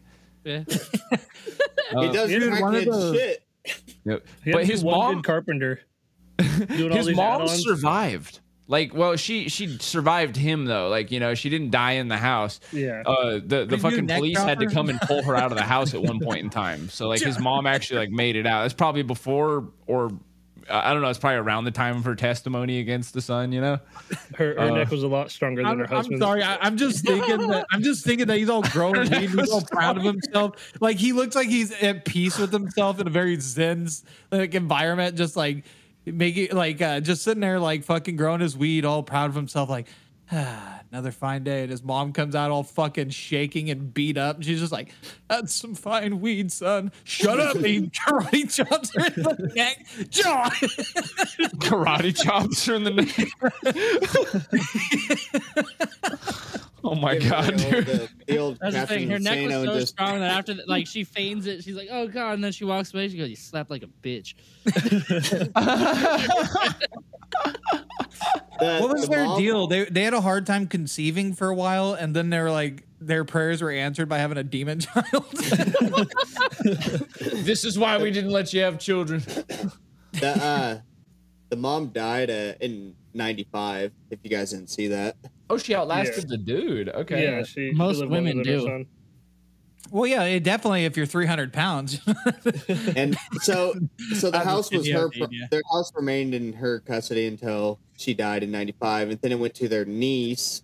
Yeah. 0.45 0.65
he 0.69 1.97
Uh, 1.97 2.13
does 2.13 2.29
Dude, 2.29 2.61
one 2.61 2.75
of 2.75 2.85
the- 2.85 3.15
shit. 3.15 3.43
Yep. 4.05 4.27
But 4.53 4.67
his 4.67 4.85
mom, 4.85 5.23
carpenter. 5.23 5.81
Doing 6.37 6.91
all 6.91 6.97
his 6.99 7.07
these 7.07 7.17
mom 7.17 7.43
add-ons. 7.43 7.63
survived. 7.63 8.41
Like, 8.67 8.95
well, 8.95 9.17
she 9.17 9.49
she 9.51 9.77
survived 9.79 10.37
him 10.37 10.65
though. 10.65 10.89
Like, 10.89 11.11
you 11.11 11.21
know, 11.21 11.35
she 11.35 11.51
didn't 11.51 11.71
die 11.71 11.93
in 11.93 12.09
the 12.09 12.17
house. 12.17 12.61
Yeah. 12.73 13.03
Uh, 13.05 13.33
the 13.35 13.41
the 13.41 13.67
Did 13.67 13.81
fucking 13.81 14.07
police 14.07 14.39
had 14.39 14.61
to 14.61 14.67
come 14.69 14.89
and 14.89 14.99
pull 15.03 15.23
her 15.23 15.37
out 15.37 15.53
of 15.53 15.59
the 15.59 15.65
house 15.65 15.93
at 15.93 16.03
one 16.03 16.19
point 16.23 16.41
in 16.41 16.51
time. 16.51 16.89
So 16.89 17.09
like, 17.09 17.21
his 17.21 17.39
mom 17.39 17.67
actually 17.67 17.99
like 18.01 18.11
made 18.11 18.37
it 18.37 18.47
out. 18.47 18.63
That's 18.63 18.75
probably 18.75 19.03
before 19.03 19.69
or. 19.87 20.07
uh, 20.07 20.81
I 20.83 20.95
don't 20.95 21.03
know. 21.03 21.11
It's 21.11 21.19
probably 21.19 21.41
around 21.41 21.65
the 21.65 21.73
time 21.73 21.99
of 21.99 22.05
her 22.07 22.15
testimony 22.15 22.79
against 22.79 23.13
the 23.13 23.21
son, 23.21 23.53
you 23.53 23.61
know. 23.61 23.81
Her, 24.35 24.55
her 24.55 24.59
uh, 24.61 24.71
neck 24.71 24.91
was 24.91 25.03
a 25.03 25.09
lot 25.09 25.31
stronger 25.31 25.61
than 25.63 25.71
I'm, 25.71 25.79
her 25.81 25.85
I'm 25.85 25.97
husband's. 25.97 26.23
sorry. 26.23 26.43
I, 26.43 26.57
I'm 26.63 26.79
just 26.79 27.05
thinking 27.05 27.47
that 27.49 27.67
I'm 27.71 27.83
just 27.83 28.03
thinking 28.03 28.29
that 28.29 28.39
he's 28.39 28.49
all 28.49 28.63
grown 28.71 28.97
and 28.97 29.15
he's 29.15 29.51
all 29.51 29.61
proud 29.61 29.99
of 29.99 30.05
himself. 30.05 30.73
Like 30.81 30.97
he 30.97 31.13
looks 31.13 31.37
like 31.37 31.49
he's 31.49 31.71
at 31.71 32.07
peace 32.07 32.39
with 32.39 32.51
himself 32.51 32.99
in 32.99 33.07
a 33.07 33.11
very 33.11 33.39
zen 33.39 33.89
like 34.33 34.55
environment, 34.55 35.17
just 35.19 35.37
like 35.37 35.65
making 36.07 36.51
like 36.53 36.81
uh, 36.83 37.01
just 37.01 37.23
sitting 37.23 37.41
there 37.41 37.59
like 37.61 37.85
fucking 37.85 38.17
growing 38.17 38.41
his 38.41 38.57
weed, 38.57 38.85
all 38.85 39.03
proud 39.03 39.31
of 39.31 39.37
himself. 39.37 39.69
Like 39.69 39.87
Another 40.31 41.11
fine 41.11 41.45
day, 41.45 41.63
and 41.63 41.71
his 41.71 41.83
mom 41.83 42.13
comes 42.13 42.35
out 42.35 42.51
all 42.51 42.63
fucking 42.63 43.11
shaking 43.11 43.69
and 43.69 43.93
beat 43.93 44.17
up. 44.17 44.37
And 44.37 44.45
she's 44.45 44.61
just 44.61 44.73
like, 44.73 44.93
"That's 45.29 45.53
some 45.53 45.75
fine 45.75 46.21
weed, 46.21 46.51
son. 46.53 46.93
Shut 47.03 47.41
up!" 47.41 47.57
And 47.57 47.67
he 47.67 47.81
karate 47.89 48.53
chops 48.55 48.95
her 48.95 49.07
in 49.07 49.23
the 49.23 49.53
neck. 49.55 49.85
John. 50.11 50.51
Karate 51.61 52.17
chops 52.17 52.65
her 52.67 52.75
in 52.75 52.85
the 52.85 52.93
neck. 52.93 53.29
oh 56.91 56.95
my 56.95 57.19
god, 57.19 57.59
the 57.59 57.71
dude. 57.71 57.91
uh, 57.91 58.07
the 58.27 58.39
old 58.39 58.59
That's 58.61 58.77
the 58.77 58.87
thing. 58.87 59.11
Her 59.11 59.19
neck 59.19 59.45
was 59.47 59.55
so 59.55 59.65
just 59.79 59.93
strong 59.95 60.21
that 60.21 60.31
after, 60.31 60.55
the, 60.55 60.65
like, 60.67 60.87
she 60.87 61.05
feigns 61.05 61.47
it. 61.47 61.65
She's 61.65 61.77
like, 61.77 61.89
"Oh 61.91 62.07
god," 62.07 62.35
and 62.35 62.45
then 62.45 62.53
she 62.53 62.65
walks 62.65 62.93
away. 62.93 63.09
She 63.09 63.17
goes, 63.19 63.31
"You 63.31 63.37
slapped 63.37 63.71
like 63.71 63.83
a 63.83 63.87
bitch." 63.87 64.35
the- 64.65 65.51
What 68.81 68.93
was 68.93 69.03
the 69.03 69.09
their 69.09 69.25
mom- 69.25 69.39
deal? 69.41 69.67
They 69.67 69.85
they 69.87 70.03
had 70.05 70.15
a 70.15 70.21
hard 70.21 70.47
time 70.47 70.67
conceiving 70.67 71.35
for 71.35 71.49
a 71.49 71.55
while, 71.55 71.95
and 71.95 72.15
then 72.15 72.31
they 72.31 72.41
were 72.41 72.51
like, 72.51 72.87
their 73.01 73.25
prayers 73.25 73.63
were 73.63 73.71
answered 73.71 74.09
by 74.09 74.19
having 74.19 74.39
a 74.39 74.45
demon 74.45 74.81
child. 74.81 75.25
this 77.21 77.65
is 77.65 77.79
why 77.79 77.99
we 77.99 78.11
didn't 78.11 78.31
let 78.31 78.53
you 78.53 78.63
have 78.63 78.79
children. 78.79 79.23
The 80.13 80.29
uh, 80.43 80.79
the 81.51 81.57
mom 81.57 81.89
died 81.89 82.31
uh, 82.31 82.55
in 82.61 82.95
'95. 83.15 83.93
If 84.11 84.21
you 84.23 84.31
guys 84.31 84.51
didn't 84.53 84.71
see 84.71 84.89
that, 84.89 85.17
Oh, 85.51 85.59
she 85.59 85.75
outlasted 85.75 86.25
Yeah. 86.25 86.29
the 86.31 86.39
dude. 86.39 86.89
Okay. 86.89 87.25
Yeah, 87.25 87.43
she, 87.43 87.71
she 87.71 87.73
Most 87.73 87.99
lived 87.99 88.11
longer 88.13 88.29
women 88.31 88.43
do. 88.43 88.87
well, 89.91 90.07
yeah, 90.07 90.23
it 90.25 90.43
definitely 90.43 90.85
if 90.87 90.97
you're 90.97 91.07
300 91.07 91.53
pounds. 91.53 92.01
and 92.97 93.17
so 93.43 93.75
so 94.17 94.31
the 94.31 94.41
house 94.41 94.71
was 94.73 94.89
her. 94.91 95.11
yeah, 95.15 95.27
yeah. 95.31 95.47
Their 95.51 95.63
house 95.71 95.93
remained 95.95 96.35
in 96.35 96.53
her 96.55 96.81
custody 96.81 97.27
until 97.27 97.79
she 97.97 98.15
died 98.15 98.43
in 98.43 98.51
'95, 98.51 99.11
and 99.11 99.21
then 99.21 99.33
it 99.33 99.39
went 99.39 99.55
to 99.57 99.69
their 99.69 99.85
niece, 99.85 100.63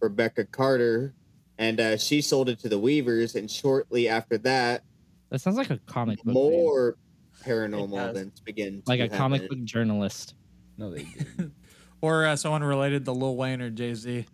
Rebecca 0.00 0.44
Carter, 0.44 1.14
and 1.58 1.80
uh, 1.80 1.96
she 1.96 2.20
sold 2.20 2.48
it 2.48 2.58
to 2.60 2.68
the 2.68 2.78
Weavers. 2.78 3.34
And 3.34 3.50
shortly 3.50 4.06
after 4.08 4.36
that, 4.38 4.82
That 5.30 5.40
sounds 5.40 5.56
like 5.56 5.70
a 5.70 5.78
comic 5.86 6.22
book. 6.22 6.34
more 6.34 6.88
It 6.90 7.44
paranormal 7.48 7.90
does. 7.96 8.10
events 8.16 8.40
begin. 8.40 8.82
like 8.86 9.00
to 9.00 9.06
a 9.06 9.08
comic 9.08 9.48
book 9.48 9.64
journalist. 9.64 10.34
No, 10.76 10.90
they 10.90 11.04
didn't. 11.04 11.52
Or 12.00 12.26
uh, 12.26 12.36
someone 12.36 12.62
related 12.62 13.04
to 13.04 13.12
Lil 13.12 13.36
Wayne 13.36 13.60
or 13.60 13.70
Jay 13.70 13.94
Z. 13.94 14.26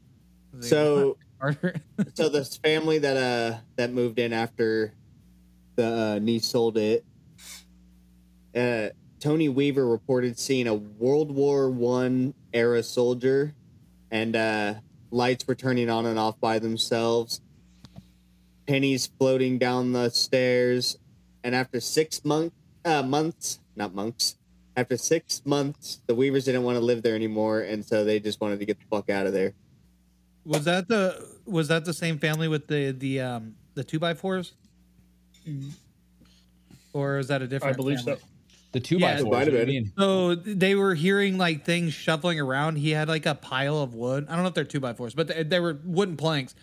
So 0.61 1.17
so 2.15 2.29
this 2.29 2.57
family 2.57 2.99
that 2.99 3.17
uh 3.17 3.59
that 3.77 3.93
moved 3.93 4.19
in 4.19 4.33
after 4.33 4.93
the 5.77 5.87
uh, 5.87 6.19
niece 6.19 6.47
sold 6.47 6.79
it 6.79 7.05
uh 8.57 8.89
tony 9.21 9.49
weaver 9.49 9.87
reported 9.87 10.39
seeing 10.39 10.67
a 10.67 10.75
world 10.75 11.31
war 11.31 11.71
one 11.71 12.33
era 12.55 12.83
soldier 12.83 13.55
and 14.11 14.35
uh 14.35 14.75
lights 15.11 15.47
were 15.47 15.55
turning 15.55 15.91
on 15.91 16.07
and 16.07 16.19
off 16.19 16.41
by 16.41 16.59
themselves 16.59 17.43
pennies 18.67 19.11
floating 19.19 19.59
down 19.59 19.93
the 19.93 20.09
stairs 20.11 20.97
and 21.45 21.55
after 21.55 21.79
six 21.81 22.25
month, 22.25 22.53
uh, 22.85 23.03
months 23.03 23.61
not 23.77 23.95
months 23.95 24.36
after 24.77 24.97
six 24.97 25.43
months 25.45 26.01
the 26.07 26.15
weavers 26.15 26.45
didn't 26.45 26.63
want 26.63 26.77
to 26.77 26.85
live 26.85 27.03
there 27.03 27.15
anymore 27.15 27.61
and 27.61 27.85
so 27.85 28.05
they 28.05 28.21
just 28.21 28.41
wanted 28.41 28.59
to 28.59 28.67
get 28.67 28.79
the 28.79 28.85
fuck 28.91 29.09
out 29.11 29.27
of 29.27 29.33
there 29.33 29.53
was 30.45 30.65
that 30.65 30.87
the 30.89 31.27
was 31.47 31.69
that 31.69 31.85
the 31.85 31.93
same 31.95 32.19
family 32.19 32.47
with 32.49 32.67
the 32.69 32.93
the 32.93 33.21
um 33.21 33.55
the 33.75 33.83
two 33.85 33.99
by 33.99 34.15
fours? 34.15 34.53
Or 36.93 37.19
is 37.19 37.29
that 37.29 37.43
a 37.43 37.47
different? 37.47 37.75
I 37.75 37.77
believe 37.77 37.99
family? 38.01 38.21
so. 38.21 38.27
The 38.73 38.81
two 38.81 38.99
Yeah, 38.99 39.15
by 39.15 39.19
it 39.19 39.23
fours. 39.23 39.33
might 39.33 39.47
have 39.47 39.55
what 39.57 39.67
been. 39.67 39.93
So 39.99 40.35
they 40.35 40.75
were 40.75 40.95
hearing 40.95 41.39
like 41.39 41.65
things 41.65 41.95
shuffling 41.95 42.41
around. 42.41 42.77
He 42.77 42.91
had 42.91 43.09
like 43.09 43.27
a 43.27 43.35
pile 43.35 43.79
of 43.79 43.95
wood. 43.95 44.27
I 44.29 44.35
don't 44.35 44.43
know 44.43 44.49
if 44.49 44.55
they're 44.55 44.65
two 44.65 44.81
by 44.81 44.93
fours, 44.93 45.15
but 45.15 45.29
they, 45.29 45.43
they 45.43 45.61
were 45.61 45.79
wooden 45.85 46.17
planks. 46.17 46.55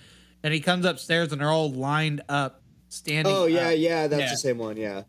And 0.44 0.54
he 0.54 0.60
comes 0.60 0.86
upstairs 0.86 1.32
and 1.32 1.40
they're 1.42 1.52
all 1.52 1.72
lined 1.72 2.22
up, 2.30 2.62
standing. 2.90 3.34
oh 3.34 3.46
yeah 3.46 3.70
up. 3.70 3.74
yeah 3.78 4.08
that's 4.08 4.22
Yeah. 4.22 4.30
the 4.32 4.38
same 4.38 4.58
one 4.58 4.78
yeah 4.78 5.04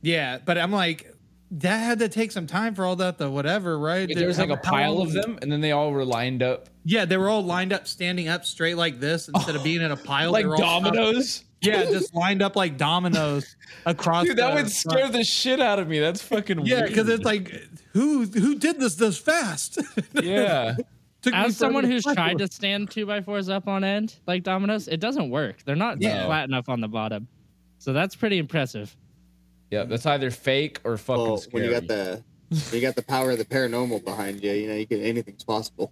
yeah. 0.00 0.38
But 0.44 0.58
I'm 0.58 0.72
like, 0.72 1.14
that 1.52 1.78
had 1.78 1.98
to 2.00 2.08
take 2.08 2.32
some 2.32 2.46
time 2.46 2.74
for 2.74 2.84
all 2.84 2.96
that. 2.96 3.18
The 3.18 3.30
whatever, 3.30 3.78
right? 3.78 4.08
There 4.12 4.26
was 4.26 4.38
like 4.38 4.48
a 4.50 4.56
How- 4.56 4.62
how 4.64 4.70
pile 4.70 4.98
of 5.00 5.12
them, 5.12 5.38
and 5.42 5.50
then 5.52 5.60
they 5.60 5.72
all 5.72 5.92
were 5.92 6.04
lined 6.04 6.42
up 6.42 6.68
Yeah, 6.84 7.04
they 7.04 7.16
were 7.16 7.28
all 7.28 7.42
lined 7.44 7.72
up, 7.72 7.86
standing 7.86 8.28
up 8.28 8.44
straight 8.44 8.76
like 8.76 8.98
this 9.00 9.28
instead 9.28 9.54
of 9.56 9.62
being 9.62 9.80
in 9.82 9.90
a 9.90 9.96
pile. 9.96 10.32
like 10.32 10.44
they 10.44 10.48
were 10.48 10.56
dominoes. 10.56 11.44
Yeah, 11.60 11.84
just 11.90 12.14
lined 12.14 12.42
up 12.42 12.56
like 12.56 12.76
dominoes 12.76 13.54
across. 13.86 14.26
Dude, 14.26 14.36
that 14.38 14.50
the 14.50 14.62
would 14.62 14.70
scare 14.72 14.98
front. 15.00 15.12
the 15.12 15.22
shit 15.24 15.60
out 15.60 15.78
of 15.78 15.86
me. 15.88 16.00
That's 16.00 16.20
fucking 16.22 16.66
Yeah, 16.66 16.86
because 16.86 17.08
it's 17.08 17.24
like, 17.24 17.50
who 17.92 18.24
who 18.24 18.56
did 18.58 18.80
this 18.80 18.96
this 18.96 19.16
fast? 19.18 19.78
yeah. 20.14 20.74
As 21.32 21.56
someone 21.56 21.84
who's 21.84 22.02
find 22.02 22.16
tried 22.16 22.38
to 22.38 22.48
stand 22.50 22.90
two 22.90 23.06
by 23.06 23.20
fours 23.20 23.48
up 23.48 23.68
on 23.68 23.84
end 23.84 24.16
like 24.26 24.42
dominoes, 24.42 24.88
it 24.88 24.98
doesn't 24.98 25.30
work. 25.30 25.62
They're 25.64 25.76
not 25.76 26.02
Yeah. 26.02 26.26
flat 26.26 26.48
enough 26.48 26.68
on 26.68 26.80
the 26.80 26.88
bottom. 26.88 27.28
So 27.78 27.92
that's 27.92 28.16
pretty 28.16 28.38
impressive. 28.38 28.96
Yeah, 29.72 29.84
that's 29.84 30.04
either 30.04 30.30
fake 30.30 30.80
or 30.84 30.98
fucking 30.98 31.22
well, 31.24 31.36
scary. 31.38 31.62
when 31.62 31.64
you 31.64 31.80
got 31.80 31.88
the 31.88 32.22
when 32.50 32.74
you 32.74 32.80
got 32.82 32.94
the 32.94 33.02
power 33.02 33.30
of 33.30 33.38
the 33.38 33.44
paranormal 33.46 34.04
behind 34.04 34.42
you, 34.44 34.52
you 34.52 34.68
know, 34.68 34.74
you 34.74 34.86
can 34.86 35.00
anything's 35.00 35.44
possible. 35.44 35.90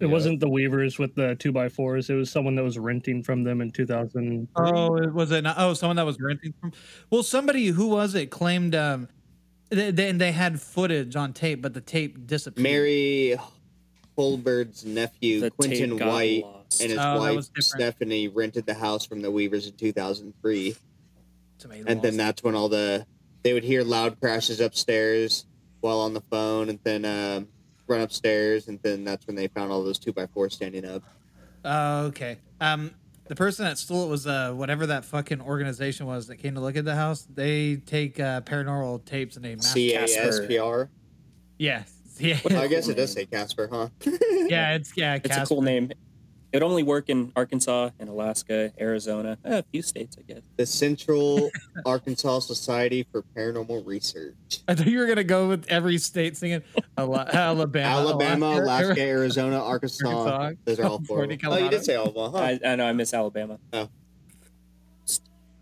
It 0.00 0.06
Yeah. 0.06 0.12
wasn't 0.12 0.40
the 0.40 0.48
Weavers 0.50 0.98
with 0.98 1.14
the 1.14 1.34
two 1.36 1.50
by 1.50 1.70
fours. 1.70 2.10
It 2.10 2.14
was 2.14 2.30
someone 2.30 2.56
that 2.56 2.62
was 2.62 2.78
renting 2.78 3.22
from 3.22 3.42
them 3.42 3.62
in 3.62 3.70
2000. 3.70 4.48
Oh, 4.56 4.96
it 4.96 5.14
was 5.14 5.30
it? 5.30 5.42
Not, 5.44 5.54
oh, 5.58 5.72
someone 5.72 5.96
that 5.96 6.04
was 6.04 6.18
renting 6.20 6.52
from. 6.60 6.72
Well, 7.08 7.22
somebody 7.22 7.68
who 7.68 7.86
was 7.88 8.14
it 8.14 8.26
claimed 8.30 8.74
um, 8.74 9.08
they, 9.70 9.90
they, 9.90 10.12
they 10.12 10.32
had 10.32 10.60
footage 10.60 11.16
on 11.16 11.32
tape, 11.32 11.62
but 11.62 11.72
the 11.72 11.80
tape 11.80 12.26
disappeared. 12.26 12.62
Mary 12.62 13.36
Holberg's 14.18 14.84
nephew, 14.84 15.40
The 15.40 15.50
Quentin 15.52 15.98
White, 15.98 16.42
lost. 16.42 16.82
and 16.82 16.90
his 16.90 16.98
Oh, 17.00 17.18
wife. 17.18 17.44
Stephanie 17.60 18.28
rented 18.28 18.66
the 18.66 18.74
house 18.74 19.06
from 19.06 19.22
the 19.22 19.30
Weavers 19.30 19.66
in 19.68 19.72
2003, 19.72 20.76
Somebody 21.56 21.84
and 21.86 22.02
then 22.02 22.16
that's 22.18 22.42
when 22.42 22.54
all 22.54 22.68
the 22.68 23.06
they 23.42 23.52
would 23.52 23.64
hear 23.64 23.82
loud 23.82 24.20
crashes 24.20 24.60
upstairs 24.60 25.46
while 25.80 26.00
on 26.00 26.14
the 26.14 26.20
phone, 26.20 26.68
and 26.68 26.78
then 26.84 27.04
um, 27.04 27.48
run 27.86 28.00
upstairs, 28.00 28.68
and 28.68 28.78
then 28.82 29.04
that's 29.04 29.26
when 29.26 29.36
they 29.36 29.48
found 29.48 29.72
all 29.72 29.82
those 29.82 29.98
two 29.98 30.12
by 30.12 30.26
fours 30.26 30.54
standing 30.54 30.84
up. 30.84 31.02
Oh, 31.64 32.06
okay. 32.06 32.38
Um, 32.60 32.92
the 33.26 33.36
person 33.36 33.64
that 33.64 33.78
stole 33.78 34.04
it 34.04 34.10
was 34.10 34.26
uh 34.26 34.52
whatever 34.52 34.86
that 34.86 35.04
fucking 35.04 35.40
organization 35.40 36.06
was 36.06 36.26
that 36.26 36.36
came 36.36 36.54
to 36.54 36.60
look 36.60 36.76
at 36.76 36.84
the 36.84 36.94
house. 36.94 37.26
They 37.32 37.76
take 37.76 38.18
uh, 38.20 38.40
paranormal 38.42 39.04
tapes 39.04 39.36
and 39.36 39.44
they 39.44 39.54
mass- 39.54 39.72
C 39.72 39.94
A 39.94 40.02
S 40.02 40.40
P 40.46 40.58
R. 40.58 40.88
Yeah, 41.58 41.84
yeah, 42.18 42.38
I 42.50 42.66
guess 42.66 42.88
it 42.88 42.94
does 42.94 43.12
say 43.12 43.26
Casper, 43.26 43.68
huh? 43.72 43.88
yeah. 44.48 44.74
It's 44.74 44.92
yeah. 44.96 45.14
It's 45.14 45.28
Casper. 45.28 45.42
a 45.42 45.46
cool 45.46 45.62
name. 45.62 45.92
It 46.52 46.56
would 46.56 46.62
only 46.64 46.82
work 46.82 47.08
in 47.08 47.32
Arkansas 47.34 47.90
and 47.98 48.10
Alaska, 48.10 48.72
Arizona, 48.78 49.38
eh, 49.42 49.58
a 49.58 49.62
few 49.62 49.80
states, 49.80 50.18
I 50.18 50.22
guess. 50.30 50.42
The 50.56 50.66
Central 50.66 51.50
Arkansas 51.86 52.40
Society 52.40 53.06
for 53.10 53.22
Paranormal 53.34 53.86
Research. 53.86 54.60
I 54.68 54.74
thought 54.74 54.86
you 54.86 54.98
were 54.98 55.06
gonna 55.06 55.24
go 55.24 55.48
with 55.48 55.64
every 55.68 55.96
state 55.96 56.36
singing 56.36 56.62
Ala- 56.98 57.30
Alabama, 57.32 57.88
Alabama, 57.88 58.46
Alaska, 58.60 59.00
Arizona, 59.00 59.62
Arkansas. 59.64 60.06
Arkansas, 60.06 60.52
Those 60.66 60.80
are 60.80 60.84
all 60.84 61.00
four. 61.04 61.24
of 61.24 61.30
California, 61.30 61.38
them. 61.38 61.52
Oh, 61.52 61.56
you 61.56 61.70
did 61.70 61.84
say 61.84 61.94
all 61.94 62.08
of 62.08 62.14
them, 62.14 62.32
huh? 62.32 62.38
I, 62.66 62.72
I 62.72 62.76
know 62.76 62.86
I 62.86 62.92
miss 62.92 63.14
Alabama. 63.14 63.58
Oh. 63.72 63.88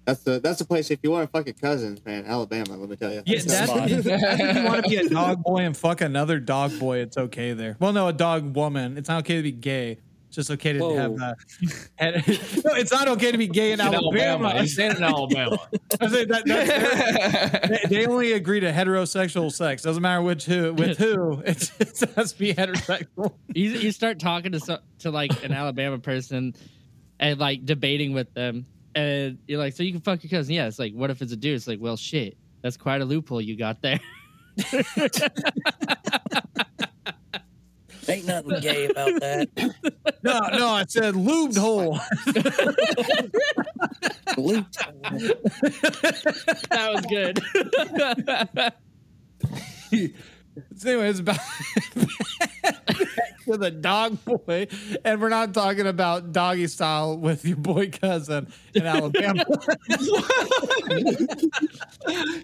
That's 0.07 0.23
the 0.25 0.41
that's 0.41 0.59
the 0.59 0.65
place 0.65 0.91
if 0.91 0.99
you 1.05 1.13
want 1.13 1.31
to 1.31 1.31
fuck 1.31 1.47
your 1.47 1.55
cousins, 1.55 2.05
man. 2.05 2.25
Alabama, 2.27 2.77
let 2.77 2.89
me 2.89 2.97
tell 2.97 3.13
you. 3.13 3.23
Yeah, 3.27 3.37
That's 3.39 3.45
the 3.45 3.51
that's, 3.51 3.71
spot. 3.71 3.89
that's 4.03 4.41
if 4.41 4.57
you 4.57 4.65
want 4.65 4.83
to 4.85 4.91
be 4.91 4.97
a 4.97 5.09
dog 5.09 5.43
boy 5.45 5.59
and 5.59 5.77
fuck 5.77 6.01
another 6.01 6.41
dog 6.41 6.77
boy. 6.81 6.99
It's 6.99 7.17
okay 7.17 7.53
there. 7.53 7.77
Well, 7.79 7.93
no, 7.93 8.09
a 8.09 8.13
dog 8.13 8.57
woman. 8.57 8.99
It's 8.99 9.09
not 9.09 9.21
okay 9.21 9.37
to 9.37 9.43
be 9.43 9.53
gay. 9.53 9.99
It's 10.31 10.37
just 10.37 10.51
okay 10.53 10.75
to 10.75 10.79
Whoa. 10.79 10.95
have. 10.95 11.21
Uh, 11.21 11.35
and, 11.99 12.15
no, 12.65 12.75
it's 12.75 12.93
not 12.93 13.09
okay 13.09 13.33
to 13.33 13.39
be 13.39 13.49
gay 13.49 13.73
in, 13.73 13.81
in 13.81 13.93
Alabama. 13.93 14.45
Alabama. 14.45 14.61
He's 14.61 14.77
saying 14.77 14.97
in 14.97 15.03
Alabama. 15.03 15.59
I 16.01 16.07
that, 16.07 16.45
that's, 16.47 17.89
they, 17.91 17.97
they 17.97 18.07
only 18.07 18.31
agree 18.35 18.61
to 18.61 18.71
heterosexual 18.71 19.51
sex. 19.51 19.83
Doesn't 19.83 20.01
matter 20.01 20.23
which 20.23 20.45
who 20.45 20.73
with 20.73 20.99
who. 20.99 21.43
It's, 21.45 21.73
it 21.81 22.11
has 22.15 22.33
to 22.35 22.39
be 22.39 22.55
heterosexual. 22.55 23.33
You, 23.57 23.71
you 23.71 23.91
start 23.91 24.21
talking 24.21 24.53
to 24.53 24.61
so, 24.61 24.79
to 25.01 25.11
like 25.11 25.43
an 25.43 25.53
Alabama 25.53 25.99
person 25.99 26.55
and 27.19 27.41
like 27.41 27.67
debating 27.67 28.13
with 28.13 28.33
them, 28.33 28.67
and 28.95 29.37
you're 29.49 29.59
like, 29.59 29.75
"So 29.75 29.83
you 29.83 29.91
can 29.91 30.01
fuck 30.01 30.23
your 30.23 30.31
cousin?" 30.31 30.55
Yeah. 30.55 30.69
It's 30.69 30.79
like, 30.79 30.93
what 30.95 31.11
if 31.11 31.23
it's 31.23 31.33
a 31.33 31.37
dude? 31.37 31.57
It's 31.57 31.67
like, 31.67 31.81
well, 31.81 31.97
shit. 31.97 32.37
That's 32.63 32.77
quite 32.77 33.01
a 33.01 33.05
loophole 33.05 33.41
you 33.41 33.57
got 33.57 33.83
there. 33.83 33.99
Ain't 38.09 38.27
nothing 38.27 38.61
gay 38.61 38.89
about 38.89 39.21
that. 39.21 39.49
No, 40.23 40.39
no, 40.53 40.69
I 40.69 40.85
said 40.87 41.15
lubed 41.15 41.57
hole. 41.57 41.99
Luke. 44.37 44.67
that 46.69 46.93
was 46.93 47.07
good. 47.07 47.41
So 50.77 51.01
it's 51.01 51.21
about 51.21 51.37
to 53.45 53.57
the 53.57 53.71
dog 53.71 54.23
boy, 54.25 54.67
and 55.05 55.21
we're 55.21 55.29
not 55.29 55.55
talking 55.55 55.87
about 55.87 56.33
doggy 56.33 56.67
style 56.67 57.17
with 57.17 57.45
your 57.45 57.57
boy 57.57 57.91
cousin 57.91 58.53
in 58.75 58.85
Alabama. 58.85 59.45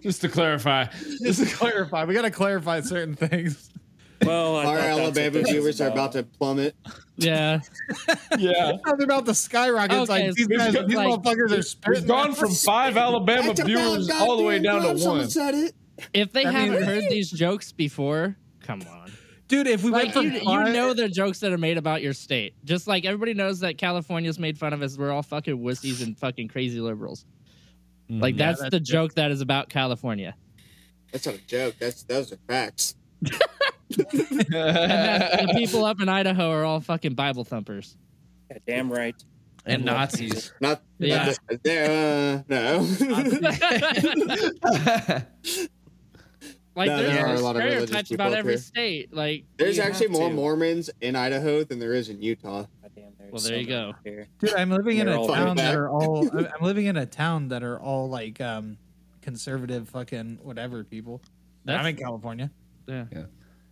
Just 0.02 0.20
to 0.22 0.28
clarify. 0.28 0.84
Just 1.22 1.40
to 1.40 1.46
clarify, 1.56 2.04
we 2.04 2.14
got 2.14 2.22
to 2.22 2.30
clarify 2.30 2.80
certain 2.80 3.16
things. 3.16 3.70
Well, 4.24 4.56
I 4.56 4.64
Our 4.64 4.64
thought 4.64 4.74
that's 4.74 4.96
what 4.98 5.18
Alabama 5.18 5.42
viewers 5.44 5.80
are 5.80 5.88
about 5.90 6.12
to 6.12 6.22
plummet. 6.22 6.74
Well, 6.84 6.88
I 6.88 7.52
Our 7.52 7.58
thought 7.58 7.66
that's 7.66 7.78
Alabama 7.78 7.78
what 7.78 7.86
this 7.86 7.96
viewers 7.98 8.16
was 8.16 8.20
are 8.20 8.20
about 8.20 8.22
to 8.22 8.22
plummet. 8.22 8.36
Yeah. 8.36 8.36
Yeah. 8.38 8.72
Talking 8.84 9.04
about 9.04 9.24
the 9.24 9.34
skyrocket. 9.34 9.92
It's 9.96 10.10
Okay, 10.10 10.26
like 10.26 10.34
these 10.34 10.46
guys, 10.46 10.74
it's 10.74 10.86
these 10.88 10.96
like- 10.96 11.08
motherfuckers 11.08 11.50
are 11.52 11.56
We've 11.56 11.64
spitting. 11.64 12.06
gone 12.06 12.34
from 12.34 12.52
five 12.52 12.96
Alabama 12.96 13.54
viewers 13.54 14.10
all 14.10 14.36
the 14.36 14.42
way 14.42 14.58
down 14.58 14.82
to 14.82 15.04
one. 15.04 15.28
said 15.30 15.54
it. 15.54 15.74
If 16.12 16.32
they 16.32 16.44
I 16.44 16.50
haven't 16.52 16.82
heard 16.82 17.04
these 17.08 17.30
jokes 17.30 17.72
before, 17.72 18.36
come 18.62 18.82
on. 18.82 19.10
dude. 19.48 19.66
If 19.66 19.82
we 19.82 19.90
went 19.90 20.06
Like 20.06 20.12
from 20.14 20.24
you, 20.26 20.40
you 20.40 20.72
know 20.72 20.92
the 20.92 21.08
jokes 21.08 21.40
that 21.40 21.52
are 21.52 21.58
made 21.58 21.78
about 21.78 22.02
your 22.02 22.12
state. 22.12 22.54
Just 22.64 22.86
like 22.86 23.06
everybody 23.06 23.32
knows 23.32 23.60
that 23.60 23.78
California's 23.78 24.38
made 24.38 24.58
fun 24.58 24.74
of 24.74 24.82
us. 24.82 24.98
We're 24.98 25.10
all 25.10 25.22
fucking 25.22 25.56
wussies 25.58 26.02
and 26.04 26.18
fucking 26.18 26.48
crazy 26.48 26.80
liberals. 26.80 27.24
Mm. 28.10 28.20
Like 28.20 28.36
Yeah, 28.36 28.46
that's, 28.48 28.60
that's 28.60 28.70
the 28.72 28.80
joke 28.80 29.14
that 29.14 29.30
is 29.30 29.40
about 29.40 29.70
California. 29.70 30.34
That's 31.12 31.24
not 31.24 31.36
a 31.36 31.46
joke. 31.46 31.76
That's 31.78 32.02
those 32.02 32.30
are 32.32 32.38
facts. 32.46 32.94
And 33.90 35.48
the 35.48 35.54
people 35.56 35.84
up 35.84 36.00
in 36.00 36.08
Idaho 36.08 36.50
are 36.50 36.64
all 36.64 36.80
fucking 36.80 37.14
Bible 37.14 37.44
thumpers. 37.44 37.96
Yeah, 38.50 38.58
damn 38.66 38.92
right. 38.92 39.14
and 39.64 39.84
Nazis. 39.84 40.52
Not 40.60 40.82
Yeah. 40.98 41.32
not 41.50 41.62
there. 41.62 42.38
Uh, 42.38 42.42
no. 42.48 42.86
Like 46.74 46.88
No, 46.88 46.98
there's 46.98 47.14
there 47.14 47.26
are 47.26 47.34
a 47.34 47.40
lot 47.40 47.56
of 47.56 47.62
religious 47.62 47.84
stereotypes 47.84 48.08
people 48.10 48.26
about 48.26 48.36
every 48.38 48.52
here. 48.52 48.58
state. 48.60 49.14
Like 49.14 49.44
There's 49.56 49.78
actually 49.78 50.08
more 50.08 50.28
to. 50.28 50.34
Mormons 50.34 50.90
in 51.00 51.16
Idaho 51.16 51.64
than 51.64 51.78
there 51.78 51.94
is 51.94 52.10
in 52.10 52.20
Utah. 52.20 52.66
Goddamn, 52.82 53.12
Well, 53.30 53.40
there 53.40 53.40
so 53.40 53.54
you 53.54 53.66
go. 53.66 53.94
here. 54.04 54.26
Dude, 54.40 54.52
I'm 54.52 54.68
living 54.70 54.98
in 54.98 55.08
a 55.08 55.26
town 55.26 55.56
that 55.56 55.70
that. 55.70 55.74
are 55.74 55.88
all. 55.88 56.28
I'm 56.36 56.46
I'm 56.54 56.60
living 56.60 56.84
in 56.84 56.98
a 56.98 57.06
town 57.06 57.48
that 57.48 57.62
are 57.62 57.80
all 57.80 58.10
like 58.10 58.42
um 58.42 58.76
conservative, 59.22 59.88
fucking 59.88 60.40
whatever 60.42 60.84
people. 60.84 61.22
And 61.66 61.76
I'm 61.78 61.86
in 61.86 61.96
California. 61.96 62.50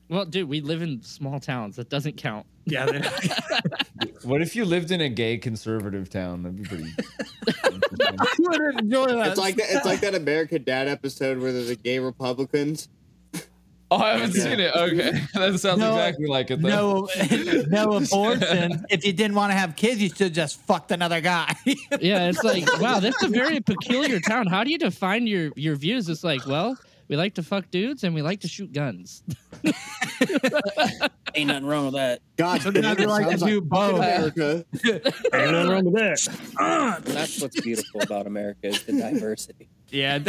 Well, 0.09 0.25
dude, 0.25 0.49
we 0.49 0.61
live 0.61 0.83
in 0.83 1.03
small 1.03 1.41
towns. 1.41 1.77
That 1.77 1.89
doesn't 1.89 2.17
count. 2.17 2.47
Yeah, 2.67 2.87
they, 2.87 3.01
What 4.23 4.41
if 4.43 4.57
you 4.57 4.65
lived 4.65 4.91
in 4.91 5.01
a 5.03 5.09
gay 5.09 5.37
conservative 5.39 6.09
town? 6.09 6.43
That'd 6.43 6.57
be 6.63 6.65
pretty. 6.69 6.85
interesting. 6.85 7.83
you 8.39 8.51
would 8.51 8.81
enjoy 8.81 9.07
that. 9.07 9.29
It's 9.29 9.39
like 9.41 9.57
that. 9.57 9.67
It's 9.71 9.85
like 9.85 10.01
that 10.01 10.15
American 10.15 10.63
Dad 10.65 10.89
episode 10.89 11.39
where 11.41 11.53
there's 11.53 11.69
a 11.71 11.77
gay 11.77 11.99
Republicans. 11.99 12.89
oh, 13.91 13.97
I 13.99 14.13
haven't 14.13 14.35
Yeah. 14.35 14.43
seen 14.43 14.61
it. 14.61 14.75
Okay, 14.75 15.11
that 15.35 15.61
sounds 15.61 15.79
No, 15.79 15.93
exactly 15.97 16.27
like 16.27 16.51
it. 16.51 16.63
Though. 16.63 16.69
no, 16.69 17.09
no 17.69 17.93
abortion. 17.97 18.85
if 18.89 19.05
you 19.05 19.13
didn't 19.13 19.35
want 19.35 19.53
to 19.53 19.59
have 19.59 19.77
kids, 19.77 20.01
you 20.03 20.09
should 20.09 20.33
just 20.33 20.59
fucked 20.63 20.91
another 20.91 21.21
guy. 21.21 21.55
Yeah, 22.01 22.29
it's 22.29 22.43
like 22.43 22.65
wow, 22.81 22.99
this 23.01 23.15
is 23.17 23.25
a 23.25 23.29
very 23.29 23.61
peculiar 23.61 24.21
town. 24.21 24.47
How 24.47 24.65
do 24.65 24.71
you 24.71 24.79
define 24.79 25.27
your 25.27 25.51
your 25.57 25.77
views? 25.77 26.09
It's 26.09 26.25
like, 26.25 26.47
well, 26.47 26.77
we 27.09 27.17
like 27.17 27.35
to 27.35 27.43
fuck 27.43 27.71
dudes 27.71 28.05
and 28.05 28.15
we 28.15 28.23
like 28.23 28.41
to 28.41 28.49
shoot 28.49 28.73
guns. 28.73 29.23
Ain't 31.35 31.49
nothing 31.49 31.67
wrong 31.67 31.87
with 31.87 31.95
that. 31.95 32.21
God, 32.37 32.63
Sometimes 32.63 32.99
we 32.99 33.07
like 33.07 33.25
to 33.29 33.39
sounds 33.39 33.43
do 33.43 33.61
both. 33.61 33.97
America. 33.97 34.65
Ain't 34.85 35.05
nothing 35.53 35.69
wrong 35.71 35.85
with 35.85 35.95
that. 35.95 37.03
That's 37.05 37.43
what's 37.43 37.61
beautiful 37.61 38.03
about 38.03 38.27
America 38.27 38.69
is 38.69 38.83
the 38.85 38.93
diversity. 38.93 39.69
Yeah. 39.91 40.21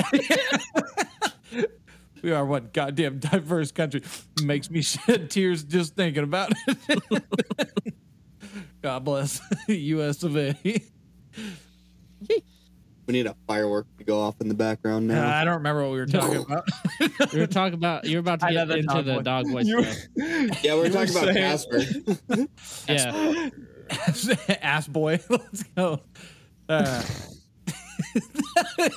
we 2.22 2.32
are 2.32 2.46
one 2.46 2.70
goddamn 2.74 3.20
diverse 3.20 3.72
country. 3.72 4.02
Makes 4.44 4.70
me 4.70 4.82
shed 4.82 5.30
tears 5.30 5.64
just 5.64 5.96
thinking 5.96 6.24
about 6.24 6.52
it. 6.68 7.24
God 8.82 9.04
bless 9.04 9.42
U.S. 9.68 10.24
of 10.24 10.36
A. 10.38 10.56
We 13.08 13.12
need 13.12 13.28
a 13.28 13.36
firework 13.48 13.86
to 14.00 14.04
go 14.04 14.20
off 14.20 14.42
in 14.42 14.48
the 14.48 14.56
background 14.56 15.12
Uh, 15.12 15.16
now. 15.16 15.38
I 15.38 15.44
don't 15.46 15.56
remember 15.58 15.84
what 15.84 15.92
we 15.92 15.98
were 16.00 16.06
talking 16.08 16.38
about. 16.50 16.68
we 17.34 17.40
were 17.40 17.48
talking 17.48 17.76
about 17.76 18.06
you're 18.06 18.20
about 18.20 18.40
to 18.40 18.48
I 18.48 18.54
get 18.54 18.70
into 18.72 18.84
dog 18.88 19.06
the 19.06 19.14
boy. 19.16 19.22
dog 19.22 19.46
boy 19.52 19.60
You- 19.62 19.86
yeah, 20.64 20.74
we're 20.76 20.90
talking 20.90 21.14
were 21.14 21.30
about 21.32 21.34
saying- 21.34 21.36
Casper. 21.36 21.82
Yeah. 22.90 23.50
Ass 24.62 24.88
boy. 24.88 25.20
Let's 25.30 25.64
go. 25.76 26.02
Uh, 26.68 27.04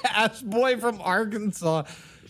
ass 0.04 0.42
boy 0.42 0.76
from 0.78 1.00
Arkansas. 1.02 1.84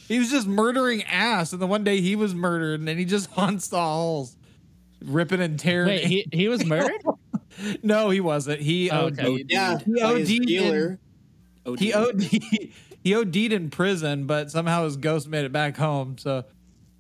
He 0.09 0.19
was 0.19 0.31
just 0.31 0.47
murdering 0.47 1.03
ass, 1.05 1.53
and 1.53 1.61
then 1.61 1.69
one 1.69 1.85
day 1.85 2.01
he 2.01 2.17
was 2.17 2.35
murdered, 2.35 2.81
and 2.81 2.89
then 2.89 2.97
he 2.99 3.05
just 3.05 3.31
haunts 3.31 3.69
the 3.69 3.77
halls, 3.79 4.37
ripping 5.05 5.41
and 5.41 5.59
tearing. 5.59 5.89
Wait, 5.89 6.05
he 6.05 6.27
he 6.33 6.49
was 6.49 6.65
murdered? 6.65 7.03
no, 7.83 8.11
he 8.11 8.21
wasn't. 8.21 8.61
He 8.61 8.91
Oh, 8.91 9.07
OD'd. 9.07 9.21
okay. 9.21 9.45
Yeah, 9.49 9.79
He 9.79 10.01
OD'd 10.03 10.99
dealer. 11.77 12.07
Oh, 12.15 12.19
He 12.19 12.39
dear. 12.39 12.49
OD 12.53 12.69
he 13.05 13.15
OD'd 13.15 13.53
in 13.53 13.71
prison, 13.71 14.27
but 14.27 14.51
somehow 14.51 14.85
his 14.85 14.97
ghost 14.97 15.29
made 15.29 15.45
it 15.45 15.53
back 15.53 15.77
home. 15.77 16.19
So 16.19 16.45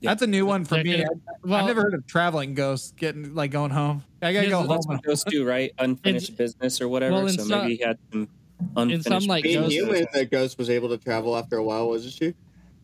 Yeah. 0.01 0.11
that's 0.11 0.23
a 0.23 0.27
new 0.27 0.47
one 0.47 0.65
for 0.65 0.77
They're 0.77 0.85
me. 0.85 1.05
gonna- 1.45 1.57
I've 1.61 1.67
never 1.67 1.83
heard 1.83 1.95
of 1.95 2.07
traveling 2.07 2.55
ghosts 2.55 2.93
getting 2.97 3.35
like 3.35 3.51
going 3.51 3.71
home. 3.73 4.05
I 4.23 4.33
gotta 4.33 4.47
Here's 4.47 4.53
go 4.53 4.63
the- 4.63 4.69
That's 4.69 4.87
home. 4.87 4.97
what 4.97 5.05
ghosts 5.05 5.25
do, 5.31 5.45
right? 5.45 5.73
Unfinished 5.79 6.37
business 6.37 6.81
or 6.81 6.89
whatever. 6.89 7.15
well, 7.15 7.27
in 7.27 7.33
so 7.39 7.45
some- 7.45 7.63
maybe 7.63 7.77
he 7.77 7.83
had 7.85 7.99
some 8.13 8.23
in 8.23 8.29
unfinished. 8.77 9.07
some 9.09 9.25
like 9.25 9.43
Being 9.45 9.61
ghost 9.63 9.73
human, 9.73 10.07
that 10.13 10.31
ghost 10.31 10.59
was 10.59 10.71
able 10.71 10.89
to 10.91 10.99
travel 10.99 11.37
after 11.37 11.57
a 11.57 11.63
while, 11.65 11.89
wasn't 11.89 12.15
she? 12.15 12.35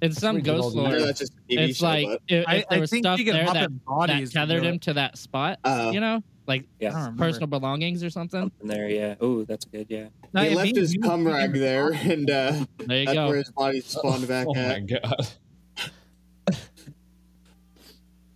in 0.03 0.13
some 0.13 0.35
we 0.37 0.43
did 0.43 0.51
all 0.55 0.63
ghost 0.63 0.75
the- 0.77 0.83
lore, 0.83 0.99
that's 1.01 1.19
just 1.21 1.33
a 1.33 1.55
it's 1.55 1.79
show, 1.79 1.87
like 1.87 2.07
if, 2.07 2.21
if 2.43 2.45
I, 2.49 2.55
there 2.59 2.65
I 2.73 2.79
was 2.79 2.91
think 2.91 3.05
stuff 3.05 3.19
you 3.19 3.25
can 3.25 3.35
there 3.35 3.47
that, 3.47 3.71
that 4.07 4.31
tethered 4.31 4.63
him 4.65 4.79
to 4.81 4.93
that 4.95 5.17
spot, 5.17 5.61
Oh. 5.65 5.93
you 5.93 6.01
know, 6.01 6.23
like 6.47 6.65
Yeah, 6.81 7.11
personal 7.17 7.47
belongings 7.47 8.03
or 8.05 8.11
something. 8.11 8.41
something 8.43 8.69
there. 8.69 8.89
Yeah. 8.89 9.15
Oh, 9.21 9.45
that's 9.45 9.65
good. 9.65 9.87
Yeah. 9.89 10.09
No, 10.33 10.43
he 10.43 10.55
left 10.55 10.67
means 10.67 10.79
his 10.79 10.95
you- 10.95 11.01
cum 11.01 11.27
rag 11.27 11.53
there, 11.55 11.93
and 11.93 12.31
uh, 12.31 12.65
There 12.79 12.99
you 13.01 13.07
that's 13.07 13.15
go. 13.15 13.29
where 13.29 13.37
his 13.39 13.51
body 13.51 13.81
spawned 13.81 14.29
back 14.29 14.47
Oh 14.49 14.55
my 14.55 14.61
at. 14.61 14.87
god. 14.87 15.29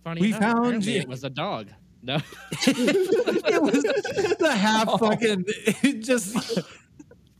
Funny 0.03 0.21
We 0.21 0.27
enough, 0.29 0.39
found 0.41 0.57
apparently. 0.59 0.97
It 0.97 1.07
was 1.07 1.23
a 1.23 1.29
dog. 1.29 1.69
No, 2.01 2.15
it 2.65 3.61
was 3.61 3.83
the 4.39 4.51
half 4.55 4.87
fucking 4.99 5.43
it 5.83 6.01
just 6.01 6.61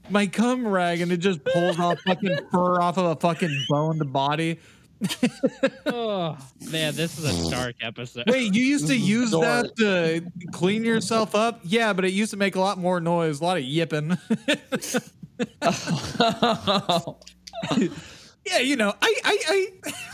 my 0.10 0.27
cum 0.27 0.67
rag 0.67 0.99
and 0.99 1.13
it 1.13 1.17
just 1.17 1.41
pulls 1.45 1.79
off 1.79 1.97
fucking 2.05 2.38
fur 2.51 2.82
off 2.82 2.97
of 2.97 3.05
a 3.05 3.15
fucking 3.15 3.65
boned 3.69 4.12
body. 4.12 4.60
Oh 5.86 6.38
man, 6.72 6.96
this 6.96 7.18
is 7.18 7.48
a 7.48 7.52
dark 7.52 7.76
episode. 7.82 8.26
Wait, 8.28 8.54
you 8.54 8.64
used 8.64 8.88
to 8.88 8.96
use 8.96 9.32
dark. 9.32 9.76
that 9.76 9.78
to 9.78 10.50
clean 10.52 10.84
yourself 10.84 11.36
up? 11.36 11.62
Yeah, 11.64 11.94
but 11.94 12.06
it 12.06 12.12
used 12.12 12.32
to 12.32 12.38
make 12.38 12.56
a 12.56 12.60
lot 12.60 12.78
more 12.78 13.00
noise, 13.00 13.40
a 13.40 13.44
lot 13.44 13.58
of 13.58 13.64
yipping. 13.64 14.18
yeah, 18.46 18.60
you 18.60 18.76
know, 18.76 18.94
I, 19.02 19.16
I, 19.24 19.68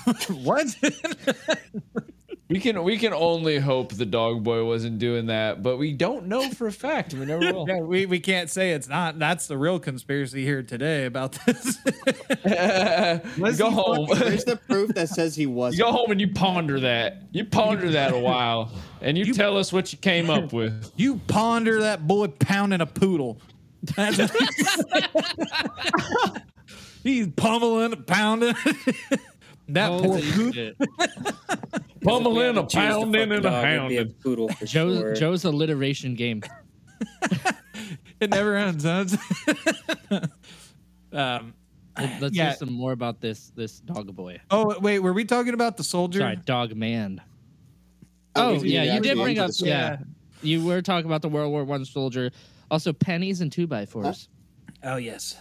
I, 0.08 0.14
what? 0.34 0.76
we 2.48 2.60
can 2.60 2.84
we 2.84 2.98
can 2.98 3.12
only 3.12 3.58
hope 3.58 3.94
the 3.94 4.06
dog 4.06 4.44
boy 4.44 4.64
wasn't 4.66 5.00
doing 5.00 5.28
that, 5.28 5.64
but 5.64 5.78
we 5.78 5.94
don't 5.94 6.28
know 6.28 6.50
for 6.52 6.68
a 6.68 6.72
fact. 6.72 7.14
We 7.16 7.26
never 7.26 7.40
will. 7.54 7.66
yeah, 7.68 7.80
we, 7.80 8.06
we 8.06 8.20
can't 8.20 8.50
say 8.52 8.72
it's 8.74 8.88
not. 8.88 9.18
That's 9.18 9.48
the 9.48 9.58
real 9.58 9.80
conspiracy 9.80 10.44
here 10.46 10.62
today 10.62 11.06
about 11.06 11.32
this. 11.46 11.80
you 12.46 13.54
go 13.58 13.72
home. 13.72 14.08
Where's 14.08 14.46
the 14.46 14.60
proof 14.70 14.94
that 14.94 15.10
says 15.10 15.36
he 15.36 15.46
wasn't? 15.48 15.82
go 15.82 15.92
home 15.92 16.12
and 16.12 16.22
you 16.22 16.28
ponder 16.34 16.80
that. 16.82 17.24
You 17.32 17.46
ponder 17.46 17.90
that 17.92 18.14
a 18.14 18.20
while, 18.20 18.72
and 19.02 19.18
you, 19.18 19.34
tell 19.34 19.58
us 19.58 19.74
what 19.74 19.92
you 19.92 19.98
came 19.98 20.30
up 20.30 20.54
with. 20.54 20.92
you 20.96 21.18
ponder 21.28 21.82
that 21.82 22.06
boy 22.06 22.28
pounding 22.28 22.82
a 22.82 22.86
poodle. 22.86 23.42
That's 23.96 24.20
He's 27.04 27.28
pummeling, 27.28 28.04
pounding. 28.06 28.56
That 29.70 29.90
poor 29.90 30.20
Holy 30.20 30.32
poodle. 30.32 30.74
Pummeling, 32.02 32.58
a 32.58 32.62
If 32.62 32.74
we 32.74 32.80
had 32.80 32.92
to 32.92 32.94
choose 32.94 32.94
pounding, 32.94 33.22
and 33.24 33.32
a 33.34 33.42
dog, 33.42 33.66
hounding. 33.66 34.14
poodle 34.22 34.48
for 34.50 34.66
Joe, 34.66 34.94
sure. 35.00 35.14
Joe's 35.16 35.44
alliteration 35.46 36.16
game. 36.16 36.44
It 38.22 38.30
never 38.30 38.56
ends. 38.56 38.86
Huh? 38.86 39.06
um, 41.12 41.54
Let's 42.22 42.34
Yeah. 42.36 42.46
hear 42.48 42.56
some 42.56 42.72
more 42.74 42.94
about 42.94 43.20
this 43.20 43.52
this 43.56 43.80
dog 43.82 44.16
boy. 44.16 44.40
oh 44.52 44.80
wait, 44.80 45.00
were 45.00 45.12
we 45.14 45.26
talking 45.26 45.54
about 45.54 45.76
the 45.78 45.84
soldier? 45.84 46.20
Sorry, 46.20 46.38
dog 46.38 46.76
man. 46.76 47.22
Oh, 48.36 48.56
Oh 48.60 48.64
yeah, 48.64 48.84
you 48.96 49.02
did 49.02 49.18
bring 49.18 49.38
up 49.40 49.52
the 49.52 49.66
yeah. 49.68 49.98
You 50.42 50.64
were 50.66 50.82
talking 50.82 51.06
about 51.08 51.22
the 51.22 51.30
World 51.30 51.52
War 51.52 51.64
One 51.66 51.84
soldier. 51.86 52.32
Also 52.72 52.94
pennies 52.94 53.42
and 53.42 53.52
two 53.52 53.68
by 53.68 53.86
fours. 53.86 54.30
Oh 54.84 54.96
yes. 54.98 55.38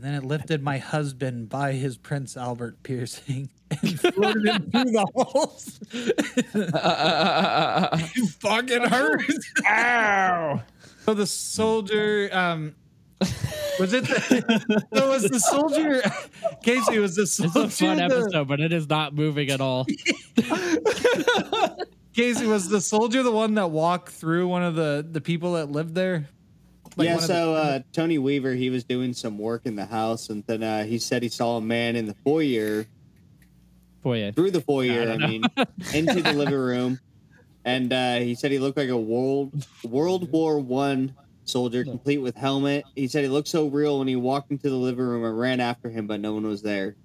And 0.00 0.08
then 0.08 0.14
it 0.14 0.24
lifted 0.24 0.62
my 0.62 0.78
husband 0.78 1.50
by 1.50 1.72
his 1.72 1.98
Prince 1.98 2.34
Albert 2.34 2.82
piercing 2.82 3.50
and 3.82 4.00
floated 4.00 4.46
him 4.46 4.70
through 4.70 4.92
the 4.92 5.06
holes. 5.14 5.78
You 8.16 8.26
fucking 8.28 8.84
hurt. 8.84 9.20
Ow! 9.68 10.62
So 11.04 11.12
the 11.12 11.26
soldier, 11.26 12.30
um, 12.32 12.74
was 13.78 13.92
it? 13.92 14.04
The, 14.04 14.86
so 14.94 15.10
was 15.10 15.24
the 15.24 15.38
soldier? 15.38 16.00
Casey 16.62 16.98
was 16.98 17.16
the 17.16 17.26
soldier? 17.26 17.64
It's 17.66 17.76
soldier. 17.76 17.92
a 17.92 17.96
fun 17.98 18.08
the- 18.08 18.14
episode, 18.16 18.48
but 18.48 18.60
it 18.60 18.72
is 18.72 18.88
not 18.88 19.14
moving 19.14 19.50
at 19.50 19.60
all. 19.60 19.84
Casey 22.14 22.46
was 22.46 22.70
the 22.70 22.80
soldier 22.80 23.22
the 23.22 23.32
one 23.32 23.52
that 23.56 23.70
walked 23.70 24.08
through 24.12 24.48
one 24.48 24.62
of 24.62 24.76
the 24.76 25.06
the 25.08 25.20
people 25.20 25.52
that 25.54 25.70
lived 25.70 25.94
there. 25.94 26.26
Like 26.96 27.06
yeah, 27.06 27.14
of 27.14 27.20
the- 27.22 27.26
so 27.26 27.54
uh, 27.54 27.80
Tony 27.92 28.18
Weaver, 28.18 28.54
he 28.54 28.70
was 28.70 28.84
doing 28.84 29.12
some 29.14 29.38
work 29.38 29.62
in 29.64 29.76
the 29.76 29.86
house, 29.86 30.28
and 30.28 30.44
then 30.46 30.62
uh, 30.62 30.84
he 30.84 30.98
said 30.98 31.22
he 31.22 31.28
saw 31.28 31.56
a 31.56 31.60
man 31.60 31.96
in 31.96 32.06
the 32.06 32.14
foyer 32.24 32.86
Foyer. 34.02 34.32
through 34.32 34.50
the 34.50 34.60
foyer. 34.60 35.08
I 35.08 35.14
I, 35.14 35.18
mean, 35.18 35.44
into 35.94 36.22
the 36.22 36.32
living 36.32 36.54
room, 36.58 37.00
and 37.64 37.92
uh, 37.92 38.16
he 38.16 38.34
said 38.34 38.50
he 38.50 38.58
looked 38.58 38.76
like 38.76 38.88
a 38.88 38.96
world 38.96 39.52
World 39.84 40.30
War 40.32 40.58
One 40.58 41.14
soldier, 41.44 41.84
complete 41.84 42.18
with 42.18 42.36
helmet. 42.36 42.84
He 42.94 43.08
said 43.08 43.22
he 43.22 43.28
looked 43.28 43.48
so 43.48 43.66
real 43.66 43.98
when 43.98 44.08
he 44.08 44.16
walked 44.16 44.50
into 44.50 44.70
the 44.70 44.76
living 44.76 45.04
room 45.04 45.24
and 45.24 45.38
ran 45.38 45.60
after 45.60 45.88
him, 45.88 46.06
but 46.06 46.20
no 46.20 46.32
one 46.34 46.46
was 46.46 46.62
there. 46.62 46.96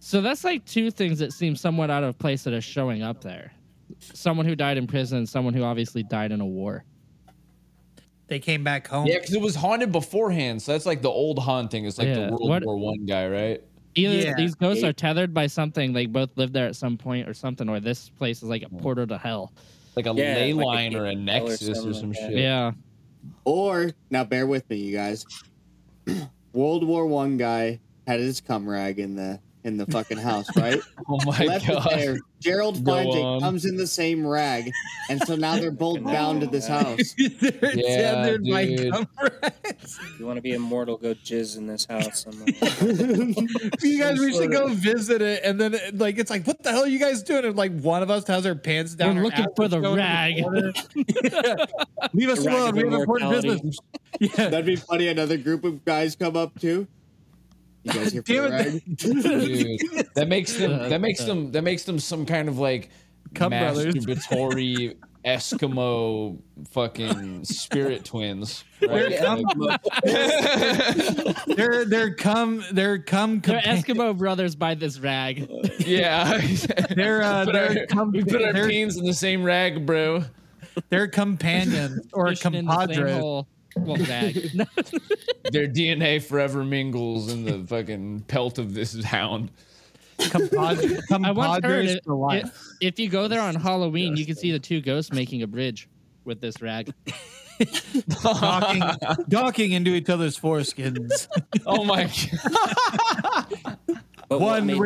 So 0.00 0.20
that's 0.20 0.44
like 0.44 0.64
two 0.66 0.90
things 0.90 1.18
that 1.20 1.32
seem 1.32 1.56
somewhat 1.56 1.90
out 1.90 2.04
of 2.04 2.18
place 2.18 2.44
that 2.44 2.52
are 2.52 2.60
showing 2.60 3.02
up 3.02 3.22
there. 3.22 3.52
Someone 4.00 4.44
who 4.44 4.54
died 4.54 4.76
in 4.76 4.86
prison, 4.86 5.26
someone 5.26 5.54
who 5.54 5.62
obviously 5.62 6.02
died 6.02 6.30
in 6.30 6.40
a 6.40 6.46
war. 6.46 6.84
They 8.26 8.38
came 8.38 8.64
back 8.64 8.86
home. 8.88 9.06
Yeah, 9.06 9.18
because 9.18 9.34
it 9.34 9.40
was 9.40 9.54
haunted 9.54 9.92
beforehand, 9.92 10.62
so 10.62 10.72
that's 10.72 10.86
like 10.86 11.02
the 11.02 11.10
old 11.10 11.38
haunting. 11.38 11.84
It's 11.84 11.98
like 11.98 12.08
Yeah, 12.08 12.26
the 12.26 12.30
World 12.32 12.48
what- 12.48 12.64
War 12.64 12.76
One 12.78 13.04
guy, 13.06 13.28
right? 13.28 13.62
Either 13.96 14.14
Yeah. 14.14 14.34
these 14.36 14.54
ghosts 14.54 14.82
Yeah. 14.82 14.88
are 14.88 14.92
tethered 14.92 15.32
by 15.34 15.46
something, 15.46 15.92
they 15.92 16.06
both 16.06 16.30
lived 16.36 16.52
there 16.52 16.66
at 16.66 16.74
some 16.74 16.96
point 16.96 17.28
or 17.28 17.34
something, 17.34 17.68
or 17.68 17.78
this 17.80 18.08
place 18.08 18.42
is 18.42 18.48
like 18.48 18.62
a 18.62 18.68
portal 18.68 19.06
to 19.06 19.18
hell. 19.18 19.52
Like 19.94 20.06
a 20.06 20.14
Yeah, 20.14 20.34
ley 20.34 20.52
like 20.52 20.64
a 20.64 20.66
line 20.66 20.94
or 20.96 21.06
a 21.06 21.14
gateway 21.14 21.20
or 21.20 21.24
nexus 21.48 21.84
or 21.84 21.92
some 21.94 22.08
like 22.10 22.18
shit. 22.18 22.32
Yeah. 22.38 22.72
Or 23.44 23.92
now, 24.10 24.24
bear 24.24 24.46
with 24.46 24.68
me, 24.68 24.76
you 24.78 24.92
guys. 24.96 25.24
World 26.52 26.84
War 26.84 27.06
One 27.06 27.36
guy 27.36 27.78
had 28.06 28.20
his 28.20 28.40
cum 28.40 28.68
rag 28.68 28.98
in 28.98 29.14
the 29.16 29.38
in 29.64 29.76
the 29.78 29.86
fucking 29.86 30.18
house, 30.18 30.46
right? 30.56 30.80
Oh 31.08 31.18
my 31.24 31.44
Left 31.44 31.66
god. 31.66 31.88
there. 31.90 32.18
Gerald 32.40 32.84
Go 32.84 32.92
finds 32.92 33.16
on. 33.16 33.36
it, 33.38 33.40
comes 33.40 33.64
in 33.64 33.76
the 33.76 33.86
same 33.86 34.26
rag, 34.26 34.70
and 35.08 35.18
so 35.22 35.34
now 35.34 35.56
they're 35.56 35.70
both 35.70 36.02
bound 36.04 36.42
to 36.42 36.46
this 36.46 36.66
house. 36.66 37.14
They're 37.18 37.74
Yeah, 37.74 37.96
tethered 38.22 38.44
by 38.44 38.66
dude. 38.66 38.92
comrades. 38.92 39.98
You 40.18 40.26
want 40.26 40.36
to 40.36 40.42
be 40.42 40.52
immortal? 40.52 40.96
Go 40.98 41.14
jizz 41.14 41.56
in 41.56 41.66
this 41.66 41.86
house. 41.86 42.26
you 43.82 43.98
guys, 43.98 44.18
we 44.18 44.32
should 44.32 44.50
go 44.50 44.68
visit 44.68 45.22
it, 45.22 45.42
and 45.44 45.58
then 45.60 45.74
like 45.94 46.18
it's 46.18 46.30
like, 46.30 46.46
what 46.46 46.62
the 46.62 46.70
hell 46.70 46.84
are 46.84 46.88
you 46.88 46.98
guys 46.98 47.22
doing? 47.22 47.44
And 47.46 47.56
like 47.56 47.78
one 47.80 48.02
of 48.02 48.10
us 48.10 48.26
has 48.28 48.46
our 48.46 48.54
pants 48.54 48.94
down. 48.94 49.16
We're 49.16 49.22
looking 49.24 49.46
for 49.56 49.68
the 49.68 49.80
rag. 49.80 50.42
corner. 50.42 50.72
Yeah. 50.94 51.54
Leave 52.12 52.28
us 52.28 52.40
alone. 52.44 52.74
We 52.76 52.82
have 52.84 52.92
important 52.92 53.30
business. 53.42 53.78
Yeah. 54.20 54.28
That'd 54.48 54.66
be 54.66 54.76
funny. 54.76 55.08
Another 55.08 55.36
group 55.38 55.64
of 55.64 55.84
guys 55.84 56.14
come 56.16 56.36
up 56.36 56.58
too. 56.60 56.86
You 57.84 57.92
guys 57.92 58.12
here 58.12 58.22
for 58.26 58.32
the 58.32 58.34
Damn 58.34 58.50
rag? 58.50 58.66
it. 58.74 58.96
Dude, 58.96 60.08
that 60.14 60.28
makes 60.28 60.54
them 60.54 60.88
that 60.90 61.00
makes 61.00 61.22
them 61.24 61.52
that 61.52 61.62
makes 61.62 61.84
them 61.84 61.98
some 61.98 62.26
kind 62.26 62.48
of 62.48 62.58
like 62.58 62.90
Cum 63.34 63.50
brothers. 63.50 63.94
masturbatory 63.94 64.96
Eskimo 65.24 66.38
fucking 66.70 67.44
spirit 67.46 68.04
twins. 68.04 68.62
Right? 68.82 69.08
They're 69.08 69.36
Like- 69.56 69.80
They're 71.56 71.84
they're 71.86 72.14
come 72.14 72.62
they're 72.72 72.98
come 72.98 73.40
They're 73.40 73.60
Eskimo 73.60 74.16
brothers 74.16 74.54
by 74.54 74.74
this 74.74 74.98
rag. 74.98 75.48
yeah. 75.78 76.40
They're 76.94 77.22
uh, 77.22 77.44
Put 77.46 77.52
they're 77.54 77.86
com- 77.86 78.12
we 78.12 78.22
put 78.24 78.42
our 78.42 78.52
they're, 78.52 78.68
in 78.70 78.88
the 78.88 79.14
same 79.14 79.44
rag, 79.44 79.86
bro. 79.86 80.24
they're 80.90 81.08
companions 81.08 82.06
or 82.12 82.28
Fishing 82.28 82.54
in 82.54 82.64
the 82.66 82.72
same 82.86 82.86
compadres. 82.88 83.44
Hole. 83.74 83.84
Well, 83.84 83.96
rag. 83.96 84.34
Their 85.52 85.68
DNA 85.68 86.22
forever 86.22 86.64
mingles 86.64 87.32
in 87.32 87.44
the 87.44 87.64
fucking 87.66 88.24
pelt 88.28 88.58
of 88.58 88.74
this 88.74 89.02
hound. 89.04 89.50
Compadres, 90.18 91.02
I 91.12 91.32
once 91.32 91.54
heard 91.54 91.62
compadres 91.62 91.94
it, 91.94 92.04
for 92.04 92.14
life. 92.14 92.44
if, 92.80 92.94
if 92.94 92.98
you 92.98 93.08
go 93.08 93.28
there 93.28 93.40
on 93.40 93.54
Halloween, 93.54 94.16
you 94.16 94.24
can 94.24 94.36
see 94.36 94.52
the 94.52 94.58
two 94.58 94.80
ghosts 94.80 95.12
making 95.12 95.42
a 95.42 95.46
bridge 95.46 95.88
with 96.24 96.40
this 96.40 96.62
rag. 96.62 96.92
docking, 98.22 98.82
docking 99.28 99.72
into 99.72 99.92
each 99.92 100.08
other's 100.08 100.38
foreskins. 100.38 101.28
oh 101.66 101.84
my 101.84 102.10
god. 103.66 103.94
But 104.28 104.40
one 104.40 104.66
with 104.66 104.78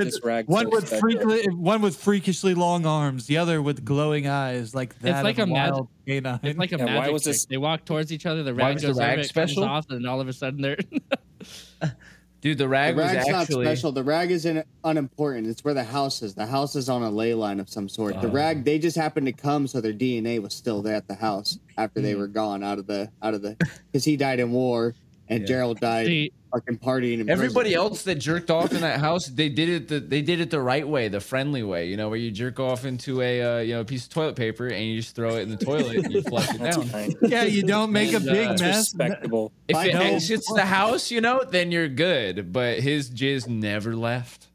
one 0.47 0.65
so 0.65 0.71
with 0.71 1.01
freakly, 1.01 1.45
one 1.51 1.81
with 1.83 1.97
freakishly 1.97 2.55
long 2.55 2.87
arms, 2.87 3.27
the 3.27 3.39
other 3.39 3.63
with 3.63 3.85
glowing 3.85 4.27
eyes, 4.27 4.75
like 4.75 4.99
that 5.01 5.17
It's 5.17 5.25
like 5.25 5.39
of 5.39 5.49
a 5.49 5.53
magic- 5.53 5.85
canine. 6.07 6.41
It's 6.43 6.59
like 6.59 6.73
a 6.73 6.79
Yeah, 6.79 6.97
why 6.97 7.09
was 7.11 7.23
trick. 7.23 7.35
this- 7.35 7.47
They 7.47 7.57
walk 7.57 7.85
towards 7.85 8.13
each 8.13 8.27
other. 8.27 8.43
The 8.43 8.53
Why 8.55 8.67
rag 8.67 8.75
was 8.75 8.83
the 8.83 8.89
goes 8.89 8.99
rag 8.99 9.13
over, 9.13 9.21
it 9.21 9.29
special? 9.29 9.63
comes 9.63 9.87
off, 9.87 9.91
and 9.91 10.07
all 10.07 10.21
of 10.21 10.29
a 10.29 10.33
sudden 10.33 10.61
they're. 10.61 10.77
Dude, 12.41 12.57
the 12.57 12.65
The 12.65 12.69
rag 12.69 12.97
was 12.97 13.07
rag's 13.07 13.27
not 13.29 13.41
actually 13.43 13.65
special. 13.67 13.91
The 13.91 14.05
rag 14.05 14.31
is 14.31 14.45
in, 14.47 14.63
unimportant. 14.85 15.49
It's 15.49 15.65
where 15.65 15.75
the 15.75 15.83
house 15.83 16.23
is. 16.23 16.35
The 16.35 16.47
house 16.47 16.77
is 16.77 16.89
on 16.89 17.03
a 17.03 17.11
ley 17.11 17.35
line 17.35 17.59
of 17.59 17.69
some 17.69 17.89
sort. 17.89 18.21
The 18.21 18.29
Oh. 18.29 18.33
rag, 18.33 18.65
they 18.65 18.79
just 18.79 18.97
happened 18.97 19.27
to 19.27 19.33
come, 19.33 19.67
so 19.67 19.81
their 19.81 19.93
DNA 19.93 20.39
was 20.41 20.55
still 20.55 20.81
there 20.81 20.95
at 20.95 21.09
the 21.09 21.17
house 21.17 21.59
after 21.77 22.01
they 22.01 22.13
hmm. 22.13 22.21
were 22.21 22.29
gone 22.29 22.63
out 22.63 22.79
of 22.79 22.87
the 22.87 23.11
out 23.23 23.35
of 23.35 23.43
the 23.43 23.57
because 23.91 24.05
he 24.05 24.17
died 24.17 24.39
in 24.39 24.53
war 24.53 24.95
and 25.29 25.41
Yeah. 25.41 25.47
Gerald 25.47 25.81
died 25.81 26.07
See, 26.07 26.33
fucking 26.53 26.79
partying. 26.79 27.21
In 27.21 27.31
Everybody 27.31 27.71
prison. 27.71 27.81
else 27.81 28.03
that 28.05 28.15
jerked 28.17 28.51
off 28.51 28.73
in 28.73 28.81
that 28.83 29.01
house, 29.01 29.27
they 29.27 29.49
did 29.49 29.69
it. 29.69 29.89
The, 29.89 30.01
they 30.01 30.23
did 30.23 30.41
it 30.41 30.51
the 30.51 30.61
right 30.61 30.87
way, 30.87 31.09
the 31.09 31.21
friendly 31.21 31.63
way. 31.63 31.87
You 31.89 31.97
know, 31.97 32.09
where 32.09 32.19
you 32.19 32.31
jerk 32.31 32.59
off 32.61 32.85
into 32.85 33.21
a 33.23 33.43
uh, 33.43 33.59
you 33.61 33.75
know 33.75 33.85
piece 33.85 34.05
of 34.05 34.11
toilet 34.11 34.37
paper 34.37 34.67
and 34.69 34.85
you 34.87 34.97
just 34.97 35.15
throw 35.15 35.37
it 35.37 35.41
in 35.43 35.51
the 35.51 35.57
toilet 35.65 35.97
and 36.05 36.13
you 36.13 36.23
flush 36.23 36.53
it 36.55 36.59
down. 36.59 36.85
fine. 36.87 37.15
yeah, 37.23 37.45
you 37.45 37.63
don't 37.63 37.93
make 37.93 38.13
a 38.13 38.17
And, 38.17 38.29
uh, 38.29 38.33
big 38.33 38.49
That's 38.49 38.63
mess. 38.63 38.77
respectable. 38.77 39.53
If 39.69 39.77
I 39.77 39.87
it 39.89 39.95
know. 39.95 40.01
exits 40.03 40.53
the 40.55 40.65
house, 40.65 41.11
you 41.11 41.21
know, 41.21 41.45
then 41.49 41.71
you're 41.73 41.89
good. 41.89 42.53
But 42.53 42.81
his 42.81 43.11
jizz 43.11 43.49
never 43.49 43.95
left, 43.97 44.47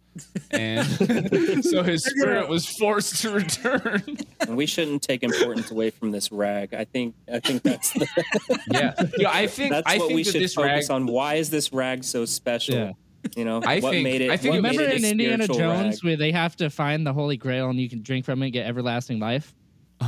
and 0.52 0.86
so 1.66 1.84
his 1.84 2.04
spirit 2.04 2.48
was 2.48 2.66
forced 2.68 3.22
to 3.22 3.32
return. 3.32 4.04
And 4.42 4.56
we 4.58 4.66
shouldn't 4.66 5.02
take 5.02 5.24
importance 5.24 5.72
away 5.72 5.90
from 5.90 6.12
this 6.12 6.32
rag. 6.32 6.74
I 6.74 6.86
think 6.86 7.16
I 7.32 7.40
think 7.40 7.64
that's 7.64 7.92
the, 7.94 8.08
yeah, 8.72 8.94
yeah. 9.18 9.30
I 9.32 9.48
think 9.48 9.72
that's 9.72 9.90
I 9.92 9.98
what 9.98 10.08
think 10.08 10.16
we 10.16 10.24
that 10.24 10.32
should 10.32 10.42
this 10.42 10.54
focus 10.54 10.90
rag. 10.90 10.96
on. 10.96 11.08
Why 11.08 11.36
is 11.36 11.50
this 11.50 11.74
rag 11.74 12.04
so 12.04 12.26
special? 12.26 12.76
Yeah. 12.76 12.92
You 13.38 13.46
know, 13.46 13.62
I 13.66 13.80
what 13.80 13.92
think- 13.92 14.04
made 14.04 14.22
it? 14.22 14.30
I 14.32 14.38
think 14.38 14.52
what 14.52 14.60
it 14.60 14.62
made 14.64 14.72
remember 14.78 14.92
it 14.96 15.04
in 15.04 15.06
Indiana 15.06 15.48
Jones 15.48 15.96
rag? 15.96 16.04
where 16.04 16.18
they 16.18 16.32
have 16.32 16.56
to 16.58 16.70
find 16.70 17.08
the 17.08 17.14
Holy 17.14 17.38
Grail 17.38 17.70
and 17.70 17.80
you 17.80 17.90
can 17.90 18.02
drink 18.02 18.26
from 18.26 18.42
it 18.44 18.48
and 18.48 18.54
get 18.54 18.68
everlasting 18.68 19.20
life? 19.20 19.54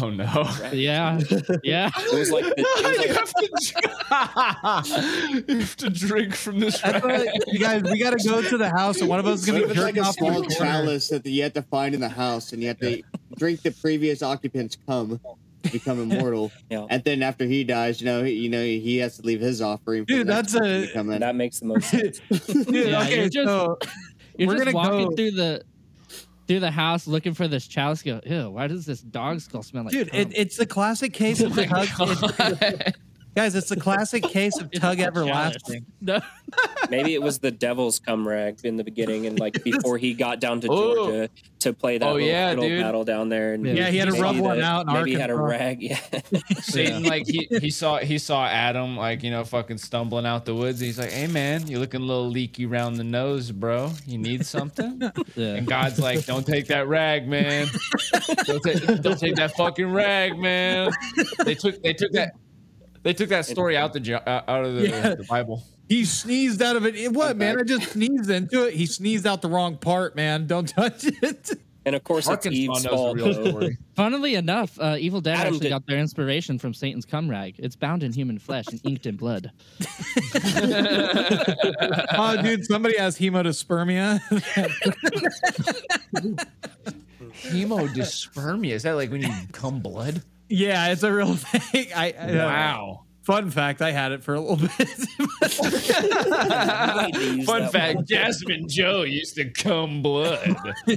Oh 0.02 0.10
no! 0.10 0.26
Yeah, 0.74 1.20
yeah. 1.64 1.90
It 1.98 2.20
was 2.20 2.32
like 2.32 2.44
the, 2.46 2.54
it 2.58 2.66
was 2.86 2.98
you, 3.06 3.08
like 3.08 3.18
have 3.18 4.84
to, 4.84 5.48
you 5.48 5.60
have 5.60 5.76
to 5.78 5.90
drink 5.90 6.36
from 6.36 6.60
this 6.60 6.80
That's 6.82 7.04
rag. 7.04 7.26
why, 7.28 7.34
you 7.48 7.60
guys, 7.60 7.84
we 7.84 8.00
got 8.00 8.18
to 8.18 8.28
go 8.28 8.42
to 8.42 8.58
the 8.58 8.70
house, 8.70 9.00
and 9.00 9.10
one 9.10 9.20
of 9.20 9.26
us 9.26 9.40
is 9.42 9.46
going 9.46 9.62
to 9.62 9.66
it's 9.66 9.74
be 9.76 9.80
like 9.82 9.96
jerking 9.96 10.04
a 10.04 10.08
off 10.08 10.18
in 10.18 10.26
the 10.26 10.32
small 10.32 10.44
corner. 10.44 10.56
chalice 10.72 11.08
that 11.10 11.26
you 11.26 11.44
have 11.44 11.54
to 11.54 11.62
find 11.64 11.96
in 11.96 12.02
the 12.02 12.10
house, 12.10 12.52
and 12.54 12.62
you 12.62 12.68
have 12.70 12.80
to 12.80 13.02
drink 13.38 13.62
the 13.62 13.72
previous 13.72 14.22
occupant's 14.24 14.78
cum 14.88 15.20
to 15.64 15.72
become 15.72 16.00
immortal. 16.00 16.52
Yeah. 16.70 16.86
And 16.90 17.04
then 17.04 17.24
after 17.24 17.46
he 17.46 17.64
dies, 17.64 18.00
you 18.02 18.06
know, 18.08 18.24
he, 18.24 18.34
you 18.34 18.50
know, 18.50 18.62
he 18.64 18.98
has 18.98 19.18
to 19.18 19.24
leave 19.24 19.42
his 19.42 19.62
offering. 19.62 20.06
Dude, 20.06 20.28
that's 20.28 20.54
a- 20.56 20.88
to 20.88 20.94
come 20.94 21.10
in. 21.12 21.22
that 21.22 21.36
makes 21.36 21.60
the 21.60 21.66
most 21.66 21.90
sense. 21.90 22.20
Dude, 22.30 22.68
Yeah, 22.90 23.02
okay, 23.04 23.20
you're 23.22 23.30
just- 23.30 23.48
so 23.48 23.78
You're 24.38 24.48
We're 24.50 24.56
just 24.56 24.66
gonna 24.66 24.76
walking 24.76 25.10
go- 25.10 25.16
through 25.16 25.32
the 25.32 25.62
through 26.48 26.60
the 26.60 26.72
house 26.72 27.08
looking 27.08 27.34
for 27.34 27.48
this 27.48 27.68
chalice. 27.68 28.02
Go, 28.04 28.22
ew, 28.26 28.50
why 28.52 28.68
does 28.68 28.86
this 28.86 29.02
dog 29.02 29.40
skull 29.42 29.64
smell 29.64 29.84
like? 29.86 29.94
dude, 29.94 30.14
it, 30.14 30.32
it's 30.36 30.58
the 30.58 30.66
classic 30.66 31.14
case 31.14 31.42
of 31.42 31.58
Oh 31.58 31.64
tug. 31.86 32.62
it's- 32.62 32.94
guys, 33.36 33.54
it's 33.56 33.70
the 33.70 33.76
classic 33.80 34.24
case 34.24 34.58
of 34.60 34.72
tug 34.76 35.00
everlasting. 35.00 35.86
No. 36.06 36.20
Maybe 36.92 37.16
it 37.16 37.22
was 37.24 37.40
the 37.40 37.50
devil's 37.50 37.98
cum 37.98 38.28
rag 38.28 38.60
in 38.64 38.78
the 38.78 38.84
beginning, 38.84 39.26
and 39.26 39.40
like 39.40 39.64
before 39.64 39.98
he 39.98 40.14
got 40.14 40.40
down 40.40 40.62
to 40.62 40.68
Oh. 40.70 40.94
Georgia 40.96 41.30
to 41.62 41.74
play 41.74 41.98
that 41.98 42.06
Oh, 42.08 42.14
little 42.14 42.28
yeah, 42.28 42.50
fiddle 42.52 42.68
dude. 42.70 42.84
battle 42.84 43.04
down 43.04 43.30
there. 43.30 43.54
And 43.54 43.66
Yeah, 43.66 43.90
he 43.90 43.98
had 43.98 44.08
a 44.10 44.12
maybe 44.12 44.22
rub 44.22 44.38
one 44.38 44.62
out 44.62 44.86
in 44.88 44.94
Maybe 44.94 45.14
he 45.16 45.20
had 45.20 45.32
a 45.32 45.36
rag. 45.36 45.82
Yeah. 45.82 46.00
Satan, 46.62 47.02
like 47.04 47.26
he, 47.26 47.48
he 47.60 47.72
saw 47.72 47.98
he 47.98 48.20
saw 48.20 48.46
Adam 48.46 48.96
like 48.96 49.24
you 49.24 49.32
know 49.32 49.44
fucking 49.44 49.80
stumbling 49.80 50.28
out 50.28 50.46
the 50.46 50.54
woods. 50.54 50.80
And 50.80 50.86
he's 50.86 51.00
like, 51.00 51.12
"Hey 51.12 51.26
man, 51.26 51.66
you're 51.66 51.80
looking 51.80 52.02
a 52.02 52.06
little 52.06 52.30
leaky 52.30 52.68
around 52.68 52.96
the 52.98 53.04
nose, 53.04 53.52
bro. 53.52 53.92
You 54.06 54.20
need 54.20 54.46
something?" 54.46 55.02
Yeah. 55.36 55.56
And 55.56 55.66
God's 55.66 55.98
like, 56.00 56.24
"Don't 56.28 56.46
take 56.46 56.68
that 56.68 56.88
rag, 56.88 57.28
man. 57.28 57.66
Don't 58.46 58.62
take, 58.62 59.02
don't 59.02 59.20
take 59.20 59.36
that 59.38 59.56
fucking 59.58 59.92
rag, 59.92 60.38
man." 60.38 60.92
They 61.44 61.56
took 61.56 61.82
they 61.82 61.94
took 61.94 62.12
that 62.12 62.36
they 63.06 63.14
took 63.14 63.30
that 63.30 63.46
story 63.46 63.78
out 63.78 63.94
the 63.94 64.00
jo- 64.02 64.20
out 64.28 64.50
out 64.50 64.66
of 64.66 64.76
the, 64.76 64.90
Yeah. 64.90 65.16
the 65.16 65.24
Bible. 65.24 65.64
He 65.88 66.04
sneezed 66.04 66.62
out 66.64 66.76
of 66.76 66.86
it. 66.86 66.96
It- 66.96 67.14
What, 67.14 67.38
man? 67.38 67.60
I 67.60 67.64
just 67.64 67.92
sneezed 67.94 68.30
into 68.30 68.66
it. 68.68 68.74
He 68.74 68.86
sneezed 68.88 69.26
out 69.28 69.42
the 69.42 69.48
wrong 69.50 69.78
part, 69.78 70.16
man. 70.16 70.48
Don't 70.48 70.68
touch 70.68 71.04
it. 71.06 71.52
And 71.88 71.94
of 71.96 72.04
course, 72.04 72.22
it's 72.26 72.30
Arkansas 72.30 72.50
Eve's 72.58 72.84
knows 72.84 72.94
fault. 72.94 73.16
real 73.18 73.46
story. 73.46 73.78
Funnily 73.96 74.34
enough, 74.34 74.80
uh, 74.82 74.96
Evil 75.00 75.22
Dead 75.22 75.36
Adam 75.36 75.46
actually 75.54 75.60
did- 75.60 75.70
got 75.70 75.86
their 75.86 76.00
inspiration 76.00 76.58
from 76.58 76.74
Satan's 76.74 77.06
cum 77.06 77.30
rag. 77.30 77.54
It's 77.60 77.76
bound 77.76 78.02
in 78.02 78.12
human 78.12 78.40
flesh 78.40 78.66
and 78.70 78.82
inked 78.84 79.06
in 79.06 79.16
blood. 79.18 79.52
Oh, 82.18 82.42
dude, 82.42 82.66
somebody 82.66 82.98
has 82.98 83.18
hemodyspermia. 83.20 84.20
Hemodyspermia 87.44 88.72
is 88.72 88.84
that 88.84 88.94
like 88.94 89.12
when 89.12 89.22
you 89.22 89.30
come 89.52 89.80
blood? 89.80 90.24
Yeah, 90.50 90.88
it's 90.88 91.04
a 91.04 91.12
real 91.14 91.36
thing. 91.36 91.88
I, 91.96 92.14
I 92.20 92.28
uh, 92.40 92.46
Wow. 92.48 93.02
Fun 93.24 93.50
fact: 93.50 93.82
I 93.82 93.92
had 93.92 94.12
it 94.12 94.24
for 94.24 94.36
a 94.36 94.40
little 94.40 94.58
bit. 94.78 94.90
I 96.32 97.06
need 97.08 97.14
to 97.16 97.36
use 97.38 97.46
Fun 97.48 97.62
that 97.64 97.72
fact: 97.72 98.08
Jasmine 98.08 98.68
Joe 98.70 99.02
used 99.02 99.36
to 99.36 99.50
come 99.50 100.04
blood. 100.04 100.56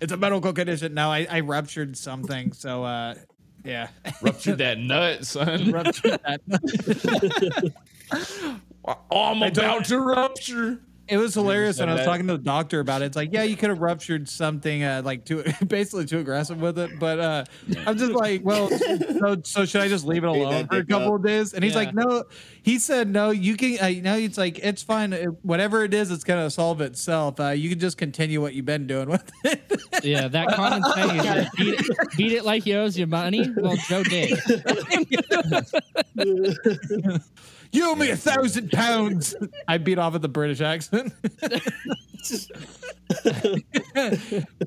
it's 0.00 0.12
a 0.12 0.16
medical 0.16 0.52
condition. 0.52 0.94
No, 0.94 1.10
I, 1.10 1.26
I 1.28 1.40
ruptured 1.40 1.96
something. 1.96 2.52
So, 2.52 2.84
uh, 2.84 3.16
yeah, 3.64 3.88
Ruptured 4.22 4.58
that 4.58 4.78
nut, 4.78 5.26
son. 5.26 5.72
ruptured 5.72 6.20
that. 6.22 7.72
Oh, 8.84 8.96
I'm 9.10 9.42
about 9.42 9.86
to 9.86 9.98
rupture. 9.98 10.78
It 11.06 11.18
was 11.18 11.34
hilarious 11.34 11.78
when 11.78 11.88
I 11.88 11.92
was 11.92 12.00
that? 12.00 12.06
talking 12.06 12.26
to 12.28 12.36
the 12.38 12.42
doctor 12.42 12.80
about 12.80 13.02
it. 13.02 13.06
It's 13.06 13.16
like, 13.16 13.32
yeah, 13.32 13.42
you 13.42 13.56
could 13.56 13.68
have 13.68 13.80
ruptured 13.80 14.28
something, 14.28 14.82
uh, 14.82 15.02
like 15.04 15.24
too 15.24 15.44
basically 15.66 16.06
too 16.06 16.18
aggressive 16.20 16.60
with 16.60 16.78
it. 16.78 16.98
But 16.98 17.20
uh, 17.20 17.44
I'm 17.86 17.98
just 17.98 18.12
like, 18.12 18.42
well, 18.44 18.68
so, 18.70 19.36
so 19.44 19.64
should 19.66 19.82
I 19.82 19.88
just 19.88 20.06
leave 20.06 20.24
it 20.24 20.28
alone 20.30 20.66
for 20.66 20.76
a 20.78 20.84
couple 20.84 21.08
up. 21.08 21.20
of 21.20 21.24
days? 21.26 21.52
And 21.52 21.62
he's 21.62 21.74
Yeah. 21.74 21.78
like, 21.80 21.94
no. 21.94 22.24
He 22.62 22.78
said, 22.78 23.10
no, 23.10 23.30
you 23.30 23.56
can. 23.56 23.78
Uh, 23.78 24.00
no, 24.02 24.16
it's 24.16 24.38
like 24.38 24.58
it's 24.60 24.82
fine. 24.82 25.12
It, 25.12 25.28
whatever 25.44 25.84
it 25.84 25.92
is, 25.92 26.10
it's 26.10 26.24
gonna 26.24 26.48
solve 26.50 26.80
itself. 26.80 27.38
Uh, 27.38 27.48
you 27.50 27.68
can 27.68 27.78
just 27.78 27.98
continue 27.98 28.40
what 28.40 28.54
you've 28.54 28.64
been 28.64 28.86
doing 28.86 29.10
with 29.10 29.30
it. 29.44 29.60
Yeah, 30.02 30.28
that 30.28 30.48
common 30.54 30.82
saying 30.94 31.16
is 31.20 31.26
like, 31.26 31.52
beat, 31.52 31.74
it, 31.80 31.86
beat 32.16 32.32
it 32.32 32.44
like 32.46 32.64
he 32.64 32.72
owes 32.74 32.96
you 32.96 33.06
money. 33.06 33.50
Well, 33.54 33.76
Joe 33.88 34.02
did. 34.04 34.38
You 37.74 37.90
owe 37.90 37.94
me 37.94 38.10
a 38.10 38.16
thousand 38.16 38.70
pounds. 38.70 39.34
I 39.68 39.78
beat 39.78 39.98
off 39.98 40.14
at 40.14 40.22
the 40.22 40.28
British 40.28 40.60
accent. 40.60 41.12
Did 41.42 41.62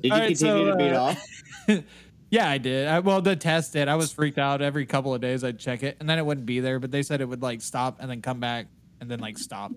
you 0.02 0.10
right, 0.10 0.12
continue 0.28 0.34
so, 0.34 0.64
to 0.66 0.76
beat 0.76 0.92
uh, 0.92 1.02
off? 1.02 1.24
Yeah, 2.30 2.50
I 2.50 2.58
did. 2.58 2.86
I, 2.86 2.98
well, 2.98 3.22
the 3.22 3.36
test 3.36 3.72
did. 3.72 3.88
I 3.88 3.94
was 3.94 4.12
freaked 4.12 4.36
out. 4.36 4.60
Every 4.60 4.84
couple 4.84 5.14
of 5.14 5.20
days, 5.22 5.42
I'd 5.42 5.58
check 5.58 5.82
it, 5.82 5.96
and 5.98 6.06
then 6.06 6.18
it 6.18 6.26
wouldn't 6.26 6.44
be 6.44 6.60
there. 6.60 6.78
But 6.78 6.90
they 6.90 7.02
said 7.02 7.22
it 7.22 7.24
would 7.24 7.40
like 7.40 7.62
stop 7.62 7.96
and 8.00 8.10
then 8.10 8.20
come 8.20 8.38
back 8.38 8.66
and 9.00 9.10
then 9.10 9.18
like 9.18 9.38
stop. 9.38 9.72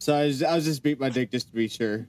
So 0.00 0.12
I 0.12 0.24
was, 0.24 0.42
I 0.42 0.56
was 0.56 0.64
just 0.64 0.82
beat 0.82 0.98
my 0.98 1.08
dick 1.08 1.30
just 1.30 1.46
to 1.50 1.54
be 1.54 1.68
sure. 1.68 2.08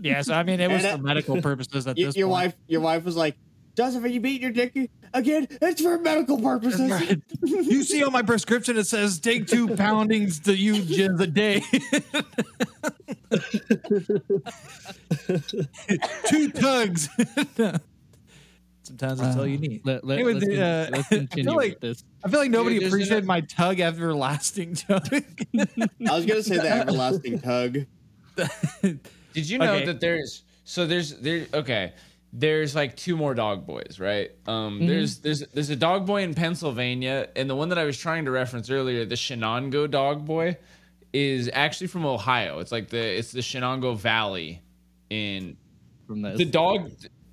Yeah, 0.00 0.22
so 0.22 0.34
I 0.34 0.44
mean, 0.44 0.60
it 0.60 0.70
was 0.70 0.84
And, 0.84 1.00
for 1.00 1.04
medical 1.04 1.42
purposes 1.42 1.88
at 1.88 1.96
Y- 1.96 2.04
this 2.04 2.16
your 2.16 2.28
point. 2.28 2.32
wife, 2.32 2.54
your 2.68 2.82
wife 2.82 3.02
was 3.02 3.16
like, 3.16 3.34
"Joseph, 3.76 4.04
are 4.04 4.08
you 4.08 4.20
beating 4.20 4.42
your 4.42 4.50
dick 4.52 4.90
again? 5.14 5.46
It's 5.62 5.80
for 5.82 5.98
medical 5.98 6.40
purposes." 6.40 7.16
you 7.42 7.82
see 7.82 8.02
on 8.04 8.12
my 8.12 8.22
prescription 8.22 8.76
it 8.76 8.86
says 8.86 9.18
take 9.20 9.46
two 9.46 9.74
poundings 9.76 10.40
to 10.40 10.56
you 10.56 10.74
jizz 10.74 11.20
a 11.20 11.26
day. 11.26 11.62
two 16.26 16.50
tugs. 16.50 17.08
Sometimes 18.82 19.20
that's 19.20 19.36
all 19.36 19.46
you 19.46 19.58
need. 19.58 19.82
Let, 19.84 20.04
let, 20.04 20.14
Anyway, 20.18 20.34
let's, 20.34 20.46
the, 20.46 20.60
uh, 20.62 20.88
let's 20.90 20.92
I 20.98 21.02
feel 21.02 21.18
continue 21.20 21.50
like- 21.52 21.70
with 21.74 21.80
this. 21.80 22.04
I 22.24 22.28
feel 22.28 22.40
like 22.40 22.50
nobody 22.50 22.78
Dude, 22.80 22.88
appreciated 22.88 23.18
enough- 23.24 23.28
my 23.28 23.40
tug 23.42 23.78
everlasting 23.80 24.74
tug. 24.74 25.06
I 25.12 25.22
was 25.98 26.26
gonna 26.26 26.42
say 26.42 26.56
the 26.56 26.68
everlasting 26.70 27.40
tug. 27.40 27.78
Did 29.32 29.48
you 29.48 29.58
know 29.58 29.74
Okay. 29.74 29.86
that 29.86 30.00
there's 30.00 30.42
so 30.64 30.86
there's 30.86 31.14
there 31.20 31.46
okay 31.54 31.92
there's 32.32 32.74
like 32.74 32.96
two 32.96 33.16
more 33.16 33.34
dog 33.34 33.66
boys 33.66 33.98
right 33.98 34.30
um 34.46 34.86
there's 34.86 35.18
there's 35.18 35.40
there's 35.52 35.70
a 35.70 35.76
dog 35.76 36.06
boy 36.06 36.22
in 36.22 36.32
Pennsylvania 36.34 37.28
and 37.34 37.50
the 37.50 37.56
one 37.56 37.70
that 37.70 37.78
I 37.78 37.84
was 37.84 37.98
trying 37.98 38.24
to 38.26 38.30
reference 38.30 38.70
earlier 38.70 39.04
the 39.04 39.16
Shenango 39.16 39.90
dog 39.90 40.24
boy 40.24 40.56
is 41.12 41.50
actually 41.52 41.88
from 41.88 42.06
Ohio 42.06 42.60
it's 42.60 42.70
like 42.70 42.88
the 42.88 42.98
it's 43.18 43.32
the 43.32 43.40
Shenango 43.40 43.96
Valley 43.96 44.62
in 45.10 45.56
From 46.06 46.22
this. 46.22 46.38
the 46.38 46.44
dog 46.44 46.90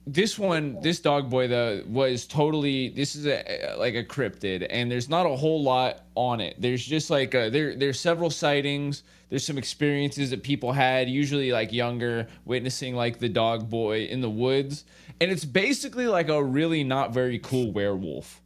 this 0.10 0.40
one 0.40 0.80
this 0.82 1.02
dog 1.02 1.30
boy 1.30 1.48
though 1.50 1.84
was 1.88 2.26
totally 2.26 2.88
this 2.90 3.14
is 3.14 3.28
a 3.28 3.76
like 3.78 3.94
a 3.94 4.04
cryptid 4.04 4.66
and 4.70 4.90
there's 4.90 5.10
not 5.10 5.26
a 5.26 5.36
whole 5.36 5.62
lot 5.62 6.04
on 6.16 6.40
it 6.40 6.56
there's 6.60 6.86
just 6.86 7.10
like 7.10 7.34
a, 7.34 7.50
there 7.50 7.76
there's 7.76 8.00
several 8.00 8.30
sightings 8.30 9.04
there's 9.30 9.46
some 9.46 9.58
experiences 9.58 10.30
that 10.30 10.42
people 10.44 10.72
had 10.72 11.10
usually 11.10 11.52
like 11.52 11.74
younger 11.74 12.26
witnessing 12.46 12.96
like 12.96 13.20
the 13.20 13.28
dog 13.28 13.70
boy 13.70 14.06
in 14.06 14.22
the 14.22 14.30
woods 14.30 14.86
and 15.20 15.30
it's 15.30 15.44
basically 15.44 16.08
like 16.08 16.30
a 16.30 16.42
really 16.42 16.86
not 16.86 17.12
very 17.14 17.38
cool 17.40 17.72
werewolf 17.74 18.42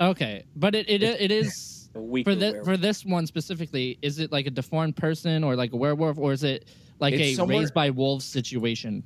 Okay, 0.00 0.44
but 0.56 0.74
it 0.74 0.88
it, 0.88 1.02
it 1.02 1.30
is 1.30 1.90
for 1.92 2.34
this 2.34 2.52
werewolf. 2.52 2.64
for 2.64 2.76
this 2.78 3.04
one 3.04 3.26
specifically. 3.26 3.98
Is 4.00 4.18
it 4.18 4.32
like 4.32 4.46
a 4.46 4.50
deformed 4.50 4.96
person 4.96 5.44
or 5.44 5.54
like 5.54 5.74
a 5.74 5.76
werewolf, 5.76 6.16
or 6.16 6.32
is 6.32 6.42
it 6.42 6.64
like 7.00 7.12
It's 7.12 7.22
a 7.22 7.34
somewhere- 7.34 7.58
raised 7.58 7.74
by 7.74 7.90
wolves 7.90 8.24
situation? 8.24 9.04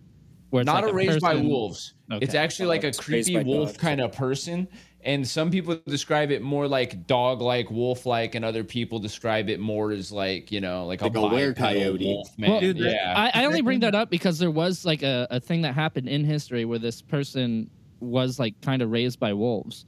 Where 0.55 0.61
it's 0.63 0.67
not 0.67 0.85
like 0.85 0.93
a 0.93 0.95
raised 0.95 1.21
by 1.21 1.33
person- 1.35 1.49
wolves. 1.49 1.95
It's 2.13 2.31
Okay. 2.31 2.39
actually 2.39 2.67
like 2.67 2.85
a 2.85 2.93
creepy 2.93 3.43
wolf 3.43 3.71
dogs. 3.71 3.79
kind 3.79 4.01
of 4.01 4.13
person. 4.13 4.69
And 5.03 5.27
some 5.27 5.51
people 5.51 5.79
describe 5.87 6.31
it 6.31 6.43
more 6.43 6.69
like 6.69 7.07
dog 7.09 7.43
like, 7.43 7.71
wolf 7.71 8.07
like, 8.07 8.35
and 8.37 8.45
other 8.45 8.63
people 8.65 8.99
describe 9.01 9.51
it 9.51 9.59
more 9.61 9.91
as 9.91 10.13
like, 10.13 10.53
you 10.53 10.61
know, 10.61 10.87
like, 10.87 11.03
Like 11.03 11.11
a 11.11 11.15
bipedal 11.21 11.37
were-coyote. 11.37 12.05
wolf 12.07 12.39
man. 12.39 12.51
Well, 12.51 12.61
Dude, 12.61 12.79
yeah. 12.79 13.13
I, 13.35 13.43
I 13.43 13.45
only 13.47 13.63
bring 13.63 13.81
that 13.81 13.95
up 13.97 14.09
because 14.11 14.39
there 14.39 14.51
was 14.51 14.85
like 14.87 15.03
a, 15.03 15.27
a 15.31 15.41
thing 15.41 15.63
that 15.63 15.75
happened 15.75 16.09
in 16.09 16.25
history 16.25 16.65
where 16.65 16.79
this 16.79 17.03
person 17.03 17.69
was 18.01 18.39
like 18.39 18.59
kind 18.63 18.81
of 18.81 18.91
raised 18.93 19.19
by 19.19 19.33
wolves. 19.33 19.85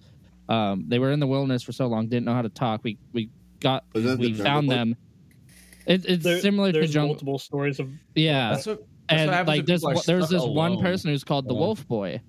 Um, 0.49 0.85
they 0.89 0.99
were 0.99 1.13
in 1.13 1.21
the 1.21 1.27
wilderness 1.29 1.63
for 1.63 1.73
so 1.73 1.87
long, 1.87 2.09
didn't 2.09 2.25
know 2.27 2.35
how 2.35 2.43
to 2.43 2.49
talk. 2.49 2.83
We 2.85 2.99
we 3.13 3.31
got 3.61 3.85
Was 3.95 4.05
that 4.05 4.19
the 4.19 4.33
we 4.33 4.35
found 4.35 4.69
them. 4.71 4.97
It, 5.87 6.05
it's 6.07 6.25
There- 6.25 6.41
similar 6.41 6.73
to 6.73 6.79
there's 6.79 6.93
jungle. 6.93 7.11
multiple 7.15 7.39
stories 7.39 7.79
of 7.81 7.89
Yeah, 8.15 8.51
that's 8.51 8.67
what, 8.67 8.79
that's 8.79 8.89
and 9.09 9.31
like 9.31 9.47
when 9.47 9.65
there's 9.65 9.81
people 9.83 9.99
are 9.99 10.03
there 10.07 10.17
was 10.17 10.27
stuck 10.27 10.41
this 10.43 10.49
one 10.49 10.81
person 10.81 11.11
who's 11.11 11.25
called 11.25 11.49
the 11.49 11.55
Yeah. 11.55 11.61
Wolf 11.61 11.87
Boy, 11.89 12.21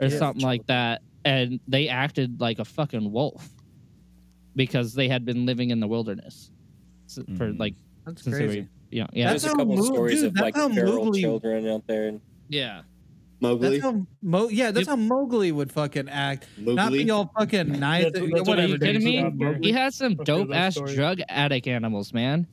or 0.00 0.08
Yeah. 0.08 0.16
something 0.18 0.42
like 0.44 0.66
that, 0.66 1.02
and 1.24 1.60
they 1.68 1.88
acted 1.88 2.40
like 2.40 2.58
a 2.58 2.64
fucking 2.64 3.10
wolf 3.12 3.48
because 4.56 4.94
they 4.94 5.08
had 5.08 5.24
been 5.24 5.46
living 5.46 5.70
in 5.70 5.80
the 5.80 5.88
wilderness 5.88 6.50
s- 7.06 7.18
for 7.36 7.50
Mhm. 7.52 7.58
like 7.58 7.74
That's 8.06 8.22
since 8.22 8.36
they 8.36 8.42
were 8.46 8.52
crazy. 8.52 8.68
yeah 8.90 9.06
yeah 9.12 9.30
That's 9.30 9.42
There's 9.42 9.54
a 9.54 9.56
couple 9.56 9.76
Mo- 9.76 9.82
stories 9.84 10.20
dude, 10.20 10.32
of 10.36 10.40
like 10.40 10.54
feral 10.54 11.04
Mowgli- 11.06 11.20
children 11.22 11.66
out 11.68 11.86
there. 11.86 12.08
And 12.08 12.20
yeah. 12.48 12.82
Mowgli. 13.40 13.78
That's 13.78 13.82
how 13.82 14.06
Mo- 14.22 14.48
yeah, 14.48 14.70
that's 14.70 14.86
Yep. 14.86 14.96
how 14.96 15.02
Mowgli 15.04 15.52
would 15.52 15.70
fucking 15.72 16.08
act. 16.08 16.46
Not 16.56 16.76
Mowgli. 16.76 16.98
being 16.98 17.10
all 17.10 17.30
fucking 17.38 17.68
nice. 17.80 18.04
That's- 18.04 18.12
that's 18.12 18.32
what 18.32 18.46
whatever. 18.48 18.62
Are 18.62 18.76
you 18.76 18.78
kidding 18.78 19.00
dude. 19.02 19.34
me? 19.38 19.44
out. 19.46 19.64
He 19.64 19.72
has 19.72 19.96
some 19.96 20.14
dope 20.14 20.52
ass 20.52 20.76
drug 20.94 21.20
addict 21.28 21.66
animals, 21.66 22.14
man. 22.14 22.46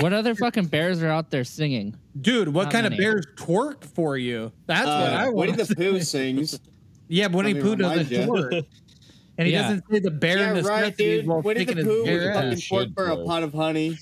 What 0.00 0.12
other 0.12 0.34
fucking 0.34 0.66
bears 0.66 1.02
are 1.02 1.08
out 1.08 1.30
there 1.30 1.44
singing? 1.44 1.96
Dude, 2.20 2.48
what 2.48 2.64
Not 2.64 2.72
kind 2.72 2.82
many. 2.84 2.96
of 2.96 3.00
bears 3.00 3.26
twerk 3.36 3.84
for 3.84 4.16
you? 4.16 4.52
That's 4.66 4.86
what 4.86 4.94
I 4.94 5.22
Uh, 5.22 5.24
want. 5.26 5.36
Winnie 5.36 5.52
the 5.64 5.74
Pooh 5.74 6.00
sings. 6.00 6.58
Yeah, 7.08 7.28
but 7.28 7.36
Winnie 7.38 7.54
Let 7.54 7.56
me 7.56 7.62
Pooh 7.62 7.76
remind 7.76 8.08
doesn't 8.10 8.16
ya. 8.18 8.26
twerk. 8.26 8.66
And 9.38 9.46
he 9.46 9.52
Yeah. 9.52 9.62
doesn't 9.62 9.84
say 9.90 9.98
the 10.00 10.10
bear 10.10 10.38
yeah, 10.38 10.44
right, 10.46 10.54
necessities 10.56 10.96
dude. 11.20 11.26
while 11.26 11.42
Winnie 11.42 11.64
the 11.64 11.72
sticking 11.72 11.84
Pooh 11.86 12.04
his 12.04 12.14
was 12.14 12.24
bear 12.24 12.34
fucking 12.34 12.52
ass. 12.52 12.68
pork 12.68 12.88
for 12.94 13.04
a 13.04 13.16
though. 13.16 13.24
pot 13.26 13.42
of 13.42 13.52
honey. 13.52 13.98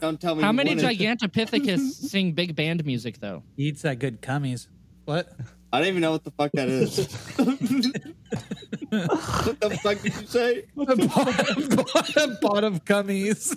Don't 0.00 0.18
tell 0.20 0.34
me. 0.34 0.42
How 0.42 0.48
you 0.50 0.54
many 0.56 0.74
wouldn't. 0.76 0.98
Gigantopithecus 0.98 1.78
sing 2.08 2.32
big 2.32 2.56
band 2.56 2.84
music 2.86 3.20
though? 3.20 3.42
He 3.56 3.64
eats 3.64 3.82
that 3.82 3.98
good 3.98 4.22
cummies. 4.22 4.66
What? 5.04 5.30
I 5.72 5.78
don't 5.80 5.88
even 5.88 6.00
know 6.00 6.10
what 6.12 6.24
the 6.24 6.30
fuck 6.32 6.50
that 6.52 6.68
is. 6.68 7.06
what 8.90 9.60
the 9.60 9.78
fuck 9.82 10.00
did 10.02 10.14
you 10.14 10.26
say? 10.26 10.64
a 10.78 12.36
pot 12.40 12.64
of 12.64 12.84
cummies. 12.84 13.54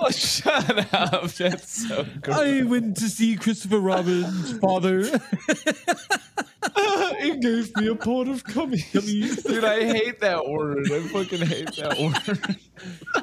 Oh, 0.00 0.10
shut 0.10 0.94
up. 0.94 1.24
That's 1.32 1.88
so 1.88 2.06
good. 2.22 2.34
I 2.34 2.62
went 2.62 2.96
to 2.98 3.08
see 3.08 3.34
Christopher 3.36 3.80
Robin's 3.80 4.56
father. 4.58 5.02
he 7.20 7.36
gave 7.38 7.74
me 7.76 7.88
a 7.88 7.96
pot 7.96 8.28
of 8.28 8.44
cummies. 8.44 9.42
Dude, 9.44 9.64
I 9.64 9.84
hate 9.84 10.20
that 10.20 10.46
word. 10.48 10.90
I 10.92 11.00
fucking 11.08 11.44
hate 11.46 11.74
that 11.76 11.98
word. 11.98 12.56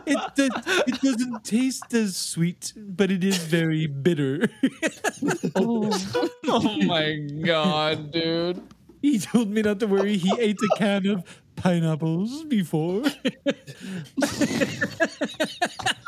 It, 0.06 0.20
does, 0.36 0.50
it 0.88 1.02
doesn't 1.02 1.46
taste 1.46 1.94
as 1.94 2.18
sweet, 2.18 2.74
but 2.76 3.10
it 3.10 3.24
is 3.24 3.38
very 3.38 3.88
bitter. 3.88 4.50
Oh 6.48 6.78
my 6.86 7.16
god, 7.44 8.12
dude. 8.12 8.62
He 9.02 9.20
told 9.20 9.50
me 9.50 9.62
not 9.62 9.80
to 9.80 9.88
worry. 9.88 10.18
He 10.18 10.32
ate 10.40 10.58
a 10.62 10.68
can 10.78 11.06
of 11.08 11.42
pineapples 11.56 12.44
before. 12.46 13.04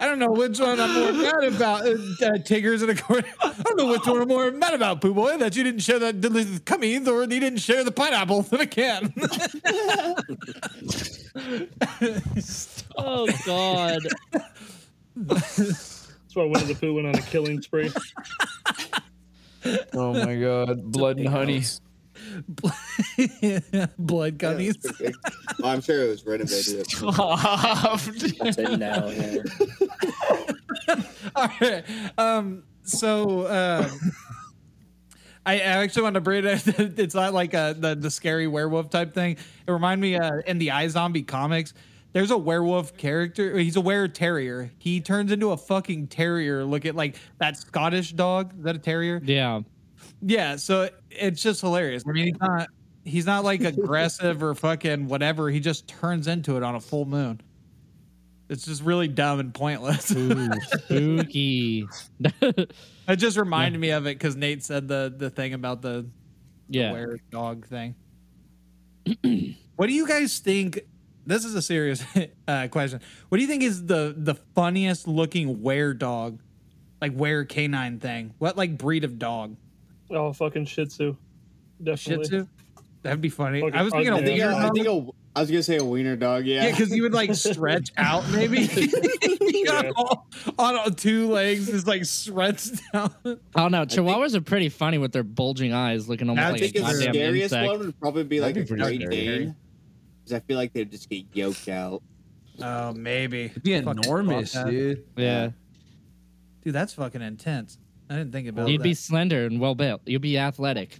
I 0.00 0.06
don't 0.06 0.18
know 0.18 0.30
which 0.30 0.60
one 0.60 0.78
I'm 0.78 0.94
more 0.94 1.12
mad 1.12 1.44
about. 1.44 1.86
Uh, 1.86 1.96
uh, 2.24 2.38
Tigers 2.38 2.82
in 2.82 2.90
a 2.90 2.94
corner. 2.94 3.26
I 3.42 3.52
don't 3.62 3.76
know 3.76 3.86
which 3.88 4.06
one 4.06 4.22
I'm 4.22 4.28
more 4.28 4.50
mad 4.50 4.74
about, 4.74 5.00
Pooh 5.00 5.14
Boy. 5.14 5.36
That 5.38 5.56
you 5.56 5.64
didn't 5.64 5.80
share 5.80 5.98
that 5.98 6.20
delicious 6.20 6.60
cummies, 6.60 7.08
or 7.08 7.22
you 7.22 7.40
didn't 7.40 7.58
share 7.58 7.82
the 7.82 7.90
pineapple 7.90 8.46
in 8.52 8.60
a 8.60 8.66
can. 8.66 9.12
Oh 13.00 13.28
God! 13.46 14.00
That's 15.14 16.34
why 16.34 16.44
Winnie 16.44 16.64
the 16.64 16.74
Pooh 16.74 16.94
went 16.94 17.06
on 17.06 17.14
a 17.14 17.22
killing 17.22 17.62
spree. 17.62 17.92
Oh 19.94 20.12
my 20.12 20.34
god. 20.34 20.82
Blood 20.90 21.18
and 21.18 21.28
honey. 21.28 21.62
Blood 23.98 24.38
gummies. 24.38 24.76
Oh, 25.62 25.68
I'm 25.68 25.80
sure 25.80 26.02
it 26.04 26.08
was 26.08 26.26
renovated. 26.26 26.86
Stop, 26.90 28.00
dude. 28.04 28.36
that's 28.38 28.58
it 28.58 28.78
now. 28.78 29.08
Yeah. 29.08 29.42
All 31.34 31.48
right. 31.60 31.84
Um. 32.18 32.64
So. 32.82 33.46
Um, 33.46 34.12
I 35.46 35.54
I 35.54 35.58
actually 35.58 36.02
want 36.02 36.14
to 36.14 36.20
bring 36.20 36.44
it. 36.44 36.66
It's 36.98 37.14
not 37.14 37.32
like 37.32 37.54
a, 37.54 37.74
the 37.78 37.94
the 37.94 38.10
scary 38.10 38.46
werewolf 38.46 38.90
type 38.90 39.14
thing. 39.14 39.36
It 39.66 39.70
reminded 39.70 40.02
me 40.02 40.16
uh, 40.16 40.42
in 40.46 40.58
the 40.58 40.68
iZombie 40.68 41.26
comics. 41.26 41.72
There's 42.12 42.30
a 42.30 42.38
werewolf 42.38 42.96
character. 42.96 43.58
He's 43.58 43.76
a 43.76 43.80
were 43.80 44.08
terrier. 44.08 44.70
He 44.78 45.00
turns 45.00 45.30
into 45.30 45.50
a 45.52 45.56
fucking 45.56 46.08
terrier. 46.08 46.64
Look 46.64 46.86
at 46.86 46.94
like 46.94 47.16
that 47.38 47.56
Scottish 47.56 48.12
dog. 48.12 48.54
Is 48.58 48.64
that 48.64 48.76
a 48.76 48.78
terrier? 48.78 49.20
Yeah, 49.22 49.60
Yeah. 50.20 50.56
So 50.56 50.90
it's 51.10 51.42
just 51.42 51.60
hilarious. 51.60 52.04
I 52.06 52.12
mean, 52.12 52.26
he's 52.26 52.40
not. 52.40 52.68
He's 53.04 53.24
not 53.24 53.42
like 53.42 53.62
aggressive 53.62 54.42
or 54.42 54.54
fucking 54.54 55.08
whatever. 55.08 55.48
He 55.48 55.60
just 55.60 55.88
turns 55.88 56.26
into 56.26 56.58
it 56.58 56.62
on 56.62 56.74
a 56.74 56.80
full 56.80 57.06
moon. 57.06 57.40
It's 58.48 58.64
just 58.64 58.82
really 58.82 59.08
dumb 59.08 59.40
and 59.40 59.52
pointless. 59.52 60.10
Ooh, 60.10 60.50
spooky. 60.60 61.86
it 62.42 63.16
just 63.16 63.36
reminded 63.36 63.78
me 63.78 63.90
of 63.90 64.06
it 64.06 64.18
because 64.18 64.36
Nate 64.36 64.62
said 64.62 64.88
the 64.88 65.12
the 65.14 65.28
thing 65.28 65.52
about 65.52 65.82
the, 65.82 66.06
the 66.68 66.78
yeah. 66.78 66.92
were 66.92 67.18
dog 67.30 67.66
thing. 67.66 67.94
what 69.76 69.86
do 69.86 69.92
you 69.92 70.06
guys 70.06 70.38
think? 70.38 70.80
This 71.26 71.44
is 71.44 71.54
a 71.54 71.60
serious 71.60 72.02
uh, 72.48 72.68
question. 72.68 73.00
What 73.28 73.36
do 73.36 73.42
you 73.42 73.48
think 73.48 73.62
is 73.62 73.84
the 73.84 74.14
the 74.16 74.34
funniest 74.54 75.06
looking 75.06 75.62
were 75.62 75.92
dog, 75.92 76.40
like 77.02 77.12
were 77.12 77.44
canine 77.44 78.00
thing? 78.00 78.32
What 78.38 78.56
like 78.56 78.78
breed 78.78 79.04
of 79.04 79.18
dog? 79.18 79.56
Oh, 80.10 80.32
fucking 80.32 80.64
Shih 80.66 80.86
Tzu. 80.86 81.16
Shih 81.96 82.16
Tzu. 82.18 82.46
That'd 83.02 83.20
be 83.20 83.28
funny. 83.28 83.62
Okay, 83.62 83.78
I 83.78 83.82
was 83.82 83.92
thinking 83.92 84.12
I 84.12 84.16
a 84.18 84.20
I 84.20 84.24
think, 84.24 84.38
wiener 84.38 84.52
I, 84.52 84.66
I 84.68 84.70
think 84.70 84.86
a, 84.88 85.06
I 85.36 85.40
was 85.40 85.50
gonna 85.50 85.62
say 85.62 85.76
a 85.76 85.84
wiener 85.84 86.16
dog. 86.16 86.44
Yeah, 86.46 86.64
Yeah, 86.64 86.70
because 86.72 86.90
you 86.94 87.02
would 87.04 87.14
like 87.14 87.32
stretch 87.34 87.92
out 87.96 88.28
maybe 88.30 88.66
Yeah. 89.40 89.90
on, 90.58 90.74
on 90.76 90.94
two 90.94 91.30
legs, 91.30 91.66
just 91.66 91.86
like 91.86 92.04
stretched 92.04 92.80
down. 92.92 93.14
Oh 93.54 93.68
no, 93.68 93.84
Chihuahuas 93.86 94.34
are 94.34 94.40
pretty 94.40 94.68
funny 94.68 94.98
with 94.98 95.12
their 95.12 95.22
bulging 95.22 95.72
eyes, 95.72 96.08
looking 96.08 96.28
almost 96.28 96.44
I 96.44 96.50
like 96.50 96.60
think 96.60 96.74
the 96.74 96.80
goddamn 96.80 97.12
scariest 97.14 97.52
insect. 97.54 97.68
one 97.68 97.78
would 97.78 98.00
probably 98.00 98.24
be 98.24 98.40
like 98.40 98.54
That'd 98.56 98.70
a 98.70 98.74
be 98.74 98.80
pretty 98.82 98.98
Great 99.06 99.12
scary. 99.12 99.38
Dane, 99.44 99.56
because 100.24 100.32
I 100.32 100.40
feel 100.40 100.56
like 100.56 100.72
they'd 100.72 100.90
just 100.90 101.08
get 101.08 101.24
yoked 101.32 101.68
out. 101.68 102.02
Oh, 102.60 102.92
maybe. 102.94 103.44
It'd 103.44 103.62
be 103.62 103.74
enormous, 103.74 104.54
fuck 104.54 104.64
that. 104.64 104.70
dude. 104.72 105.04
Yeah, 105.16 105.50
Dude, 106.64 106.74
that's 106.74 106.94
fucking 106.94 107.22
intense. 107.22 107.78
I 108.10 108.16
didn't 108.16 108.32
think 108.32 108.48
about 108.48 108.68
it. 108.68 108.72
you'd 108.72 108.80
that. 108.80 108.84
be 108.84 108.94
slender 108.94 109.44
and 109.46 109.60
well 109.60 109.74
built. 109.74 110.00
You'd 110.06 110.22
be 110.22 110.38
athletic. 110.38 110.98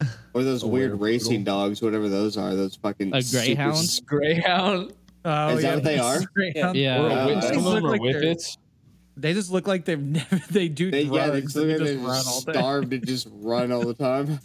Or 0.34 0.44
those 0.44 0.62
Oh, 0.62 0.68
weird 0.68 0.92
we're 0.92 1.06
racing 1.06 1.42
dogs, 1.42 1.82
whatever 1.82 2.08
those 2.08 2.36
are. 2.36 2.54
Those 2.54 2.76
fucking 2.76 3.12
A 3.14 3.20
super 3.22 3.42
greyhound? 3.44 3.74
s- 3.76 4.00
Greyhound. 4.00 4.92
Oh, 5.24 5.48
Is 5.56 5.62
that 5.62 5.74
what 5.76 5.84
they 5.84 5.98
are? 5.98 6.20
Greyhound. 6.34 6.76
Yeah. 6.76 7.02
Or 7.02 7.08
a 7.08 7.12
Uh, 7.12 7.40
they 7.40 7.48
some 7.54 7.64
look 7.64 7.82
like 7.82 8.00
they're- 8.02 8.20
whippets. 8.20 8.56
They 9.16 9.32
just 9.34 9.50
look 9.50 9.66
like 9.66 9.84
they've 9.84 9.98
never. 10.00 10.40
They 10.50 10.68
do 10.68 10.92
They, 10.92 11.02
yeah, 11.02 11.30
they 11.30 11.40
drugs. 11.40 11.56
look 11.56 11.66
They, 11.66 11.72
like 11.78 11.80
just 11.88 11.92
they're 11.98 12.06
run 12.08 12.22
all 12.28 12.40
day. 12.42 12.52
starved 12.52 12.90
to 12.92 12.98
just 13.00 13.28
run 13.32 13.72
all 13.72 13.84
the 13.84 13.94
time. 13.94 14.38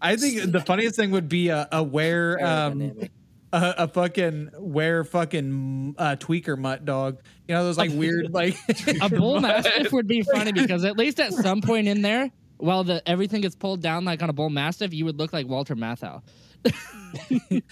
I 0.00 0.16
think 0.16 0.50
the 0.52 0.60
funniest 0.60 0.96
thing 0.96 1.10
would 1.10 1.28
be 1.28 1.48
a, 1.48 1.68
a 1.70 1.82
wear 1.82 2.38
um, 2.42 2.80
Aerodynamic. 2.80 3.10
A, 3.54 3.74
a 3.84 3.88
fucking 3.88 4.50
wear 4.58 5.04
fucking 5.04 5.94
uh, 5.96 6.16
tweaker 6.18 6.58
mutt 6.58 6.84
dog. 6.84 7.20
You 7.48 7.54
know 7.54 7.64
those 7.64 7.78
like 7.78 7.90
weird 7.94 8.32
like 8.32 8.56
A 9.00 9.08
bull 9.08 9.40
mastiff 9.42 9.92
would 9.92 10.06
be 10.08 10.22
funny 10.22 10.52
because 10.52 10.84
at 10.84 10.96
least 10.98 11.20
at 11.20 11.32
some 11.32 11.60
point 11.60 11.86
in 11.88 12.02
there, 12.02 12.30
while 12.56 12.84
the 12.84 13.06
everything 13.08 13.40
gets 13.42 13.54
pulled 13.54 13.80
down 13.80 14.04
like 14.04 14.22
on 14.22 14.30
a 14.30 14.32
bull 14.32 14.50
mastiff, 14.50 14.92
you 14.92 15.04
would 15.04 15.18
look 15.18 15.32
like 15.32 15.46
Walter 15.46 15.76
Matthau. 15.76 16.22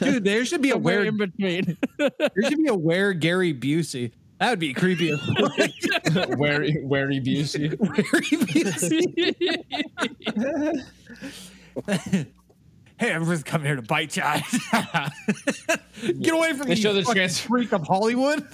dude. 0.00 0.24
There 0.24 0.44
should 0.44 0.62
be 0.62 0.70
a 0.70 0.72
Somewhere 0.72 0.98
wear. 1.00 1.06
in 1.06 1.16
between. 1.18 1.76
There 1.98 2.10
should 2.42 2.58
be 2.58 2.68
a 2.68 2.74
wear 2.74 3.12
Gary 3.12 3.52
Busey. 3.52 4.12
That 4.40 4.50
would 4.50 4.60
be 4.60 4.72
creepy. 4.72 5.10
as 5.10 5.20
fuck. 6.12 6.38
Wary, 6.38 6.76
wary 6.84 7.20
Busey. 7.20 7.76
Gary 7.76 8.30
Busey. 11.84 12.28
Hey, 12.98 13.12
I'm 13.12 13.24
just 13.24 13.44
coming 13.44 13.66
here 13.66 13.76
to 13.76 13.82
bite 13.82 14.16
you. 14.16 14.22
Get 16.20 16.34
away 16.34 16.52
from 16.52 16.68
They 16.68 16.74
me, 16.74 16.80
show 16.80 16.92
the 16.92 17.02
fucking 17.02 17.14
trans- 17.14 17.40
freak 17.40 17.72
of 17.72 17.86
Hollywood. 17.86 18.46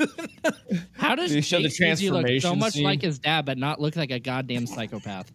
How 0.92 1.14
does 1.14 1.32
They 1.32 1.40
show 1.40 1.61
the 1.61 1.68
Jake 1.68 1.99
Busey 1.99 2.11
look 2.11 2.40
so 2.40 2.55
much 2.55 2.74
scene. 2.74 2.84
like 2.84 3.03
his 3.03 3.18
dad, 3.18 3.45
but 3.45 3.59
not 3.59 3.80
look 3.80 3.97
like 3.97 4.11
a 4.11 4.18
goddamn 4.18 4.66
psychopath? 4.66 5.30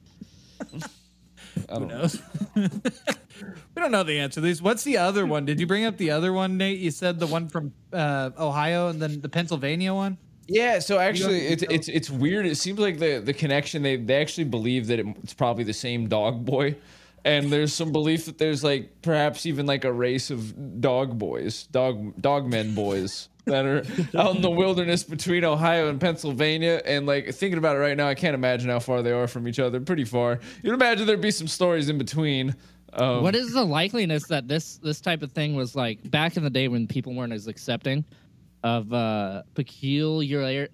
I 1.69 1.73
don't 1.73 1.87
know. 1.87 1.99
knows? 2.01 2.21
we 2.55 3.81
don't 3.81 3.91
know 3.91 4.03
the 4.03 4.19
answer 4.19 4.35
to 4.35 4.41
these. 4.41 4.61
What's 4.61 4.83
the 4.83 4.97
other 4.97 5.25
one? 5.25 5.45
Did 5.45 5.59
you 5.59 5.67
bring 5.67 5.85
up 5.85 5.97
the 5.97 6.11
other 6.11 6.33
one, 6.33 6.57
Nate? 6.57 6.79
You 6.79 6.91
said 6.91 7.19
the 7.19 7.27
one 7.27 7.47
from 7.47 7.73
uh, 7.93 8.31
Ohio 8.37 8.87
and 8.89 9.01
then 9.01 9.21
the 9.21 9.29
Pennsylvania 9.29 9.93
one. 9.93 10.17
Yeah, 10.47 10.79
so 10.79 10.97
actually, 10.97 11.41
it's 11.47 11.61
it's 11.69 11.87
it's 11.87 12.09
weird. 12.09 12.47
It 12.47 12.55
seems 12.55 12.79
like 12.79 12.97
the 12.97 13.19
the 13.19 13.33
connection 13.33 13.83
they 13.83 13.97
they 13.97 14.19
actually 14.19 14.45
believe 14.45 14.87
that 14.87 14.97
it, 14.99 15.05
it's 15.21 15.33
probably 15.33 15.63
the 15.63 15.73
same 15.73 16.07
dog 16.07 16.43
boy, 16.43 16.75
and 17.25 17.51
there's 17.51 17.73
some 17.73 17.91
belief 17.91 18.25
that 18.25 18.37
there's 18.37 18.63
like 18.63 19.01
perhaps 19.01 19.45
even 19.45 19.65
like 19.65 19.83
a 19.83 19.91
race 19.91 20.29
of 20.29 20.81
dog 20.81 21.17
boys, 21.17 21.63
dog 21.63 22.19
dog 22.21 22.47
men 22.47 22.75
boys 22.75 23.29
that 23.45 23.65
are 23.65 23.83
out 24.17 24.35
in 24.35 24.41
the 24.41 24.49
wilderness 24.49 25.03
between 25.03 25.43
Ohio 25.43 25.89
and 25.89 25.99
Pennsylvania. 25.99 26.81
And 26.85 27.05
like 27.05 27.33
thinking 27.33 27.57
about 27.57 27.75
it 27.75 27.79
right 27.79 27.97
now, 27.97 28.07
I 28.07 28.15
can't 28.15 28.35
imagine 28.35 28.69
how 28.69 28.79
far 28.79 29.01
they 29.01 29.11
are 29.11 29.27
from 29.27 29.47
each 29.47 29.59
other. 29.59 29.79
Pretty 29.79 30.05
far. 30.05 30.39
You'd 30.63 30.73
imagine 30.73 31.07
there'd 31.07 31.21
be 31.21 31.31
some 31.31 31.47
stories 31.47 31.89
in 31.89 31.97
between. 31.97 32.55
Um, 32.93 33.21
what 33.21 33.35
is 33.35 33.53
the 33.53 33.65
likeliness 33.65 34.27
that 34.29 34.47
this 34.47 34.77
this 34.77 34.99
type 34.99 35.21
of 35.21 35.31
thing 35.31 35.55
was 35.55 35.75
like 35.75 36.09
back 36.09 36.37
in 36.37 36.43
the 36.43 36.49
day 36.49 36.67
when 36.67 36.87
people 36.87 37.13
weren't 37.13 37.33
as 37.33 37.47
accepting 37.47 38.03
of 38.63 38.91
uh 38.91 39.43
peculiar 39.53 40.67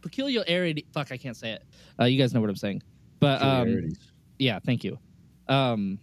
peculiarity 0.00 0.86
fuck 0.92 1.12
i 1.12 1.16
can't 1.16 1.36
say 1.36 1.52
it 1.52 1.62
uh 2.00 2.04
you 2.04 2.18
guys 2.18 2.34
know 2.34 2.40
what 2.40 2.50
i'm 2.50 2.56
saying 2.56 2.82
but 3.20 3.40
um 3.42 3.90
yeah 4.38 4.58
thank 4.64 4.82
you 4.82 4.98
um 5.48 5.98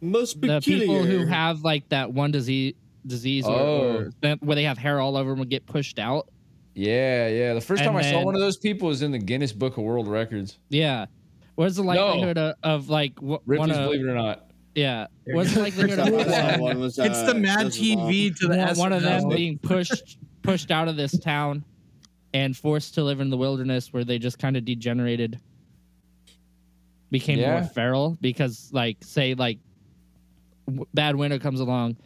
Most 0.00 0.40
the 0.40 0.60
people 0.60 1.02
who 1.04 1.26
have 1.26 1.62
like 1.62 1.88
that 1.90 2.12
one 2.12 2.30
disease 2.30 2.74
disease 3.06 3.46
or, 3.46 3.52
Oh. 3.58 3.80
or 3.96 4.10
that- 4.20 4.42
where 4.42 4.54
they 4.56 4.64
have 4.64 4.78
hair 4.78 5.00
all 5.00 5.16
over 5.16 5.30
them 5.30 5.38
will 5.38 5.46
get 5.46 5.66
pushed 5.66 5.98
out. 5.98 6.28
Yeah, 6.74 7.28
yeah. 7.28 7.54
The 7.54 7.60
first 7.60 7.82
And 7.82 7.88
time 7.88 7.96
I 7.96 8.02
saw 8.02 8.22
one 8.24 8.34
of 8.34 8.40
those 8.40 8.56
people 8.56 8.88
was 8.88 9.02
in 9.02 9.10
the 9.10 9.18
Guinness 9.18 9.52
Book 9.52 9.76
of 9.78 9.84
World 9.84 10.06
Records. 10.08 10.58
yeah. 10.68 11.06
What's 11.56 11.76
the 11.76 11.82
likelihood 11.82 12.38
of, 12.38 12.54
of 12.62 12.88
like 12.88 13.18
wh- 13.18 13.22
one 13.22 13.40
Ripley's 13.44 13.76
of, 13.76 13.84
Believe 13.90 14.00
It 14.06 14.08
or 14.08 14.14
Not. 14.14 14.46
yeah. 14.74 15.08
What's 15.26 15.52
the 15.52 15.60
likelihood 15.60 15.98
of 15.98 16.08
saw 16.30 16.52
one, 16.52 16.60
one 16.60 16.80
was, 16.80 16.98
it's 16.98 17.22
the 17.22 17.32
uh, 17.32 17.34
Mad 17.34 17.66
TV 17.66 18.34
to 18.38 18.46
the 18.48 18.56
one, 18.56 18.78
one 18.78 18.92
of 18.94 19.02
them 19.02 19.28
being 19.28 19.58
pushed 19.58 20.16
pushed 20.42 20.70
out 20.70 20.88
of 20.88 20.96
this 20.96 21.18
town 21.18 21.62
and 22.32 22.56
forced 22.56 22.94
to 22.94 23.04
live 23.04 23.20
in 23.20 23.28
the 23.28 23.36
wilderness 23.36 23.92
where 23.92 24.04
they 24.04 24.18
just 24.18 24.38
kind 24.38 24.56
of 24.56 24.64
degenerated 24.64 25.38
became 27.10 27.40
more 27.40 27.62
feral 27.64 28.16
because 28.20 28.70
like 28.72 28.98
say 29.02 29.34
like 29.34 29.58
w- 30.66 30.86
bad 30.94 31.16
winter 31.16 31.38
comes 31.38 31.60
along 31.60 31.96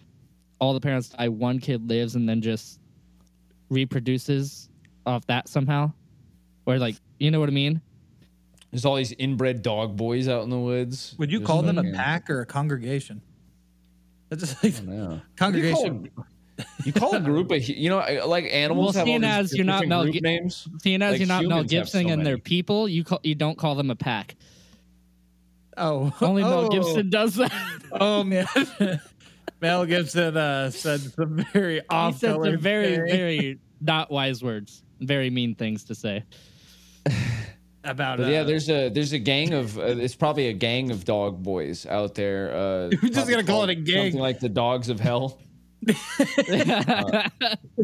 all 0.61 0.73
the 0.73 0.81
parents 0.81 1.11
die 1.11 1.29
one 1.29 1.59
kid 1.59 1.89
lives 1.89 2.15
and 2.15 2.29
then 2.29 2.41
just 2.41 2.81
reproduces 3.71 4.69
off 5.07 5.27
that 5.27 5.49
somehow 5.49 5.93
or 6.67 6.79
like 6.79 6.97
you 7.19 7.31
know 7.31 7.41
what 7.41 7.49
i 7.49 7.53
mean 7.53 7.81
There's 8.71 8.85
all 8.85 8.97
these 8.97 9.13
inbred 9.13 9.63
dog 9.63 9.97
boys 9.97 10.27
out 10.29 10.43
in 10.43 10.51
the 10.51 10.59
woods. 10.59 11.15
Would 11.19 11.31
you 11.31 11.39
Just 11.39 11.47
call 11.47 11.63
them 11.63 11.79
a 11.79 11.83
fucking- 11.83 11.95
pack 11.95 12.29
or 12.31 12.41
a 12.41 12.47
congregation? 12.47 13.21
That's 14.31 14.41
just 14.43 14.65
like 14.65 14.75
I 14.75 14.77
don't 14.79 14.87
know. 14.89 15.21
congregation. 15.37 16.11
You 16.85 16.93
call 16.93 17.15
a 17.15 17.21
group 17.21 17.51
of 17.53 17.63
you 17.69 17.89
know 17.89 17.99
like 18.27 18.47
animals 18.51 18.95
Well, 18.97 19.05
seeing 19.05 19.23
as 19.25 19.55
you're 19.55 19.65
not 19.67 19.87
Mel 19.87 20.03
group 20.05 20.15
Gi- 20.15 20.21
names. 20.21 20.67
seeing 20.83 21.03
as 21.03 21.13
Like 21.13 21.21
you're 21.21 21.29
not 21.29 21.45
mel 21.45 21.63
gibson 21.65 22.07
so 22.07 22.13
and 22.13 22.25
they're 22.27 22.39
people 22.39 22.89
you 22.89 23.05
call 23.05 23.21
you 23.23 23.35
don't 23.35 23.57
call 23.59 23.75
them 23.75 23.91
a 23.91 23.97
pack 23.97 24.35
Oh, 25.77 26.13
only 26.21 26.43
mel 26.43 26.67
oh, 26.67 26.69
gibson 26.69 27.11
does 27.11 27.35
that 27.37 27.53
Oh 27.93 28.25
man, 28.25 28.47
Mel 29.61 29.87
Gibson 29.87 30.37
uh, 30.37 30.71
said 30.71 31.01
some 31.01 31.45
very 31.53 31.77
he 31.77 31.81
off 31.89 32.19
said 32.19 32.33
some 32.33 32.43
color, 32.43 32.57
very 32.57 32.97
very 32.97 33.59
not 33.81 34.11
wise 34.11 34.43
words 34.43 34.83
very 35.01 35.31
mean 35.31 35.55
things 35.55 35.85
to 35.85 35.95
say 35.95 36.25
about. 37.85 38.19
But 38.19 38.27
uh, 38.27 38.31
yeah, 38.31 38.43
there's 38.43 38.69
a 38.69 38.89
there's 38.89 39.13
a 39.13 39.19
gang 39.19 39.55
of 39.55 39.79
uh, 39.79 39.83
it's 39.83 40.15
probably 40.15 40.49
a 40.49 40.53
gang 40.53 40.91
of 40.91 41.05
dog 41.05 41.43
boys 41.43 41.87
out 41.87 42.15
there. 42.15 42.53
Uh, 42.55 42.91
We're 43.03 43.11
just 43.11 43.31
gonna 43.31 43.45
call 43.45 43.65
it 43.65 43.71
a 43.71 43.75
gang. 43.75 44.07
something 44.07 44.21
like 44.21 44.41
the 44.41 44.49
Dogs 44.49 44.89
of 44.89 45.01
Hell. 45.01 45.39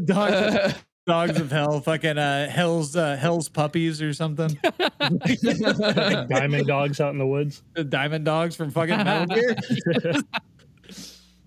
dogs, 0.05 0.75
dogs 1.07 1.41
of 1.41 1.51
hell, 1.51 1.81
fucking 1.81 2.19
uh, 2.19 2.49
hell's 2.49 2.97
uh, 2.97 3.17
hell's 3.17 3.49
puppies 3.49 4.01
or 4.03 4.13
something. 4.13 4.51
Diamond 6.29 6.67
dogs 6.67 7.01
out 7.01 7.13
in 7.13 7.19
the 7.19 7.27
woods. 7.27 7.63
the 7.75 7.85
diamond 7.85 8.25
dogs 8.25 8.57
from 8.57 8.71
fucking 8.71 8.97
Metal 8.97 9.27
Gear. 9.37 9.57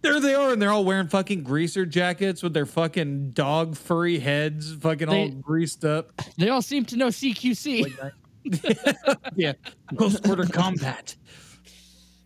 there 0.02 0.20
they 0.20 0.34
are, 0.34 0.52
and 0.54 0.62
they're 0.62 0.72
all 0.72 0.86
wearing 0.86 1.08
fucking 1.08 1.44
greaser 1.44 1.86
jackets 1.86 2.44
with 2.44 2.54
their 2.54 2.66
fucking 2.66 3.32
dog 3.32 3.76
furry 3.78 4.20
heads, 4.20 4.74
fucking 4.76 5.10
all 5.10 5.30
greased 5.30 5.86
up. 5.86 6.12
they 6.38 6.50
all 6.50 6.62
seem 6.62 6.86
to 6.86 6.98
know 6.98 7.08
cqc 7.08 8.12
yeah, 9.36 9.54
close 9.96 10.20
quarter 10.20 10.44
combat. 10.46 11.16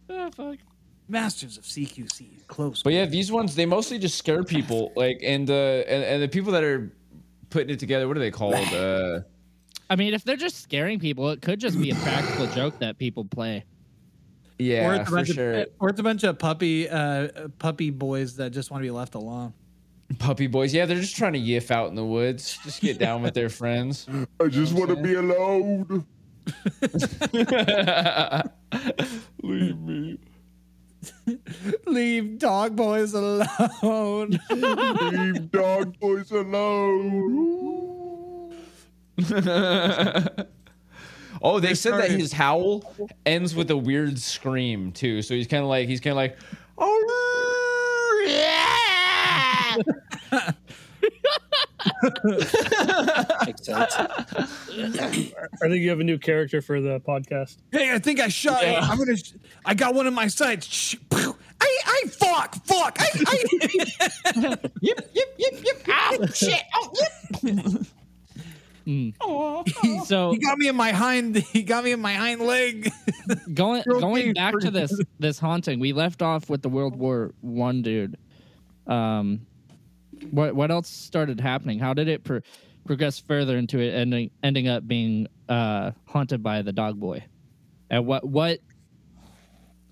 Oh, 0.09 0.31
fuck. 0.31 0.57
Masters 1.09 1.57
of 1.57 1.63
CQC, 1.63 2.47
close. 2.47 2.81
But 2.83 2.91
yeah, 2.91 3.05
these 3.05 3.31
ones 3.31 3.55
they 3.55 3.65
mostly 3.65 3.97
just 3.99 4.17
scare 4.17 4.43
people. 4.43 4.91
Like 4.95 5.19
and 5.23 5.47
the 5.47 5.85
and, 5.87 6.03
and 6.03 6.21
the 6.23 6.27
people 6.27 6.51
that 6.53 6.63
are 6.63 6.91
putting 7.49 7.69
it 7.69 7.79
together, 7.79 8.07
what 8.07 8.17
are 8.17 8.19
they 8.19 8.31
called? 8.31 8.55
Uh, 8.73 9.21
I 9.89 9.95
mean, 9.95 10.13
if 10.13 10.23
they're 10.25 10.35
just 10.35 10.61
scaring 10.61 10.99
people, 10.99 11.29
it 11.29 11.41
could 11.41 11.59
just 11.59 11.79
be 11.79 11.91
a 11.91 11.95
practical 11.95 12.45
joke 12.55 12.77
that 12.79 12.97
people 12.97 13.23
play. 13.23 13.57
or 13.57 13.63
yeah, 14.59 14.95
it's 14.95 15.03
a 15.03 15.05
for 15.05 15.15
bunch 15.15 15.29
sure. 15.29 15.53
of, 15.53 15.67
or 15.79 15.89
it's 15.89 15.99
a 15.99 16.03
bunch 16.03 16.23
of 16.23 16.37
puppy 16.37 16.89
uh, 16.89 17.47
puppy 17.57 17.89
boys 17.89 18.35
that 18.35 18.51
just 18.51 18.69
want 18.69 18.81
to 18.81 18.85
be 18.85 18.91
left 18.91 19.15
alone. 19.15 19.53
Puppy 20.19 20.47
boys. 20.47 20.73
Yeah, 20.73 20.85
they're 20.85 20.99
just 20.99 21.15
trying 21.15 21.33
to 21.33 21.39
yiff 21.39 21.71
out 21.71 21.89
in 21.89 21.95
the 21.95 22.05
woods. 22.05 22.57
Just 22.63 22.81
get 22.81 22.97
down 22.97 23.21
with 23.21 23.33
their 23.33 23.49
friends. 23.49 24.07
I 24.41 24.47
just 24.47 24.73
want 24.73 24.89
to 24.89 24.95
be 24.95 25.15
alone. 25.15 26.05
Leave 29.43 29.77
me. 29.79 30.17
Leave 31.25 31.39
Leave 31.87 32.39
dog 32.39 32.75
boys 32.75 33.13
alone. 33.13 34.39
Leave 34.49 35.51
dog 35.51 35.99
boys 35.99 36.31
alone. 36.31 37.77
oh, 41.41 41.59
they 41.59 41.69
They 41.69 41.73
said 41.73 41.93
that 41.93 42.11
his 42.11 42.31
howl 42.33 42.83
ends 43.25 43.55
with 43.55 43.71
a 43.71 43.77
weird 43.77 44.19
scream 44.19 44.91
too. 44.91 45.21
So 45.21 45.33
he's 45.33 45.47
kind 45.47 45.63
of 45.63 45.69
like 45.69 45.87
he's 45.87 45.99
kind 45.99 46.11
of 46.11 46.17
like, 46.17 46.37
oh 46.77 48.25
yeah. 48.27 49.77
Makes 50.29 50.29
sense. 50.29 50.57
I 52.03 53.53
think 55.61 55.81
you 55.81 55.89
have 55.89 55.99
a 55.99 56.03
new 56.03 56.17
character 56.17 56.61
for 56.61 56.81
the 56.81 56.99
podcast. 56.99 57.57
hey, 57.71 57.93
I 57.93 57.99
think 57.99 58.19
I 58.19 58.27
shot. 58.27 58.63
I'm 58.63 58.97
gonna. 58.97 59.15
I 59.65 59.73
got 59.73 59.93
one 59.93 60.07
in 60.07 60.13
my 60.13 60.27
sights. 60.27 60.67
Shh. 60.67 60.95
I, 61.11 61.77
I, 61.85 62.03
fuck, 62.09 62.55
fuck. 62.65 62.97
I, 62.99 63.09
I. 63.27 64.57
yep, 64.81 65.09
yep, 65.13 65.27
yep, 65.37 65.53
yep. 65.63 65.87
Ow, 65.89 66.25
shit. 66.27 66.61
Oh, 66.75 66.91
yep. 67.43 67.85
Mm. 68.87 69.13
Mm. 69.17 70.05
So 70.05 70.31
he 70.31 70.37
got 70.37 70.57
me 70.57 70.69
in 70.69 70.75
my 70.75 70.91
hind. 70.91 71.35
He 71.35 71.63
got 71.63 71.83
me 71.83 71.91
in 71.91 71.99
my 71.99 72.13
hind 72.13 72.41
leg. 72.41 72.89
going 73.53 73.83
going 73.87 74.33
back 74.33 74.57
to 74.59 74.71
this 74.71 74.97
this 75.19 75.39
haunting, 75.39 75.79
we 75.79 75.91
left 75.91 76.21
off 76.21 76.49
with 76.49 76.61
the 76.61 76.69
World 76.69 76.95
War 76.95 77.33
One 77.41 77.81
dude. 77.81 78.17
Um, 78.87 79.45
what 80.31 80.55
what 80.55 80.71
else 80.71 80.89
started 80.89 81.39
happening? 81.39 81.79
How 81.79 81.93
did 81.93 82.07
it 82.07 82.23
pro- 82.23 82.41
progress 82.85 83.19
further 83.19 83.57
into 83.57 83.79
it, 83.79 83.93
ending 83.93 84.31
ending 84.43 84.67
up 84.67 84.87
being 84.87 85.27
uh, 85.49 85.91
haunted 86.05 86.43
by 86.43 86.61
the 86.61 86.73
dog 86.73 86.99
boy? 86.99 87.23
And 87.89 88.05
what 88.05 88.23
what? 88.23 88.59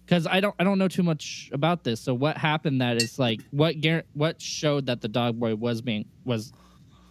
Because 0.05 0.27
I 0.27 0.39
don't 0.39 0.55
I 0.59 0.63
don't 0.63 0.77
know 0.77 0.87
too 0.87 1.03
much 1.03 1.49
about 1.53 1.83
this. 1.83 1.99
So 2.01 2.13
what 2.13 2.37
happened 2.37 2.81
that 2.81 2.97
is 3.01 3.17
like 3.17 3.41
what 3.51 3.75
what 4.13 4.41
showed 4.41 4.87
that 4.87 5.01
the 5.01 5.07
dog 5.07 5.39
boy 5.39 5.55
was 5.55 5.81
being 5.81 6.05
was 6.23 6.53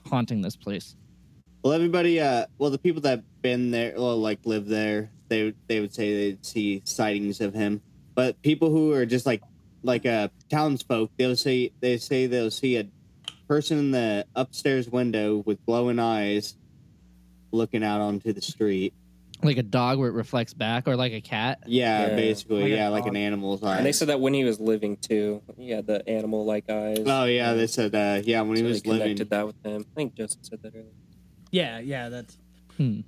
haunting 0.06 0.42
this 0.42 0.56
place? 0.56 0.96
Well, 1.62 1.72
everybody, 1.72 2.20
uh, 2.20 2.44
well, 2.58 2.70
the 2.70 2.78
people 2.78 3.00
that 3.02 3.24
been 3.40 3.70
there, 3.70 3.94
well, 3.96 4.18
like 4.18 4.40
live 4.44 4.66
there, 4.66 5.10
they 5.28 5.54
they 5.66 5.80
would 5.80 5.94
say 5.94 6.14
they'd 6.14 6.44
see 6.44 6.82
sightings 6.84 7.40
of 7.40 7.54
him. 7.54 7.80
But 8.14 8.40
people 8.42 8.70
who 8.70 8.92
are 8.92 9.06
just 9.06 9.24
like 9.26 9.42
like 9.82 10.06
uh 10.06 10.28
townsfolk, 10.50 11.10
they'll 11.16 11.36
say 11.36 11.72
they 11.80 11.96
say 11.96 12.26
they'll 12.26 12.50
see 12.50 12.76
a 12.76 12.84
person 13.48 13.78
in 13.78 13.90
the 13.90 14.26
upstairs 14.34 14.88
window 14.88 15.42
with 15.46 15.64
glowing 15.66 15.98
eyes, 15.98 16.56
looking 17.52 17.82
out 17.84 18.00
onto 18.00 18.32
the 18.32 18.40
street. 18.42 18.94
Like 19.42 19.58
a 19.58 19.62
dog 19.62 19.98
where 19.98 20.08
it 20.08 20.12
reflects 20.14 20.54
back, 20.54 20.88
or 20.88 20.96
like 20.96 21.12
a 21.12 21.20
cat? 21.20 21.58
Yeah, 21.66 22.08
Yeah. 22.08 22.16
basically, 22.16 22.62
Like 22.62 22.72
a 22.72 22.76
yeah, 22.76 22.88
like 22.88 23.06
an 23.06 23.16
animal's 23.16 23.60
animal's 23.62 23.76
And 23.78 23.86
they 23.86 23.92
said 23.92 24.08
that 24.08 24.20
when 24.20 24.32
he 24.32 24.44
was 24.44 24.58
living 24.58 24.96
too. 24.96 25.42
He 25.58 25.70
had 25.70 25.86
the 25.86 26.08
animal 26.08 26.44
like 26.46 26.70
eyes. 26.70 27.00
Oh 27.04 27.24
yeah, 27.24 27.52
they 27.52 27.66
said 27.66 27.94
uh, 27.94 28.22
yeah 28.24 28.40
when 28.42 28.52
he 28.56 28.62
So 28.62 28.62
they 28.64 28.68
was 28.70 28.86
living. 28.86 29.02
connected 29.02 29.30
that 29.30 29.46
with 29.46 29.56
him. 29.64 29.84
I 29.90 29.94
think 29.94 30.14
Justin 30.14 30.44
said 30.44 30.62
that 30.62 30.74
earlier. 30.74 30.86
yeah, 31.50 31.78
yeah. 31.80 32.08
That's. 32.08 32.38
Hmm. 32.78 33.00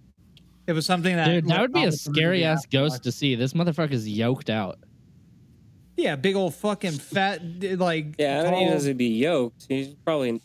It 0.66 0.72
was 0.72 0.84
something 0.84 1.14
that. 1.16 1.26
Dude, 1.26 1.47
that 1.47 1.61
would 1.61 1.72
be 1.72 1.84
a 1.84 1.93
scary 1.93 2.45
ass 2.45 2.66
ghost 2.66 3.05
to 3.05 3.12
see. 3.12 3.34
This 3.37 3.53
motherfucker's 3.55 4.07
yoked 4.09 4.51
out. 4.51 4.78
Yeah, 5.97 6.14
big 6.16 6.36
old 6.36 6.55
fucking 6.55 6.92
fat, 6.92 7.40
like. 7.78 8.16
Yeah, 8.18 8.40
I 8.47 8.51
mean, 8.51 8.55
he 8.61 8.64
tall- 8.66 8.74
doesn't 8.74 8.97
be 8.97 9.07
yoked. 9.09 9.66
He's 9.68 9.88
probably. 10.05 10.40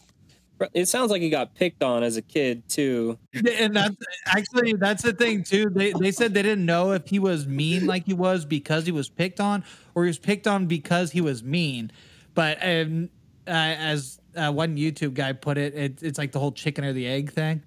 It 0.75 0.87
sounds 0.87 1.09
like 1.09 1.23
he 1.23 1.31
got 1.31 1.55
picked 1.55 1.81
on 1.81 2.03
as 2.03 2.17
a 2.17 2.21
kid 2.21 2.69
too. 2.69 3.17
and 3.33 3.75
that's 3.75 3.95
actually 4.27 4.73
that's 4.73 5.01
the 5.01 5.11
thing 5.11 5.43
too. 5.43 5.69
They 5.71 5.91
they 5.91 6.11
said 6.11 6.35
they 6.35 6.43
didn't 6.43 6.67
know 6.67 6.91
if 6.91 7.07
he 7.07 7.17
was 7.17 7.47
mean 7.47 7.87
like 7.87 8.05
he 8.05 8.13
was 8.13 8.45
because 8.45 8.85
he 8.85 8.91
was 8.91 9.09
picked 9.09 9.39
on, 9.39 9.63
or 9.95 10.03
he 10.03 10.07
was 10.09 10.19
picked 10.19 10.45
on 10.45 10.67
because 10.67 11.11
he 11.11 11.19
was 11.19 11.43
mean. 11.43 11.91
But 12.35 12.59
um, 12.61 13.09
uh, 13.47 13.49
as 13.51 14.19
uh, 14.37 14.51
one 14.51 14.77
YouTube 14.77 15.15
guy 15.15 15.33
put 15.33 15.57
it, 15.57 15.73
it, 15.73 16.03
it's 16.03 16.19
like 16.19 16.31
the 16.31 16.39
whole 16.39 16.51
chicken 16.51 16.85
or 16.85 16.93
the 16.93 17.07
egg 17.07 17.31
thing 17.31 17.63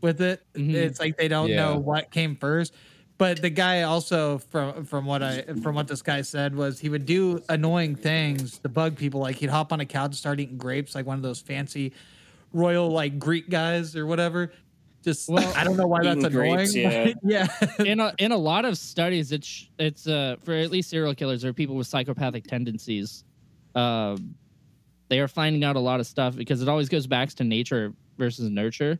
with 0.00 0.20
it. 0.20 0.42
Mhm. 0.54 0.74
It's 0.74 0.98
like 0.98 1.16
they 1.16 1.28
don't 1.28 1.48
Yeah. 1.50 1.56
know 1.56 1.78
what 1.78 2.10
came 2.10 2.34
first. 2.34 2.74
But 3.16 3.40
the 3.40 3.50
guy 3.50 3.82
also 3.82 4.38
from 4.38 4.84
from 4.84 5.04
what 5.06 5.22
I 5.22 5.42
from 5.62 5.76
what 5.76 5.86
this 5.86 6.02
guy 6.02 6.22
said 6.22 6.56
was 6.56 6.80
he 6.80 6.88
would 6.88 7.06
do 7.06 7.40
annoying 7.48 7.94
things 7.94 8.58
to 8.58 8.68
bug 8.68 8.96
people. 8.96 9.20
Like 9.20 9.36
he'd 9.36 9.50
hop 9.50 9.72
on 9.72 9.80
a 9.80 9.86
couch 9.86 10.06
and 10.06 10.16
start 10.16 10.40
eating 10.40 10.58
grapes, 10.58 10.94
like 10.94 11.06
one 11.06 11.16
of 11.16 11.22
those 11.22 11.40
fancy 11.40 11.92
royal 12.52 12.90
like 12.90 13.18
Greek 13.18 13.48
guys 13.48 13.94
or 13.94 14.06
whatever. 14.06 14.52
Just 15.04 15.28
Well, 15.28 15.52
I 15.54 15.64
don't 15.64 15.76
know 15.76 15.86
why 15.86 16.02
that's 16.02 16.24
eating 16.24 16.32
annoying. 16.32 16.54
grapes, 16.54 16.74
yeah. 16.74 17.12
yeah. 17.22 17.46
in 17.84 18.00
a 18.00 18.14
in 18.18 18.32
a 18.32 18.36
lot 18.36 18.64
of 18.64 18.76
studies, 18.78 19.30
it's 19.32 19.68
it's 19.78 20.08
uh 20.08 20.36
for 20.42 20.54
at 20.54 20.70
least 20.70 20.90
serial 20.90 21.14
killers 21.14 21.44
or 21.44 21.52
people 21.52 21.76
with 21.76 21.86
psychopathic 21.86 22.44
tendencies, 22.44 23.22
um, 23.74 24.34
they 25.08 25.20
are 25.20 25.28
finding 25.28 25.62
out 25.62 25.76
a 25.76 25.80
lot 25.80 26.00
of 26.00 26.06
stuff 26.06 26.34
because 26.34 26.62
it 26.62 26.68
always 26.68 26.88
goes 26.88 27.06
back 27.06 27.28
to 27.30 27.44
nature 27.44 27.92
versus 28.18 28.48
nurture. 28.50 28.98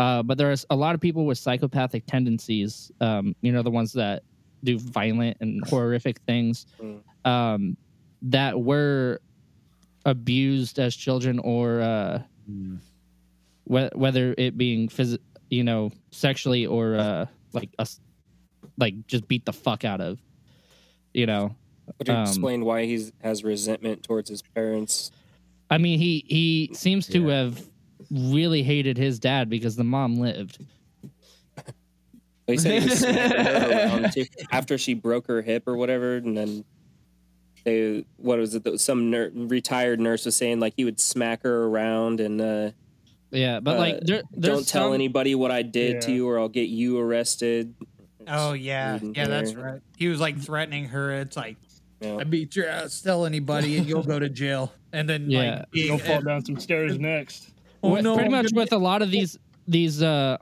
Uh, 0.00 0.22
but 0.22 0.38
there's 0.38 0.64
a 0.70 0.76
lot 0.76 0.94
of 0.94 1.00
people 1.00 1.26
with 1.26 1.36
psychopathic 1.36 2.06
tendencies. 2.06 2.90
Um, 3.02 3.36
you 3.42 3.52
know, 3.52 3.62
the 3.62 3.70
ones 3.70 3.92
that 3.92 4.22
do 4.64 4.78
violent 4.78 5.36
and 5.40 5.62
horrific 5.68 6.18
things, 6.26 6.66
Mm. 6.82 7.00
um, 7.30 7.76
that 8.22 8.58
were 8.58 9.20
abused 10.06 10.78
as 10.78 10.96
children 10.96 11.38
or 11.40 11.80
uh, 11.82 12.22
whe- 13.66 13.90
whether 13.94 14.34
it 14.38 14.56
being 14.56 14.88
phys- 14.88 15.18
you 15.50 15.64
know 15.64 15.90
sexually 16.10 16.64
or 16.66 16.94
uh 16.96 17.26
like 17.52 17.68
us 17.78 18.00
like 18.78 18.94
just 19.06 19.26
beat 19.28 19.44
the 19.44 19.52
fuck 19.52 19.84
out 19.84 20.00
of 20.00 20.18
you 21.12 21.26
know 21.26 21.54
Would 21.98 22.08
you 22.08 22.14
Um, 22.14 22.22
explain 22.22 22.64
why 22.64 22.86
he 22.86 23.10
has 23.22 23.42
resentment 23.44 24.02
towards 24.02 24.30
his 24.30 24.42
parents? 24.42 25.10
i 25.70 25.76
mean 25.78 25.98
he 25.98 26.24
he 26.26 26.70
seems 26.72 27.06
to 27.08 27.26
have 27.28 27.68
really 28.10 28.62
hated 28.62 28.96
his 28.98 29.18
dad 29.18 29.48
because 29.48 29.76
the 29.76 29.84
mom 29.84 30.16
lived 30.20 30.58
He 32.46 32.56
said 32.58 32.82
he 32.82 32.88
was 32.88 33.04
her 33.04 33.70
around 33.70 34.12
too 34.12 34.26
after 34.50 34.76
she 34.76 34.94
broke 34.94 35.28
her 35.28 35.40
hip 35.40 35.68
or 35.68 35.76
whatever, 35.76 36.16
and 36.16 36.36
then 36.36 36.64
they 37.64 38.04
what 38.16 38.38
was 38.38 38.54
it? 38.56 38.80
Some 38.80 39.10
ner- 39.10 39.30
retired 39.34 40.00
nurse 40.00 40.24
was 40.24 40.34
saying 40.34 40.58
like 40.58 40.74
he 40.76 40.84
would 40.84 40.98
smack 40.98 41.42
her 41.44 41.64
around 41.66 42.18
and 42.18 42.40
uh, 42.40 42.70
yeah 43.30 43.60
but 43.60 43.78
like 43.78 43.94
Uh, 43.96 44.00
there, 44.02 44.22
don't 44.38 44.66
tell 44.66 44.86
some- 44.86 44.94
anybody 44.94 45.36
what 45.36 45.52
I 45.52 45.62
did 45.62 46.00
to 46.02 46.12
you 46.12 46.28
or 46.28 46.40
I'll 46.40 46.48
get 46.48 46.68
you 46.68 46.98
arrested. 46.98 47.74
Oh 48.26 48.52
yeah, 48.54 48.94
Reading 48.94 49.14
yeah, 49.14 49.28
that's 49.28 49.54
right. 49.54 49.80
He 49.96 50.08
was 50.08 50.18
like 50.20 50.36
threatening 50.40 50.86
her. 50.86 51.12
It's 51.20 51.36
like 51.36 51.56
Yeah. 52.00 52.16
I 52.16 52.24
beat 52.24 52.56
your 52.56 52.66
ass. 52.66 53.00
Tell 53.00 53.26
anybody, 53.26 53.76
and 53.76 53.86
you'll 53.86 54.02
go 54.02 54.18
to 54.18 54.28
jail. 54.28 54.72
And 54.92 55.08
then 55.08 55.30
Yeah. 55.30 55.38
like 55.60 55.70
being, 55.70 55.86
You'll 55.86 55.98
fall 55.98 56.20
down 56.20 56.44
some 56.44 56.58
stairs 56.58 56.98
next. 56.98 57.50
Oh, 57.82 57.92
With- 57.92 58.02
no, 58.04 58.14
pretty 58.14 58.26
I'm 58.26 58.32
much 58.42 58.52
gonna 58.52 58.62
with 58.62 58.72
a 58.72 58.78
lot 58.78 59.02
of 59.02 59.10
these 59.10 59.38
these 59.68 60.02
uh 60.02 60.36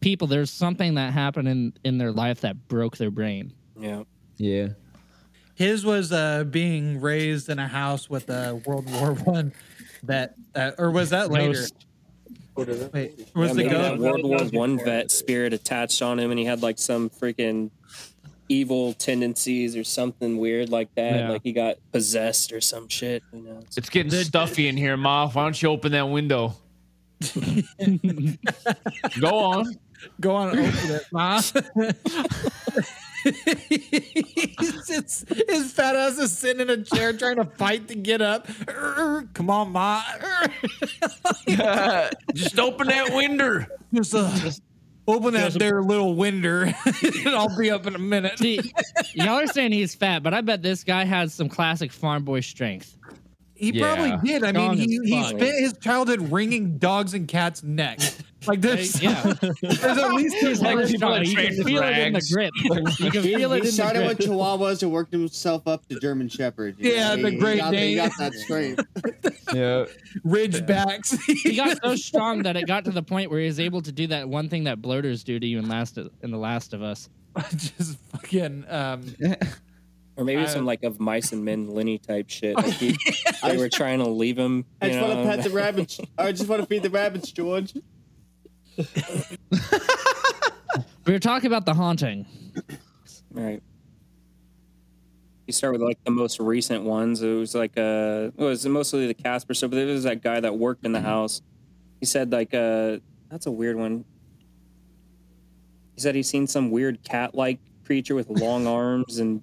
people 0.00 0.26
there's 0.26 0.50
something 0.50 0.94
that 0.94 1.12
happened 1.12 1.48
in 1.48 1.72
in 1.84 1.96
their 1.98 2.10
life 2.12 2.40
that 2.40 2.68
broke 2.68 2.96
their 2.96 3.10
brain 3.10 3.52
Yeah. 3.78 4.02
Yeah. 4.36 4.68
His 5.54 5.84
was 5.84 6.10
uh, 6.12 6.44
being 6.44 7.00
raised 7.00 7.48
in 7.48 7.58
a 7.58 7.68
house 7.68 8.08
with 8.10 8.28
a 8.30 8.60
World 8.66 8.90
War 8.90 9.12
One 9.24 9.52
vet, 10.02 10.34
uh, 10.56 10.72
or 10.78 10.90
was 10.90 11.10
that 11.10 11.30
later? 11.30 11.52
Ghost. 11.52 11.74
Wait, 12.92 13.28
was 13.34 13.50
yeah, 13.50 13.54
the 13.54 13.54
maybe 13.54 13.68
ghost? 13.68 14.00
World 14.02 14.24
War 14.24 14.38
One 14.60 14.78
vet 14.78 15.10
spirit 15.10 15.52
attached 15.52 16.02
on 16.02 16.18
him, 16.18 16.30
and 16.30 16.38
he 16.40 16.46
had 16.46 16.62
like 16.62 16.78
some 16.78 17.10
freaking 17.10 17.70
evil 18.48 18.92
tendencies 18.94 19.76
or 19.76 19.84
something 19.84 20.38
weird 20.38 20.70
like 20.70 20.94
that. 20.94 21.14
Yeah. 21.16 21.30
Like 21.30 21.42
he 21.42 21.52
got 21.52 21.76
possessed 21.92 22.52
or 22.52 22.60
some 22.60 22.88
shit. 22.88 23.22
Who 23.30 23.40
knows? 23.42 23.64
It's 23.76 23.88
getting 23.88 24.10
stuffy 24.10 24.68
in 24.68 24.76
here, 24.76 24.96
Ma. 24.96 25.28
Why 25.28 25.44
don't 25.44 25.60
you 25.60 25.68
open 25.68 25.92
that 25.92 26.08
window? 26.08 26.54
Go 29.20 29.34
on. 29.34 29.78
Go 30.20 30.34
on, 30.34 30.48
open 30.50 30.90
it, 30.90 31.06
ma. 31.12 31.40
He's 33.22 34.86
just, 34.88 35.28
his 35.28 35.72
fat 35.72 35.94
ass 35.94 36.18
is 36.18 36.36
sitting 36.36 36.60
in 36.62 36.70
a 36.70 36.82
chair 36.82 37.12
trying 37.12 37.36
to 37.36 37.44
fight 37.44 37.86
to 37.88 37.94
get 37.94 38.20
up. 38.20 38.48
Urgh, 38.48 39.32
Come 39.34 39.48
on, 39.50 39.70
ma. 39.70 40.02
Urgh. 40.18 40.52
Just 42.34 42.58
open 42.58 42.88
that 42.88 43.14
window. 43.14 43.64
Just, 43.94 44.14
uh, 44.14 44.50
open 45.08 45.34
that 45.34 45.54
a- 45.54 45.58
there 45.58 45.82
little 45.82 46.14
window, 46.14 46.62
and 47.02 47.28
I'll 47.28 47.56
be 47.56 47.70
up 47.70 47.86
in 47.86 47.94
a 47.94 47.98
minute. 47.98 48.38
See, 48.38 48.60
y'all 49.14 49.38
are 49.40 49.46
saying 49.46 49.72
he's 49.72 49.94
fat, 49.94 50.22
but 50.22 50.34
I 50.34 50.40
bet 50.40 50.62
this 50.62 50.84
guy 50.84 51.04
has 51.04 51.34
some 51.34 51.48
classic 51.48 51.92
farm 51.92 52.24
boy 52.24 52.40
strength. 52.40 52.96
He 53.62 53.70
Yeah. 53.70 53.94
probably 53.94 54.28
did. 54.28 54.42
I 54.42 54.50
Strong 54.50 54.76
mean, 54.78 54.88
he, 54.90 55.14
he 55.14 55.22
spent 55.24 55.40
his 55.60 55.72
childhood 55.78 56.20
wringing 56.32 56.78
dogs 56.78 57.14
and 57.14 57.26
cats' 57.28 57.62
necks. 57.62 58.18
Like 58.44 58.60
there's, 58.60 59.00
Yeah. 59.00 59.22
there's 59.62 59.84
at 59.84 60.14
least 60.14 60.34
He's 60.34 60.60
Like 60.60 60.70
hella 60.76 60.86
people 60.88 61.22
You 61.22 61.32
train 61.32 61.46
can 61.50 61.58
with 61.58 61.66
feel 61.68 61.82
it 61.84 61.96
in 61.98 62.12
the 62.14 62.28
grip. 62.32 62.50
You 62.98 63.10
can 63.12 63.22
He, 63.22 63.34
feel 63.36 63.52
it 63.52 63.54
he 63.54 63.60
in 63.60 63.66
the 63.66 63.70
started 63.70 64.04
with 64.08 64.18
Chihuahuas 64.18 64.82
and 64.82 64.90
worked 64.90 65.12
himself 65.12 65.68
up 65.68 65.86
to 65.86 66.00
German 66.00 66.28
Shepherd. 66.28 66.74
you 66.76 66.90
Yeah, 66.92 67.14
know? 67.14 67.22
the 67.22 67.30
He- 67.30 67.36
Great 67.36 67.54
he 67.54 67.60
got, 67.60 67.70
Dane. 67.70 67.88
He 67.90 67.94
got 67.94 68.10
that 68.18 68.34
strength. 68.34 68.80
Yeah. 69.54 69.84
Ridgebacks. 70.26 71.20
He 71.44 71.54
got 71.54 71.78
so 71.84 71.94
strong 71.94 72.42
that 72.42 72.56
it 72.56 72.66
got 72.66 72.84
to 72.86 72.90
the 72.90 73.02
point 73.04 73.30
where 73.30 73.38
he 73.38 73.46
was 73.46 73.60
able 73.60 73.80
to 73.82 73.92
do 73.92 74.08
that 74.08 74.28
one 74.28 74.48
thing 74.48 74.64
that 74.64 74.82
bloaters 74.82 75.22
do 75.22 75.38
to 75.38 75.46
you 75.46 75.60
in 75.60 75.68
last 75.68 75.96
in 75.98 76.30
the 76.32 76.38
Last 76.38 76.74
of 76.74 76.82
Us. 76.82 77.08
just 77.54 77.96
fucking 78.10 78.64
um 78.68 79.04
Or 80.16 80.24
maybe 80.24 80.42
I- 80.42 80.46
some 80.46 80.66
like 80.66 80.82
of 80.82 81.00
mice 81.00 81.32
and 81.32 81.44
men 81.44 81.68
Lenny 81.68 81.98
type 81.98 82.28
shit. 82.28 82.56
Like 82.62 82.72
he, 82.74 82.96
they 83.42 83.56
were 83.56 83.68
trying 83.68 83.98
to 84.00 84.08
leave 84.08 84.38
him. 84.38 84.64
I 84.80 84.86
you 84.86 84.92
just 84.92 85.08
want 85.08 85.20
to 85.22 85.26
pet 85.28 85.44
the 85.44 85.50
rabbits. 85.50 86.00
I 86.18 86.32
just 86.32 86.48
want 86.48 86.62
to 86.62 86.66
feed 86.66 86.82
the 86.82 86.90
rabbits, 86.90 87.30
George. 87.32 87.74
We 91.04 91.12
were 91.12 91.18
talking 91.18 91.48
about 91.48 91.66
the 91.66 91.74
haunting. 91.74 92.26
Right. 93.32 93.60
You 95.46 95.52
start 95.52 95.72
with 95.72 95.82
like 95.82 95.98
the 96.04 96.12
most 96.12 96.38
recent 96.38 96.84
ones. 96.84 97.22
It 97.22 97.28
was 97.34 97.54
like 97.54 97.76
uh 97.76 98.30
it 98.36 98.42
was 98.42 98.64
mostly 98.66 99.08
the 99.08 99.14
Casper 99.14 99.52
stuff, 99.54 99.70
but 99.70 99.76
there 99.76 99.86
was 99.86 100.04
that 100.04 100.22
guy 100.22 100.38
that 100.38 100.56
worked 100.56 100.86
in 100.86 100.92
the 100.92 101.00
house. 101.00 101.42
He 101.98 102.06
said 102.06 102.30
like 102.30 102.54
uh 102.54 102.98
that's 103.30 103.46
a 103.46 103.50
weird 103.50 103.76
one. 103.76 104.04
He 105.96 106.00
said 106.00 106.14
he's 106.14 106.28
seen 106.28 106.46
some 106.46 106.70
weird 106.70 107.02
cat 107.02 107.34
like 107.34 107.58
creature 107.84 108.14
with 108.14 108.30
long 108.30 108.66
arms 108.68 109.18
and 109.18 109.42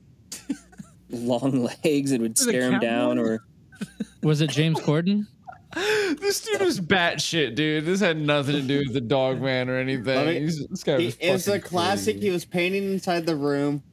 long 1.09 1.63
legs 1.83 2.11
and 2.11 2.21
would 2.21 2.31
Was 2.37 2.41
it 2.47 2.49
stare 2.49 2.71
him 2.71 2.79
down 2.79 3.17
boy? 3.17 3.23
or 3.23 3.43
Was 4.23 4.41
it 4.41 4.49
James 4.49 4.79
Corden? 4.79 5.25
this 5.75 6.41
dude 6.41 6.61
was 6.61 6.79
batshit, 6.79 7.53
dude. 7.55 7.85
This 7.85 7.99
had 7.99 8.17
nothing 8.17 8.55
to 8.55 8.61
do 8.61 8.79
with 8.79 8.93
the 8.93 9.01
dog 9.01 9.39
man 9.41 9.69
or 9.69 9.77
anything. 9.77 10.05
Let 10.15 10.25
me- 10.27 10.39
He's, 10.39 10.65
this 10.67 10.83
guy 10.83 10.97
He, 10.99 11.05
was 11.07 11.17
it's 11.19 11.47
a 11.47 11.59
classic. 11.59 12.15
crazy. 12.15 12.27
He 12.27 12.31
was 12.33 12.43
painting 12.45 12.91
inside 12.91 13.25
the 13.27 13.35
room. 13.35 13.83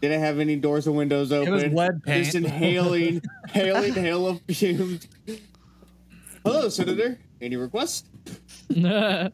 Didn't 0.00 0.20
have 0.20 0.38
any 0.40 0.56
doors 0.56 0.86
or 0.86 0.92
windows 0.92 1.32
open. 1.32 1.52
It 1.54 1.56
open. 1.58 1.72
was 1.72 1.78
lead 1.88 2.02
paint. 2.04 2.24
Just 2.24 2.36
inhaling, 2.36 3.20
inhaling 3.54 3.94
hail 3.94 4.26
of 4.28 4.40
fumes. 4.48 5.08
Hello, 6.44 6.68
Senator. 6.68 7.18
Any 7.40 7.56
requests? 7.56 8.04
It's 8.70 9.32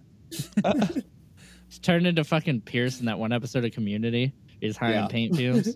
turned 1.81 2.07
into 2.07 2.25
fucking 2.25 2.61
Pierce 2.63 3.01
in 3.01 3.07
that 3.07 3.19
one 3.19 3.33
episode 3.33 3.65
of 3.65 3.73
Community. 3.73 4.33
He's 4.61 4.77
hiring 4.77 4.95
Yeah. 4.97 5.07
paint 5.09 5.37
fumes. 5.37 5.69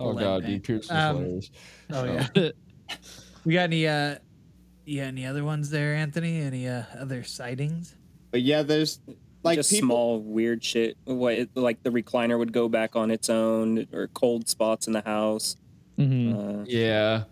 Oh 0.00 0.12
god, 0.14 0.44
dude, 0.46 0.62
Pierce 0.64 0.88
was 0.88 0.90
Um, 0.90 1.16
hilarious. 1.16 1.50
Oh 1.92 2.04
yeah. 2.04 2.50
we 3.44 3.54
got 3.54 3.62
any 3.64 3.86
uh 3.86 4.16
you 4.84 5.00
got 5.00 5.08
any 5.08 5.26
other 5.26 5.44
ones 5.44 5.70
there, 5.70 5.94
Anthony? 5.94 6.40
Any 6.40 6.68
uh 6.68 6.82
other 6.98 7.22
sightings? 7.22 7.94
But 8.30 8.42
yeah, 8.42 8.62
there's 8.62 9.00
like 9.42 9.56
just 9.56 9.70
people. 9.70 9.86
small 9.88 10.20
weird 10.20 10.62
shit. 10.64 10.96
What 11.04 11.34
it, 11.34 11.50
like 11.54 11.82
the 11.82 11.90
recliner 11.90 12.38
would 12.38 12.52
go 12.52 12.68
back 12.68 12.96
on 12.96 13.10
its 13.10 13.30
own 13.30 13.86
or 13.92 14.08
cold 14.08 14.48
spots 14.48 14.86
in 14.86 14.92
the 14.92 15.02
house. 15.02 15.56
hmm 15.96 16.32
Uh, 16.34 16.64
Yeah. 16.66 17.24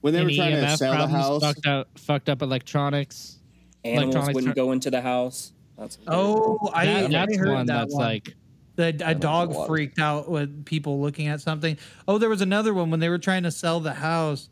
when 0.00 0.12
they 0.12 0.20
were 0.20 0.26
Any 0.28 0.36
trying 0.36 0.52
to 0.56 0.62
EMF 0.62 0.76
sell 0.78 0.92
the 0.98 1.06
house. 1.08 1.42
fucked 1.42 1.66
up, 1.66 1.88
fucked 1.98 2.28
up 2.28 2.42
electronics. 2.42 3.38
animals 3.84 4.04
Electronics 4.14 4.34
wouldn't 4.34 4.56
turn- 4.56 4.64
go 4.66 4.72
into 4.72 4.90
the 4.90 5.00
house. 5.00 5.52
That's 5.78 5.98
Oh, 6.06 6.58
I, 6.72 6.86
That- 6.86 7.04
I 7.04 7.08
that's 7.08 7.36
heard 7.36 7.48
one 7.48 7.66
that 7.66 7.74
that's 7.80 7.94
one. 7.94 8.04
like 8.04 8.34
the 8.76 9.00
a 9.04 9.14
dog 9.14 9.66
freaked 9.66 9.98
out 9.98 10.28
with 10.28 10.64
people 10.64 11.00
looking 11.00 11.28
at 11.28 11.40
something. 11.40 11.78
Oh, 12.08 12.18
there 12.18 12.28
was 12.28 12.40
another 12.40 12.74
one 12.74 12.90
when 12.90 13.00
they 13.00 13.08
were 13.08 13.18
trying 13.18 13.44
to 13.44 13.50
sell 13.50 13.80
the 13.80 13.94
house. 13.94 14.48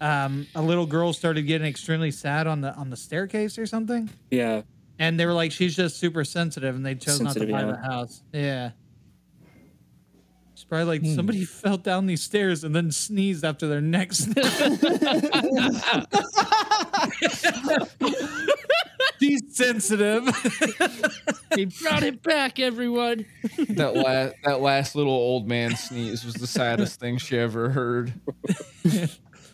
Um, 0.00 0.46
a 0.54 0.62
little 0.62 0.86
girl 0.86 1.12
started 1.12 1.42
getting 1.42 1.66
extremely 1.66 2.10
sad 2.10 2.46
on 2.46 2.62
the 2.62 2.74
on 2.74 2.88
the 2.88 2.96
staircase 2.96 3.58
or 3.58 3.66
something, 3.66 4.08
yeah. 4.30 4.62
and 4.98 5.20
they 5.20 5.26
were 5.26 5.34
like, 5.34 5.52
"She's 5.52 5.76
just 5.76 5.98
super 5.98 6.24
sensitive," 6.24 6.74
and 6.74 6.86
they 6.86 6.94
chose 6.94 7.20
not 7.20 7.34
to 7.34 7.40
buy 7.40 7.60
yeah. 7.60 7.66
the 7.66 7.76
house. 7.76 8.22
Yeah, 8.32 8.70
it's 10.60 10.64
probably 10.64 10.86
like 10.86 11.02
Hmm. 11.02 11.14
somebody 11.14 11.44
fell 11.44 11.76
down 11.76 12.06
these 12.06 12.22
stairs 12.22 12.64
and 12.64 12.74
then 12.74 12.90
sneezed 12.90 13.44
after 13.44 13.66
their 13.66 13.82
neck 13.82 14.14
snapped. 14.14 14.46
She's 19.20 19.42
sensitive. 19.50 20.26
he 21.54 21.66
brought 21.66 22.02
it 22.02 22.22
back, 22.22 22.58
everyone. 22.58 23.26
that 23.68 23.94
last 23.94 24.34
that 24.44 24.60
last 24.60 24.96
little 24.96 25.12
old 25.12 25.46
man 25.46 25.76
sneeze 25.76 26.24
was 26.24 26.34
the 26.34 26.46
saddest 26.46 26.98
thing 26.98 27.18
she 27.18 27.36
ever 27.38 27.70
heard. 27.70 28.14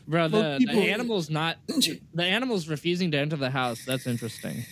Bro, 0.08 0.28
the, 0.28 0.64
the 0.64 0.90
animal's 0.90 1.28
not 1.28 1.56
the 1.66 2.00
animal's 2.22 2.68
refusing 2.68 3.10
to 3.10 3.18
enter 3.18 3.36
the 3.36 3.50
house. 3.50 3.84
That's 3.84 4.06
interesting 4.06 4.64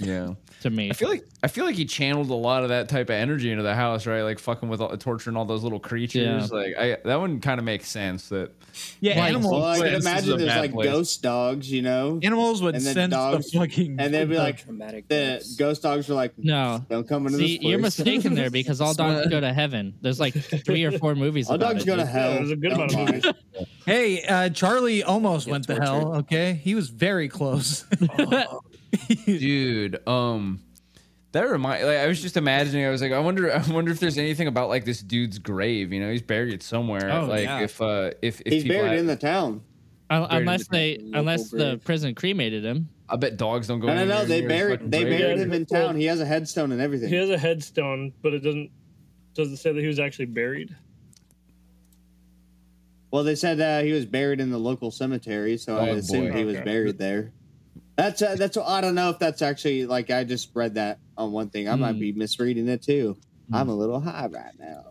Yeah. 0.00 0.34
to 0.62 0.70
me. 0.70 0.90
I 0.90 0.92
feel 0.94 1.08
like 1.08 1.24
I 1.42 1.46
feel 1.48 1.64
like 1.66 1.74
he 1.76 1.84
channeled 1.84 2.30
a 2.30 2.34
lot 2.34 2.62
of 2.62 2.70
that 2.70 2.88
type 2.88 3.08
of 3.10 3.14
energy 3.14 3.50
into 3.50 3.62
the 3.62 3.74
house, 3.74 4.06
right? 4.06 4.22
Like 4.22 4.38
fucking 4.38 4.68
with 4.68 4.80
all, 4.80 4.88
the 4.88 4.96
torturing 4.96 5.36
all 5.36 5.44
those 5.44 5.62
little 5.62 5.78
creatures. 5.80 6.50
Yeah. 6.50 6.56
Like 6.56 6.74
I 6.76 6.96
that 7.04 7.16
one 7.20 7.40
kind 7.40 7.58
of 7.58 7.64
makes 7.64 7.88
sense 7.88 8.28
that 8.30 8.52
yeah, 9.00 9.20
Like, 9.20 9.28
animals. 9.28 9.52
well, 9.52 9.64
I 9.64 9.78
This 9.78 9.82
can 9.90 10.00
imagine 10.00 10.38
there's 10.38 10.56
like 10.56 10.72
place. 10.72 10.90
ghost 10.90 11.22
dogs, 11.22 11.70
you 11.70 11.82
know, 11.82 12.18
Animals 12.22 12.60
would 12.62 12.74
And 12.74 12.84
then 12.84 12.94
sense 12.94 13.10
dogs- 13.12 13.50
the 13.52 13.58
fucking. 13.60 13.96
and 14.00 14.12
they'd 14.12 14.28
be 14.28 14.36
like, 14.36 14.64
Traumatic. 14.64 15.06
the 15.06 15.14
deaths. 15.14 15.54
ghost 15.54 15.82
dogs 15.82 16.10
are 16.10 16.14
like, 16.14 16.32
no. 16.38 16.84
don't 16.88 17.06
come 17.06 17.26
into 17.26 17.38
See, 17.38 17.46
this 17.46 17.58
place. 17.58 17.70
you're 17.70 17.78
mistaken 17.78 18.34
there 18.34 18.50
because 18.50 18.80
all 18.80 18.92
dogs 19.04 19.28
go 19.28 19.38
to 19.40 19.52
heaven. 19.52 19.94
There's 20.00 20.18
like 20.18 20.34
three 20.34 20.82
or 20.84 20.98
four 20.98 21.14
movies. 21.14 21.48
All 21.50 21.54
about 21.56 21.74
dogs 21.74 21.82
it, 21.84 21.86
go 21.86 21.96
to 21.96 22.04
hell. 22.06 22.30
Yeah, 22.32 22.36
there's 22.38 22.50
a 22.50 22.56
good 22.56 22.70
Don't 22.70 22.92
amount 22.92 23.10
of 23.10 23.24
movies. 23.24 23.66
Hey, 23.86 24.24
uh, 24.24 24.48
Charlie 24.48 25.02
almost 25.04 25.44
Get 25.46 25.52
went 25.52 25.64
to 25.68 25.74
hell. 25.80 26.16
Okay, 26.16 26.54
he 26.54 26.74
was 26.74 26.88
very 26.88 27.28
close. 27.28 27.84
dude 29.26 30.06
um 30.08 30.60
that 31.32 31.48
remind 31.50 31.84
like 31.86 31.98
i 31.98 32.06
was 32.06 32.20
just 32.22 32.36
imagining 32.36 32.84
i 32.86 32.90
was 32.90 33.02
like 33.02 33.12
i 33.12 33.18
wonder 33.18 33.52
i 33.52 33.58
wonder 33.72 33.90
if 33.90 33.98
there's 34.00 34.18
anything 34.18 34.46
about 34.46 34.68
like 34.68 34.84
this 34.84 35.00
dude's 35.00 35.38
grave 35.38 35.92
you 35.92 36.00
know 36.00 36.10
he's 36.10 36.22
buried 36.22 36.62
somewhere 36.62 37.10
Oh, 37.10 37.26
like 37.26 37.44
yeah. 37.44 37.60
if 37.60 37.80
uh 37.82 38.10
if, 38.22 38.40
if 38.42 38.52
He's 38.52 38.62
people 38.62 38.76
buried 38.78 38.90
had- 38.90 38.98
in 39.00 39.06
the 39.06 39.16
town. 39.16 39.62
Un- 40.10 40.20
Buried 40.28 40.32
in 40.32 40.36
unless 40.42 40.68
they, 40.68 40.98
local 40.98 41.18
unless 41.20 41.50
the 41.50 41.56
grave. 41.56 41.84
prison 41.84 42.14
cremated 42.14 42.62
him. 42.64 42.88
i 43.08 43.16
bet 43.16 43.36
dogs 43.38 43.66
don't 43.68 43.80
go 43.80 43.86
No, 43.86 43.94
no, 43.94 44.04
no. 44.04 44.24
They 44.26 44.42
buried. 44.42 44.90
They 44.90 45.02
grave. 45.04 45.18
buried 45.18 45.38
him 45.38 45.52
in 45.54 45.64
town. 45.66 45.96
He 45.96 46.04
has 46.04 46.20
a 46.20 46.26
headstone 46.26 46.72
and 46.72 46.80
everything. 46.80 47.08
He 47.08 47.16
has 47.16 47.30
a 47.30 47.38
headstone, 47.38 48.12
but 48.22 48.34
it 48.34 48.40
doesn't 48.40 48.70
doesn't 49.34 49.56
say 49.56 49.72
that 49.72 49.80
he 49.80 49.86
was 49.86 49.98
actually 49.98 50.26
buried. 50.26 50.76
Well, 53.10 53.24
they 53.24 53.34
said 53.34 53.60
uh, 53.60 53.80
he 53.82 53.92
was 53.92 54.04
buried 54.06 54.40
in 54.40 54.50
the 54.50 54.58
local 54.58 54.90
cemetery, 54.90 55.56
so 55.56 55.78
I 55.78 55.90
Oh, 55.90 55.94
assumed 55.94 56.32
boy. 56.32 56.38
he 56.38 56.44
was 56.44 56.56
Okay. 56.56 56.64
buried 56.64 56.98
there. 56.98 57.32
That's 57.96 58.22
uh, 58.22 58.34
that's. 58.36 58.56
I 58.56 58.80
don't 58.80 58.94
know 58.94 59.10
if 59.10 59.18
that's 59.18 59.40
actually 59.42 59.86
like 59.86 60.10
I 60.10 60.24
just 60.24 60.50
read 60.54 60.74
that 60.74 60.98
on 61.16 61.30
one 61.32 61.48
thing. 61.50 61.68
I 61.68 61.76
might 61.76 61.92
Hmm. 61.92 62.00
be 62.00 62.12
misreading 62.12 62.68
it 62.68 62.82
too. 62.82 63.16
I'm 63.52 63.68
a 63.68 63.74
little 63.74 64.00
high 64.00 64.26
right 64.26 64.52
now. 64.58 64.84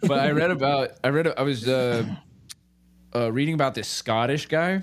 but 0.02 0.20
I 0.20 0.30
read 0.30 0.50
about 0.50 0.92
I 1.02 1.08
read 1.08 1.26
I 1.36 1.42
was 1.42 1.68
uh, 1.68 2.04
uh, 3.14 3.32
reading 3.32 3.54
about 3.54 3.74
this 3.74 3.88
Scottish 3.88 4.46
guy 4.46 4.82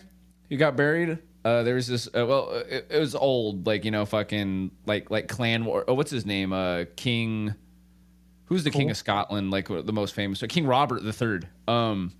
who 0.49 0.57
got 0.57 0.75
buried. 0.75 1.17
Uh, 1.43 1.63
there 1.63 1.75
was 1.75 1.87
this 1.87 2.07
uh, 2.07 2.25
well, 2.25 2.49
it, 2.69 2.87
it 2.91 2.99
was 2.99 3.15
old, 3.15 3.65
like 3.65 3.85
you 3.85 3.91
know, 3.91 4.05
fucking 4.05 4.71
like 4.85 5.09
like 5.09 5.27
clan 5.27 5.65
war. 5.65 5.83
Oh, 5.87 5.93
what's 5.95 6.11
his 6.11 6.25
name? 6.25 6.53
Uh, 6.53 6.83
King. 6.95 7.55
Who's 8.45 8.65
the 8.65 8.71
king 8.71 8.91
of 8.91 8.97
Scotland? 8.97 9.49
Like 9.49 9.69
the 9.69 9.93
most 9.93 10.13
famous? 10.13 10.39
So 10.39 10.45
King 10.47 10.67
Robert 10.67 11.01
the 11.03 11.13
Third. 11.13 11.47
Um, 11.69 12.11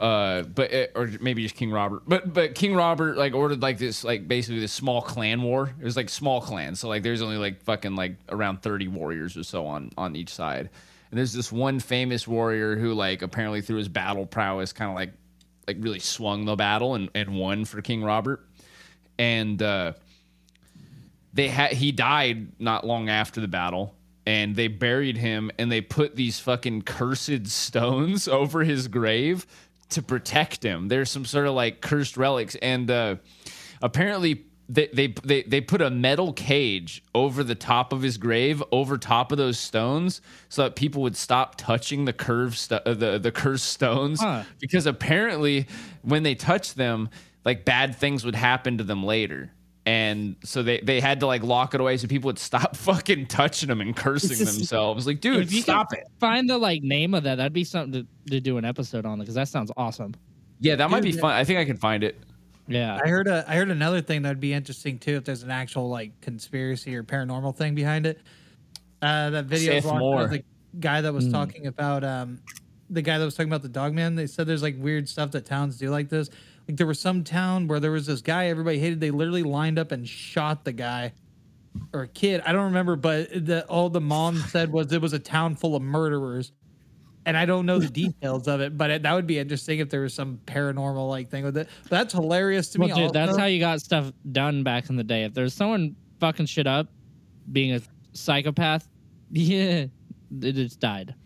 uh, 0.00 0.42
but 0.42 0.72
it, 0.72 0.92
or 0.94 1.10
maybe 1.20 1.42
just 1.42 1.54
King 1.54 1.70
Robert. 1.70 2.02
But 2.06 2.32
but 2.32 2.54
King 2.54 2.74
Robert 2.74 3.18
like 3.18 3.34
ordered 3.34 3.60
like 3.60 3.78
this 3.78 4.02
like 4.02 4.26
basically 4.26 4.60
this 4.60 4.72
small 4.72 5.02
clan 5.02 5.42
war. 5.42 5.74
It 5.78 5.84
was 5.84 5.96
like 5.96 6.08
small 6.08 6.40
clans. 6.40 6.80
So 6.80 6.88
like 6.88 7.02
there's 7.02 7.20
only 7.20 7.36
like 7.36 7.62
fucking 7.62 7.96
like 7.96 8.16
around 8.30 8.62
30 8.62 8.88
warriors 8.88 9.36
or 9.36 9.44
so 9.44 9.66
on 9.66 9.90
on 9.98 10.16
each 10.16 10.30
side. 10.30 10.70
And 11.10 11.18
there's 11.18 11.32
this 11.32 11.52
one 11.52 11.80
famous 11.80 12.26
warrior 12.26 12.76
who 12.76 12.94
like 12.94 13.20
apparently 13.22 13.60
through 13.60 13.76
his 13.76 13.88
battle 13.88 14.24
prowess 14.24 14.72
kind 14.72 14.90
of 14.90 14.94
like 14.94 15.12
like 15.66 15.76
really 15.80 15.98
swung 15.98 16.46
the 16.46 16.56
battle 16.56 16.94
and, 16.94 17.10
and 17.14 17.38
won 17.38 17.64
for 17.66 17.82
King 17.82 18.02
Robert. 18.02 18.46
And 19.18 19.62
uh 19.62 19.92
they 21.34 21.48
had 21.48 21.72
he 21.72 21.92
died 21.92 22.58
not 22.58 22.86
long 22.86 23.10
after 23.10 23.40
the 23.40 23.48
battle 23.48 23.94
and 24.26 24.54
they 24.54 24.68
buried 24.68 25.16
him 25.16 25.50
and 25.58 25.70
they 25.70 25.80
put 25.80 26.16
these 26.16 26.38
fucking 26.38 26.82
cursed 26.82 27.46
stones 27.48 28.28
over 28.28 28.64
his 28.64 28.88
grave 28.88 29.46
to 29.90 30.02
protect 30.02 30.62
him. 30.62 30.88
There's 30.88 31.10
some 31.10 31.24
sort 31.24 31.46
of 31.46 31.54
like 31.54 31.80
cursed 31.80 32.16
relics 32.16 32.54
and 32.56 32.90
uh 32.90 33.16
apparently 33.82 34.44
they, 34.68 34.88
they 34.92 35.08
they 35.24 35.42
they 35.42 35.60
put 35.60 35.82
a 35.82 35.90
metal 35.90 36.32
cage 36.32 37.02
over 37.12 37.42
the 37.42 37.56
top 37.56 37.92
of 37.92 38.02
his 38.02 38.18
grave 38.18 38.62
over 38.70 38.96
top 38.96 39.32
of 39.32 39.38
those 39.38 39.58
stones 39.58 40.20
so 40.48 40.62
that 40.62 40.76
people 40.76 41.02
would 41.02 41.16
stop 41.16 41.56
touching 41.56 42.04
the 42.04 42.12
curved 42.12 42.56
st- 42.56 42.82
uh, 42.86 42.94
the 42.94 43.18
the 43.18 43.32
cursed 43.32 43.66
stones. 43.66 44.20
Huh. 44.20 44.44
because 44.60 44.86
apparently 44.86 45.66
when 46.02 46.22
they 46.22 46.36
touch 46.36 46.74
them 46.74 47.08
like 47.44 47.64
bad 47.64 47.96
things 47.96 48.24
would 48.24 48.36
happen 48.36 48.78
to 48.78 48.84
them 48.84 49.02
later 49.04 49.50
and 49.86 50.36
so 50.44 50.62
they, 50.62 50.78
they 50.80 51.00
had 51.00 51.20
to 51.20 51.26
like 51.26 51.42
lock 51.42 51.74
it 51.74 51.80
away 51.80 51.96
so 51.96 52.06
people 52.06 52.28
would 52.28 52.38
stop 52.38 52.76
fucking 52.88 53.26
touching 53.26 53.68
them 53.68 53.80
and 53.80 53.96
cursing 53.96 54.36
themselves 54.44 55.06
like 55.06 55.20
dude 55.20 55.38
if 55.42 55.52
you 55.52 55.62
stop 55.62 55.92
it 55.92 56.06
find 56.18 56.48
the 56.50 56.58
like 56.58 56.82
name 56.82 57.14
of 57.14 57.22
that, 57.22 57.36
that'd 57.36 57.52
be 57.52 57.64
something 57.64 58.04
to, 58.26 58.30
to 58.30 58.40
do 58.40 58.58
an 58.58 58.64
episode 58.64 59.06
on 59.06 59.18
because 59.18 59.34
that 59.34 59.48
sounds 59.48 59.72
awesome. 59.76 60.14
yeah 60.60 60.76
that 60.76 60.90
might 60.90 61.02
be 61.02 61.12
fun 61.12 61.32
i 61.32 61.42
think 61.44 61.58
i 61.58 61.64
can 61.64 61.76
find 61.76 62.04
it 62.04 62.16
Yeah. 62.68 63.00
I 63.02 63.08
heard 63.08 63.26
a 63.26 63.44
I 63.48 63.56
heard 63.56 63.70
another 63.70 64.00
thing 64.00 64.22
that'd 64.22 64.38
be 64.38 64.52
interesting 64.52 64.98
too 64.98 65.16
if 65.16 65.24
there's 65.24 65.42
an 65.42 65.50
actual 65.50 65.88
like 65.88 66.12
conspiracy 66.20 66.94
or 66.94 67.02
paranormal 67.02 67.56
thing 67.56 67.74
behind 67.74 68.06
it. 68.06 68.20
Uh, 69.02 69.30
that 69.30 69.46
video 69.46 69.72
I 69.72 69.74
was 69.76 69.84
Seth 69.84 69.92
watching 69.92 70.06
Moore. 70.06 70.22
of 70.24 70.30
the 70.30 70.44
guy 70.78 71.00
that 71.00 71.12
was 71.12 71.24
Hmm. 71.24 71.32
talking 71.32 71.66
about 71.66 72.04
um 72.04 72.38
the 72.90 73.02
guy 73.02 73.18
that 73.18 73.24
was 73.24 73.34
talking 73.34 73.50
about 73.50 73.62
the 73.62 73.68
dog 73.68 73.92
man. 73.94 74.14
They 74.14 74.26
said 74.28 74.46
there's 74.46 74.62
like 74.62 74.76
weird 74.78 75.08
stuff 75.08 75.30
that 75.32 75.46
towns 75.46 75.78
do 75.78 75.90
like 75.90 76.08
this. 76.10 76.28
Like 76.70 76.76
there 76.76 76.86
was 76.86 77.00
some 77.00 77.24
town 77.24 77.66
where 77.66 77.80
there 77.80 77.90
was 77.90 78.06
this 78.06 78.22
guy 78.22 78.46
everybody 78.46 78.78
hated. 78.78 79.00
They 79.00 79.10
literally 79.10 79.42
lined 79.42 79.76
up 79.76 79.90
and 79.90 80.08
shot 80.08 80.64
the 80.64 80.70
guy 80.70 81.12
or 81.92 82.02
a 82.02 82.06
kid. 82.08 82.42
I 82.46 82.52
don't 82.52 82.66
remember, 82.66 82.94
but 82.94 83.28
the 83.44 83.66
all 83.66 83.90
the 83.90 84.00
mom 84.00 84.36
said 84.36 84.70
was 84.70 84.92
it 84.92 85.02
was 85.02 85.12
a 85.12 85.18
town 85.18 85.56
full 85.56 85.74
of 85.74 85.82
murderers. 85.82 86.52
and 87.26 87.36
I 87.36 87.44
don't 87.44 87.66
know 87.66 87.80
the 87.80 87.88
details 87.88 88.46
of 88.46 88.60
it, 88.60 88.78
but 88.78 88.90
it, 88.90 89.02
that 89.02 89.12
would 89.14 89.26
be 89.26 89.36
interesting 89.40 89.80
if 89.80 89.90
there 89.90 90.02
was 90.02 90.14
some 90.14 90.38
paranormal 90.46 91.08
like 91.08 91.28
thing 91.28 91.42
with 91.42 91.56
it. 91.56 91.68
But 91.82 91.90
that's 91.90 92.14
hilarious 92.14 92.68
to 92.70 92.78
Well, 92.78 92.88
me. 92.88 92.94
dude, 92.94 93.12
that's 93.12 93.36
how 93.36 93.46
you 93.46 93.58
got 93.58 93.80
stuff 93.80 94.12
done 94.30 94.62
back 94.62 94.88
in 94.90 94.94
the 94.96 95.02
day. 95.04 95.24
If 95.24 95.34
there's 95.34 95.52
someone 95.52 95.96
fucking 96.20 96.46
shit 96.46 96.68
up, 96.68 96.86
being 97.50 97.74
a 97.74 97.80
psychopath, 98.12 98.88
yeah, 99.32 99.86
it 100.40 100.52
just 100.52 100.78
died. 100.78 101.16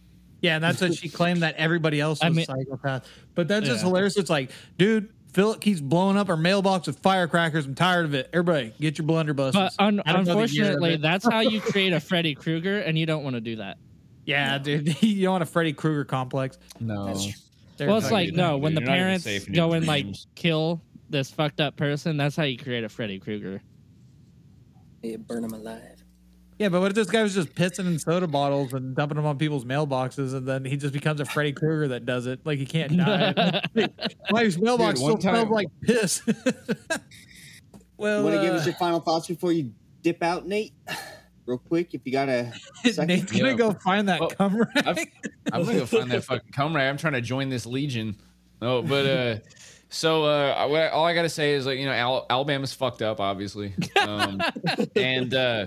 Yeah, 0.40 0.54
and 0.54 0.64
that's 0.64 0.80
what 0.80 0.94
she 0.94 1.10
claimed 1.10 1.42
that 1.42 1.54
everybody 1.56 2.00
else 2.00 2.20
was 2.20 2.26
I 2.26 2.30
mean- 2.30 2.46
psychopath. 2.46 3.06
But 3.34 3.46
that's 3.48 3.66
just 3.66 3.82
Yeah. 3.82 3.88
hilarious. 3.88 4.16
It's 4.16 4.30
like, 4.30 4.50
dude, 4.78 5.10
Philip 5.34 5.60
keeps 5.60 5.80
blowing 5.80 6.16
up 6.16 6.28
our 6.28 6.36
mailbox 6.36 6.86
with 6.86 7.00
firecrackers. 7.00 7.66
I'm 7.66 7.74
tired 7.74 8.06
of 8.06 8.14
it. 8.14 8.30
Everybody, 8.32 8.72
get 8.80 8.98
your 8.98 9.06
blunderbusses. 9.06 9.52
But 9.52 9.72
un- 9.80 10.00
I 10.06 10.12
don't 10.12 10.24
know 10.26 10.34
the 10.34 10.52
year 10.52 10.66
of 10.66 10.70
unfortunately, 10.70 10.96
that's 10.96 11.24
how 11.24 11.40
you 11.40 11.60
create 11.72 11.92
a 11.92 11.98
Freddy 11.98 12.36
Krueger, 12.36 12.78
and 12.78 12.96
you 12.96 13.04
don't 13.04 13.24
want 13.24 13.34
to 13.34 13.40
do 13.40 13.56
that. 13.56 13.78
yeah, 14.24 14.58
dude, 14.58 15.02
you 15.02 15.24
don't 15.24 15.32
want 15.32 15.42
a 15.42 15.46
Freddy 15.46 15.72
Krueger 15.72 16.04
complex. 16.04 16.58
No. 16.78 17.18
They're 17.76 17.88
well, 17.88 17.98
it's 17.98 18.12
like 18.12 18.32
no, 18.32 18.52
that, 18.52 18.58
when 18.58 18.74
the 18.74 18.80
dude. 18.80 18.88
You're 18.88 18.96
not 18.96 19.00
even 19.00 19.06
parents 19.06 19.24
safe 19.24 19.48
in 19.48 19.54
your 19.54 19.68
go 19.68 19.72
and 19.74 19.86
like 19.86 20.06
kill 20.36 20.80
this 21.10 21.30
fucked 21.30 21.60
up 21.60 21.76
person, 21.76 22.16
that's 22.16 22.36
how 22.36 22.44
you 22.44 22.56
create 22.56 22.84
a 22.84 22.88
Freddy 22.88 23.18
Krueger. 23.18 23.60
They 25.02 25.16
burn 25.16 25.42
them 25.42 25.52
alive. 25.52 25.93
Yeah, 26.58 26.68
but 26.68 26.80
what 26.80 26.90
if 26.92 26.94
this 26.94 27.10
guy 27.10 27.22
was 27.22 27.34
just 27.34 27.52
pissing 27.54 27.86
in 27.86 27.98
soda 27.98 28.28
bottles 28.28 28.72
and 28.74 28.94
dumping 28.94 29.16
them 29.16 29.26
on 29.26 29.38
people's 29.38 29.64
mailboxes, 29.64 30.34
and 30.34 30.46
then 30.46 30.64
he 30.64 30.76
just 30.76 30.92
becomes 30.92 31.20
a 31.20 31.24
Freddy 31.24 31.52
Krueger 31.52 31.88
that 31.88 32.06
does 32.06 32.26
it? 32.26 32.40
Like 32.44 32.58
he 32.58 32.66
can't 32.66 32.96
die. 32.96 33.60
My 34.30 34.44
mailbox 34.44 34.54
Dude, 34.54 34.62
one 34.62 34.96
still 34.96 35.20
smells 35.20 35.48
like 35.50 35.66
piss. 35.82 36.22
well, 37.96 38.22
Want 38.24 38.36
to 38.36 38.42
give 38.42 38.54
us 38.54 38.62
uh, 38.62 38.66
your 38.70 38.74
final 38.74 39.00
thoughts 39.00 39.26
before 39.28 39.52
you 39.52 39.72
dip 40.02 40.22
out, 40.22 40.46
Nate? 40.46 40.72
Real 41.46 41.58
quick, 41.58 41.92
if 41.92 42.00
you 42.04 42.12
got 42.12 42.28
a 42.28 42.52
second. 42.84 43.08
Nate's 43.08 43.32
gonna 43.32 43.50
Yeah. 43.50 43.54
go 43.56 43.72
find 43.72 44.08
that 44.08 44.20
Oh, 44.20 44.28
cum 44.28 44.56
rag. 44.56 44.68
I've- 44.86 45.10
I'm 45.52 45.64
gonna 45.64 45.78
go 45.80 45.86
find 45.86 46.10
that 46.10 46.24
fucking 46.24 46.52
cum 46.52 46.68
comrade. 46.68 46.88
I'm 46.88 46.96
trying 46.96 47.12
to 47.14 47.20
join 47.20 47.48
this 47.50 47.66
legion. 47.66 48.16
No, 48.62 48.80
but 48.80 49.06
uh, 49.06 49.36
so 49.90 50.24
uh, 50.24 50.90
all 50.92 51.04
I 51.04 51.14
gotta 51.14 51.28
say 51.28 51.52
is 51.52 51.66
like 51.66 51.78
you 51.78 51.84
know 51.84 51.92
Al- 51.92 52.26
Alabama's 52.30 52.72
fucked 52.72 53.02
up, 53.02 53.20
obviously, 53.20 53.74
um, 54.00 54.40
and 54.96 55.34
uh, 55.34 55.66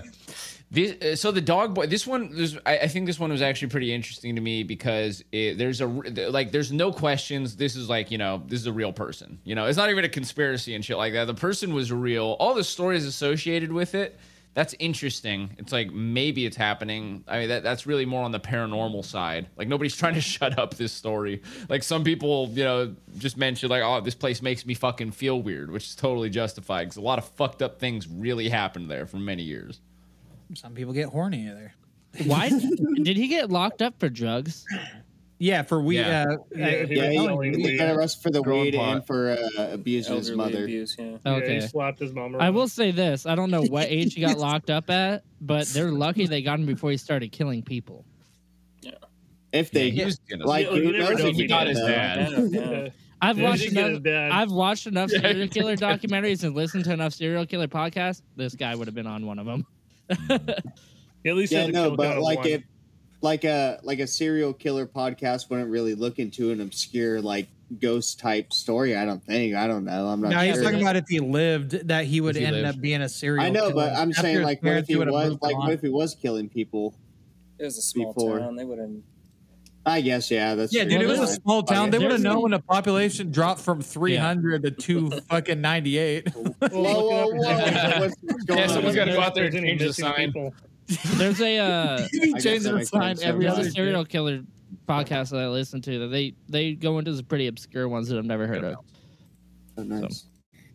this, 0.70 1.02
uh, 1.02 1.16
so 1.16 1.30
the 1.30 1.40
dog 1.40 1.74
boy. 1.74 1.86
This 1.86 2.06
one, 2.06 2.34
this, 2.34 2.56
I, 2.66 2.78
I 2.78 2.88
think 2.88 3.06
this 3.06 3.18
one 3.18 3.30
was 3.30 3.42
actually 3.42 3.68
pretty 3.68 3.92
interesting 3.92 4.34
to 4.34 4.40
me 4.40 4.62
because 4.62 5.24
it, 5.32 5.56
there's 5.56 5.80
a 5.80 5.86
like 5.86 6.52
there's 6.52 6.72
no 6.72 6.92
questions. 6.92 7.56
This 7.56 7.74
is 7.76 7.88
like 7.88 8.10
you 8.10 8.18
know 8.18 8.42
this 8.46 8.60
is 8.60 8.66
a 8.66 8.72
real 8.72 8.92
person. 8.92 9.38
You 9.44 9.54
know, 9.54 9.66
it's 9.66 9.78
not 9.78 9.90
even 9.90 10.04
a 10.04 10.08
conspiracy 10.08 10.74
and 10.74 10.84
shit 10.84 10.96
like 10.96 11.14
that. 11.14 11.26
The 11.26 11.34
person 11.34 11.74
was 11.74 11.90
real. 11.92 12.36
All 12.38 12.54
the 12.54 12.64
stories 12.64 13.06
associated 13.06 13.72
with 13.72 13.94
it 13.94 14.18
that's 14.58 14.74
interesting. 14.80 15.50
It's 15.58 15.70
like 15.70 15.92
maybe 15.92 16.44
it's 16.44 16.56
happening. 16.56 17.22
I 17.28 17.38
mean, 17.38 17.48
that 17.50 17.62
that's 17.62 17.86
really 17.86 18.06
more 18.06 18.24
on 18.24 18.32
the 18.32 18.40
paranormal 18.40 19.04
side. 19.04 19.46
Like 19.56 19.68
nobody's 19.68 19.96
trying 20.02 20.14
to 20.14 20.20
shut 20.20 20.58
up 20.58 20.74
this 20.74 20.92
story. 20.92 21.42
Like 21.68 21.84
some 21.84 22.02
people, 22.02 22.48
you 22.48 22.64
know, 22.64 22.96
just 23.18 23.36
mentioned 23.36 23.70
like, 23.70 23.84
oh, 23.84 24.00
this 24.00 24.16
place 24.16 24.42
makes 24.42 24.66
me 24.66 24.74
fucking 24.74 25.12
feel 25.12 25.40
weird, 25.40 25.70
which 25.70 25.84
is 25.84 25.94
totally 25.94 26.28
justified 26.28 26.86
because 26.86 26.96
a 26.96 27.02
lot 27.02 27.18
of 27.18 27.28
fucked 27.36 27.62
up 27.62 27.78
things 27.78 28.08
really 28.08 28.48
happened 28.48 28.90
there 28.90 29.06
for 29.06 29.18
many 29.18 29.44
years. 29.44 29.80
Some 30.54 30.74
people 30.74 30.92
get 30.92 31.08
horny 31.08 31.46
there. 31.46 31.74
Why 32.26 32.48
did 33.02 33.16
he 33.16 33.28
get 33.28 33.50
locked 33.50 33.82
up 33.82 33.98
for 34.00 34.08
drugs? 34.08 34.64
Yeah, 35.38 35.62
for 35.62 35.80
we. 35.80 35.98
Yeah. 35.98 36.24
Uh, 36.28 36.36
Yeah, 36.56 36.66
uh, 36.66 36.86
he 36.86 36.94
Yeah, 36.96 37.32
was 37.32 37.46
he, 37.56 37.62
he 37.62 37.76
got 37.78 37.94
arrested 37.94 38.22
for 38.22 38.30
the 38.30 38.42
Growing 38.42 38.62
weed 38.62 38.74
pot. 38.74 38.96
and 38.96 39.06
for 39.06 39.30
uh, 39.56 39.68
abusing 39.72 40.16
his 40.16 40.30
mother. 40.32 40.64
abuse, 40.64 40.96
yeah. 40.98 41.18
Yeah, 41.24 41.32
Okay. 41.34 41.54
he 41.56 41.60
slapped 41.60 42.00
his 42.00 42.12
mom 42.12 42.34
around. 42.34 42.42
I 42.42 42.50
will 42.50 42.66
say 42.66 42.90
this: 42.90 43.24
I 43.26 43.34
don't 43.36 43.50
know 43.50 43.62
what 43.62 43.86
age 43.90 44.14
he 44.14 44.20
got 44.22 44.38
locked 44.38 44.70
up 44.70 44.90
at, 44.90 45.22
but 45.40 45.66
they're 45.68 45.92
lucky 45.92 46.26
they 46.26 46.42
got 46.42 46.58
him 46.58 46.66
before 46.66 46.90
he 46.90 46.96
started 46.96 47.30
killing 47.30 47.62
people. 47.62 48.04
Yeah, 48.80 48.92
if 49.52 49.70
they 49.70 49.90
he 49.90 50.04
was 50.04 50.18
gonna- 50.28 50.46
like, 50.46 50.66
You- 50.70 50.76
you 50.76 50.92
never 50.92 51.14
know 51.14 51.20
if 51.20 51.24
if 51.26 51.36
he 51.36 51.42
he 51.42 51.46
got 51.46 51.58
got 51.66 51.66
his 51.68 51.78
his 51.78 51.86
dad. 51.86 52.14
dad. 52.16 52.48
Yeah, 52.50 52.70
yeah. 52.84 52.88
I've 53.20 53.38
Yeah, 53.38 53.48
watched 53.50 53.62
he 53.62 53.68
did 53.68 53.74
get 53.74 53.80
enough. 53.86 53.90
his 53.96 54.02
dad. 54.02 54.30
I've 54.32 54.50
watched 54.52 54.86
enough 54.88 55.10
serial 55.10 55.48
killer 55.48 55.76
documentaries 55.76 56.42
and 56.44 56.54
listened 56.56 56.84
to 56.84 56.92
enough 56.92 57.12
serial 57.14 57.46
killer 57.46 57.68
podcasts. 57.68 58.22
This 58.36 58.54
guy 58.56 58.74
would 58.74 58.86
have 58.88 58.94
been 58.94 59.06
on 59.08 59.24
one 59.26 59.38
of 59.38 59.46
them. 59.46 59.66
He 60.08 60.14
at 61.30 61.36
least 61.36 61.52
Yeah, 61.52 61.62
has 61.62 61.70
no, 61.72 61.96
but 61.96 62.18
like 62.18 62.38
one. 62.38 62.48
if 62.48 62.62
like 63.20 63.44
a 63.44 63.80
like 63.82 63.98
a 63.98 64.06
serial 64.06 64.52
killer 64.52 64.86
podcast 64.86 65.50
wouldn't 65.50 65.70
really 65.70 65.94
look 65.94 66.18
into 66.18 66.50
an 66.52 66.60
obscure 66.60 67.20
like 67.20 67.48
ghost 67.80 68.18
type 68.20 68.52
story. 68.52 68.96
I 68.96 69.04
don't 69.04 69.22
think. 69.22 69.54
I 69.54 69.66
don't 69.66 69.84
know. 69.84 70.06
I'm 70.06 70.20
not 70.20 70.30
now 70.30 70.42
sure. 70.42 70.52
he's 70.54 70.62
talking 70.62 70.80
about 70.80 70.96
if 70.96 71.04
he 71.08 71.18
lived, 71.20 71.88
that 71.88 72.04
he 72.06 72.20
would 72.20 72.36
he 72.36 72.44
end 72.44 72.56
lived. 72.56 72.76
up 72.76 72.80
being 72.80 73.02
a 73.02 73.08
serial. 73.08 73.44
I 73.44 73.50
know, 73.50 73.68
killer. 73.70 73.74
but 73.74 73.92
I'm 73.94 74.10
After 74.10 74.22
saying 74.22 74.42
like, 74.42 74.62
what 74.62 74.76
if 74.76 74.86
he 74.86 74.96
was 74.96 75.08
like, 75.42 75.54
on. 75.54 75.60
what 75.64 75.72
if 75.72 75.80
he 75.82 75.88
was 75.88 76.14
killing 76.14 76.48
people? 76.48 76.94
It 77.58 77.64
was 77.64 77.76
a 77.76 77.82
small 77.82 78.14
Before. 78.14 78.38
town. 78.38 78.54
They 78.56 78.64
wouldn't. 78.64 79.04
I 79.88 80.00
guess 80.00 80.30
yeah. 80.30 80.54
That's 80.54 80.72
Yeah, 80.72 80.82
true. 80.84 80.92
dude, 80.92 81.02
it 81.02 81.08
was 81.08 81.20
a 81.20 81.26
small 81.26 81.62
town. 81.62 81.90
They 81.90 81.98
would 81.98 82.10
have 82.10 82.20
known 82.20 82.42
when 82.42 82.50
the 82.52 82.58
population 82.60 83.30
dropped 83.30 83.60
from 83.60 83.80
300 83.82 84.62
to 84.62 84.70
two 84.70 85.10
fucking 85.28 85.60
98. 85.60 86.28
Whoa, 86.34 86.42
whoa, 86.60 87.26
whoa! 87.28 87.34
What's, 87.34 88.14
what's 88.22 88.44
going 88.44 88.58
Yeah, 88.58 88.62
on? 88.64 88.68
someone's 88.68 88.94
if 88.94 88.94
gotta 88.94 89.12
go 89.12 89.20
out 89.20 89.34
there 89.34 89.50
there's 89.50 89.54
and 89.54 89.64
change 89.64 89.80
the 89.80 89.92
sign. 89.94 90.32
There's 91.16 91.40
a 91.40 91.58
uh, 91.58 92.06
He 92.12 92.32
guess 92.32 92.42
changed 92.42 92.64
that 92.66 92.72
the 92.78 92.84
sign 92.86 93.16
every 93.22 93.44
there's 93.46 93.58
other 93.58 93.68
a 93.68 93.70
serial 93.70 94.04
killer 94.04 94.42
podcast 94.86 95.30
that 95.30 95.40
I 95.40 95.48
listen 95.48 95.80
to 95.82 95.98
that 96.00 96.08
they 96.08 96.34
they 96.48 96.72
go 96.74 96.98
into 96.98 97.14
some 97.14 97.24
pretty 97.26 97.46
obscure 97.46 97.88
ones 97.88 98.08
that 98.08 98.18
I've 98.18 98.24
never 98.24 98.46
heard 98.46 98.64
of. 98.64 98.76
Oh, 99.76 99.82
nice. 99.82 100.24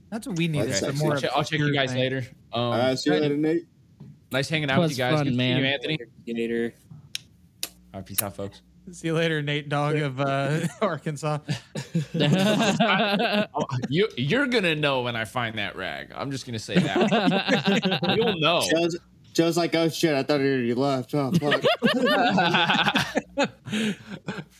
That's 0.09 0.27
what 0.27 0.37
we 0.37 0.47
need. 0.47 0.61
Okay. 0.61 0.71
I'll 0.73 0.77
some 0.79 0.91
check- 0.93 0.99
more 0.99 1.13
I'll 1.35 1.43
check, 1.43 1.59
you 1.59 1.73
guys 1.73 1.91
thing. 1.91 1.99
later. 1.99 2.25
Um, 2.53 2.61
All 2.61 2.71
right, 2.71 2.97
see 2.99 3.11
you 3.13 3.19
later, 3.19 3.35
Nate. 3.37 3.65
nice 4.31 4.47
hanging 4.49 4.69
out 4.69 4.79
with 4.81 4.91
you 4.91 4.97
guys. 4.97 5.15
fun, 5.15 5.23
Good 5.25 5.31
to 5.31 5.33
see 5.33 5.37
man. 5.37 5.57
you, 5.59 5.65
Anthony. 5.65 5.97
Gator. 6.25 6.73
All 7.65 7.99
right, 7.99 8.05
peace 8.05 8.21
out, 8.21 8.35
folks. 8.35 8.61
See 8.91 9.07
you 9.07 9.13
later, 9.13 9.41
Nate 9.41 9.69
Dog 9.69 9.95
of 9.95 10.19
uh, 10.19 10.59
Arkansas. 10.81 11.39
Oh, 13.55 13.65
you 13.89 14.07
you're 14.17 14.47
gonna 14.47 14.75
know 14.75 15.01
when 15.01 15.15
I 15.15 15.25
find 15.25 15.57
that 15.57 15.75
rag. 15.75 16.11
I'm 16.15 16.31
just 16.31 16.45
gonna 16.45 16.59
say 16.59 16.75
that. 16.75 18.01
You'll 18.17 18.39
know. 18.39 18.61
Joe's, 18.69 18.97
Joe's 19.33 19.57
like, 19.57 19.73
oh 19.75 19.89
shit, 19.89 20.13
I 20.13 20.23
thought 20.23 20.39
he 20.41 20.47
already 20.47 20.73
left. 20.73 21.13
Oh 21.15 21.31
fuck. 21.31 21.61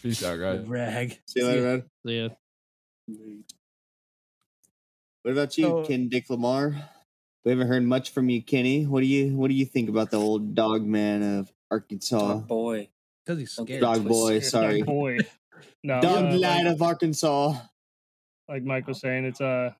Peace 0.02 0.24
out, 0.24 0.40
guys. 0.40 0.68
Rag. 0.68 1.20
see 1.26 1.40
you 1.42 1.48
later, 1.48 1.62
man. 1.62 1.84
yeah. 2.06 2.28
What 5.24 5.32
about 5.32 5.58
you, 5.58 5.64
So- 5.66 5.84
Ken 5.86 6.10
Dick 6.10 6.30
Lamar? 6.30 6.76
We 7.46 7.52
haven't 7.52 7.68
heard 7.68 7.84
much 7.84 8.12
from 8.12 8.30
you, 8.30 8.42
Kenny. 8.42 8.86
What 8.86 9.02
do 9.02 9.06
you 9.08 9.36
What 9.36 9.50
do 9.50 9.54
you 9.54 9.66
think 9.66 9.90
about 9.90 10.12
the 10.12 10.18
old 10.18 10.56
dog 10.56 10.86
man 10.86 11.22
of 11.40 11.52
Arkansas? 11.70 12.36
Oh 12.36 12.40
boy. 12.40 12.90
Because 13.26 13.40
he's 13.40 13.52
scared. 13.52 13.82
Dog 13.82 14.08
boy, 14.08 14.34
It's 14.36 14.50
sorry. 14.50 14.80
Dog 14.80 14.86
boy. 14.88 15.18
No, 15.84 16.02
Dog 16.02 16.26
uh, 16.26 16.38
lad 16.38 16.66
like, 16.66 16.74
of 16.76 16.82
Arkansas. 16.82 17.56
like 18.50 18.64
Mike 18.64 18.88
was 18.88 19.00
saying, 19.00 19.26
it's 19.26 19.42
uh, 19.42 19.72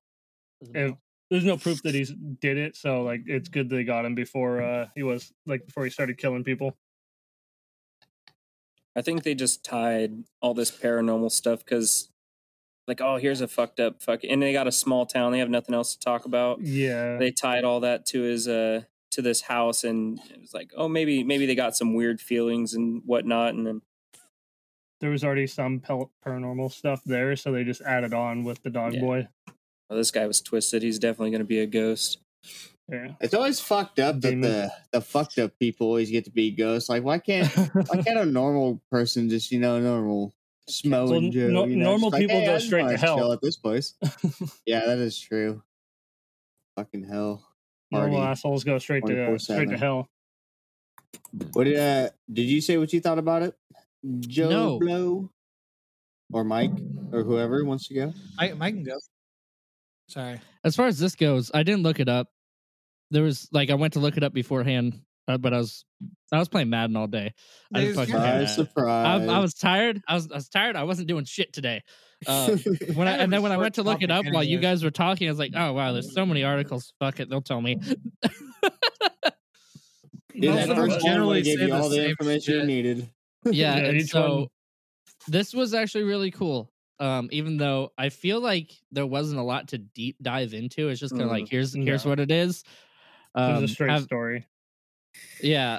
if, 0.60 0.94
there's 1.30 1.44
no 1.44 1.56
proof 1.56 1.82
that 1.82 1.94
he's 1.94 2.12
did 2.40 2.58
it, 2.58 2.76
so 2.76 3.02
like 3.02 3.22
it's 3.26 3.48
good 3.48 3.68
they 3.68 3.84
got 3.84 4.04
him 4.04 4.14
before 4.14 4.62
uh 4.62 4.86
he 4.94 5.02
was 5.02 5.32
like 5.46 5.66
before 5.66 5.84
he 5.84 5.90
started 5.90 6.18
killing 6.18 6.44
people. 6.44 6.76
I 8.96 9.02
think 9.02 9.24
they 9.24 9.34
just 9.34 9.64
tied 9.64 10.12
all 10.40 10.54
this 10.54 10.70
paranormal 10.70 11.32
stuff 11.32 11.58
because, 11.64 12.10
like, 12.86 13.00
oh, 13.00 13.16
here's 13.16 13.40
a 13.40 13.48
fucked 13.48 13.80
up 13.80 14.00
fuck, 14.00 14.20
and 14.28 14.40
they 14.40 14.52
got 14.52 14.68
a 14.68 14.72
small 14.72 15.04
town. 15.06 15.32
They 15.32 15.40
have 15.40 15.50
nothing 15.50 15.74
else 15.74 15.94
to 15.94 16.00
talk 16.00 16.24
about. 16.24 16.60
Yeah, 16.60 17.16
They 17.16 17.32
tied 17.32 17.64
all 17.64 17.80
that 17.80 18.06
to 18.06 18.22
his 18.22 18.46
uh 18.46 18.82
to 19.14 19.22
this 19.22 19.40
house, 19.42 19.84
and 19.84 20.20
it 20.30 20.40
was 20.40 20.54
like, 20.54 20.72
oh, 20.76 20.88
maybe 20.88 21.24
maybe 21.24 21.46
they 21.46 21.54
got 21.54 21.76
some 21.76 21.94
weird 21.94 22.20
feelings 22.20 22.74
and 22.74 23.02
whatnot, 23.04 23.54
and 23.54 23.66
then 23.66 23.82
there 25.00 25.10
was 25.10 25.24
already 25.24 25.46
some 25.46 25.80
pel- 25.80 26.12
paranormal 26.24 26.72
stuff 26.72 27.02
there, 27.04 27.34
so 27.36 27.50
they 27.52 27.64
just 27.64 27.82
added 27.82 28.14
on 28.14 28.44
with 28.44 28.62
the 28.62 28.70
dog 28.70 28.94
Yeah. 28.94 29.00
boy. 29.00 29.28
oh, 29.90 29.96
this 29.96 30.10
guy 30.10 30.26
was 30.26 30.40
twisted. 30.40 30.82
He's 30.82 30.98
definitely 30.98 31.30
going 31.30 31.40
to 31.40 31.44
be 31.46 31.58
a 31.60 31.66
ghost. 31.66 32.18
Yeah, 32.90 33.12
It's 33.20 33.32
always 33.34 33.60
fucked 33.60 33.98
up 33.98 34.20
that 34.20 34.30
Demon. 34.30 34.42
the 34.50 34.72
the 34.92 35.00
fucked 35.00 35.38
up 35.38 35.58
people 35.58 35.86
always 35.86 36.10
get 36.10 36.24
to 36.26 36.30
be 36.30 36.50
ghosts. 36.50 36.88
Like, 36.90 37.02
why 37.02 37.18
can't 37.18 37.48
why 37.48 38.02
can't 38.02 38.18
a 38.18 38.26
normal 38.26 38.80
person 38.90 39.30
just 39.30 39.50
you 39.50 39.58
know 39.58 39.80
normal 39.80 40.34
Smo 40.70 41.04
Well, 41.08 41.14
and 41.14 41.32
Joe? 41.32 41.48
no- 41.48 41.64
you 41.64 41.76
know, 41.76 41.84
normal 41.90 42.10
just 42.10 42.12
like, 42.12 42.20
people 42.22 42.40
hey, 42.40 42.46
go 42.46 42.54
I 42.54 42.58
straight 42.58 42.88
to 42.88 42.96
hell. 42.98 43.32
at 43.32 43.40
this 43.42 43.56
place. 43.56 43.94
yeah, 44.66 44.84
that 44.86 44.98
is 44.98 45.18
true. 45.18 45.62
Fucking 46.76 47.04
hell. 47.04 47.46
Normal 47.90 48.18
Party. 48.18 48.30
assholes 48.30 48.64
go 48.64 48.78
straight 48.78 49.04
to 49.06 49.34
uh, 49.34 49.38
straight 49.38 49.70
to 49.70 49.76
hell. 49.76 50.08
What 51.52 51.64
did 51.64 51.78
uh, 51.78 52.10
did 52.32 52.42
you 52.42 52.60
say 52.60 52.76
what 52.78 52.92
you 52.92 53.00
thought 53.00 53.18
about 53.18 53.42
it, 53.42 53.54
Joe 54.20 54.48
No. 54.50 54.78
Blow, 54.78 55.30
or 56.32 56.44
Mike, 56.44 56.72
or 57.12 57.22
whoever 57.22 57.64
wants 57.64 57.88
to 57.88 57.94
go? 57.94 58.12
I, 58.38 58.52
Mike 58.52 58.74
can 58.74 58.84
go. 58.84 58.98
Sorry. 60.08 60.40
As 60.64 60.76
far 60.76 60.86
as 60.86 60.98
this 60.98 61.14
goes, 61.14 61.50
I 61.54 61.62
didn't 61.62 61.82
look 61.82 62.00
it 62.00 62.08
up. 62.08 62.28
There 63.10 63.22
was 63.22 63.48
like 63.52 63.70
I 63.70 63.74
went 63.74 63.92
to 63.94 64.00
look 64.00 64.16
it 64.16 64.22
up 64.24 64.32
beforehand, 64.32 65.00
uh, 65.28 65.38
but 65.38 65.54
I 65.54 65.58
was 65.58 65.84
I 66.32 66.38
was 66.38 66.48
playing 66.48 66.70
Madden 66.70 66.96
all 66.96 67.06
day. 67.06 67.32
I 67.72 67.80
didn't 67.80 67.94
There's- 67.96 68.08
fucking 68.10 68.22
care. 68.22 68.46
Surprise, 68.46 68.54
surprise. 68.54 69.28
I, 69.28 69.32
I 69.34 69.38
was 69.38 69.54
tired. 69.54 70.02
I 70.08 70.14
was 70.14 70.30
I 70.30 70.34
was 70.34 70.48
tired. 70.48 70.76
I 70.76 70.82
wasn't 70.84 71.08
doing 71.08 71.24
shit 71.24 71.52
today. 71.52 71.82
Uh, 72.26 72.56
when 72.94 73.08
I, 73.08 73.12
and 73.18 73.32
then 73.32 73.42
when 73.42 73.52
I 73.52 73.56
went 73.56 73.74
to 73.76 73.82
look 73.82 74.02
it 74.02 74.08
topic 74.08 74.28
up 74.28 74.34
while 74.34 74.44
you 74.44 74.58
guys 74.58 74.82
were 74.84 74.90
talking, 74.90 75.28
I 75.28 75.30
was 75.30 75.38
like, 75.38 75.52
oh 75.54 75.72
wow, 75.72 75.92
there's 75.92 76.12
so 76.12 76.24
many 76.26 76.42
articles. 76.44 76.92
Fuck 77.00 77.20
it, 77.20 77.28
they'll 77.30 77.40
tell 77.42 77.60
me. 77.60 77.76
Dude, 80.34 80.50
Most 80.52 80.66
that 80.68 80.76
first 80.76 81.00
generally 81.04 81.38
would 81.38 81.44
give 81.44 81.60
you 81.60 81.72
all 81.72 81.88
the 81.88 81.96
same 81.96 82.10
information 82.10 82.54
you 82.54 82.64
needed. 82.66 83.08
yeah, 83.44 83.76
Yeah, 83.76 83.84
and 83.90 84.08
so 84.08 84.34
one- 84.36 84.46
this 85.28 85.54
was 85.54 85.74
actually 85.74 86.04
really 86.04 86.30
cool. 86.32 86.70
Um, 87.00 87.28
even 87.32 87.56
though 87.56 87.92
I 87.98 88.08
feel 88.08 88.40
like 88.40 88.72
there 88.92 89.06
wasn't 89.06 89.40
a 89.40 89.44
lot 89.44 89.68
to 89.68 89.78
deep 89.78 90.16
dive 90.22 90.52
into, 90.54 90.88
it's 90.88 91.00
just 91.00 91.12
kind 91.12 91.22
of 91.24 91.30
like 91.30 91.48
here's 91.48 91.74
here's 91.74 92.04
No. 92.04 92.10
what 92.10 92.20
it 92.20 92.30
is. 92.30 92.64
It 93.36 93.40
was 93.40 93.58
Um, 93.58 93.64
a 93.64 93.68
straight 93.68 93.90
have- 93.90 94.02
story. 94.04 94.46
yeah, 95.42 95.78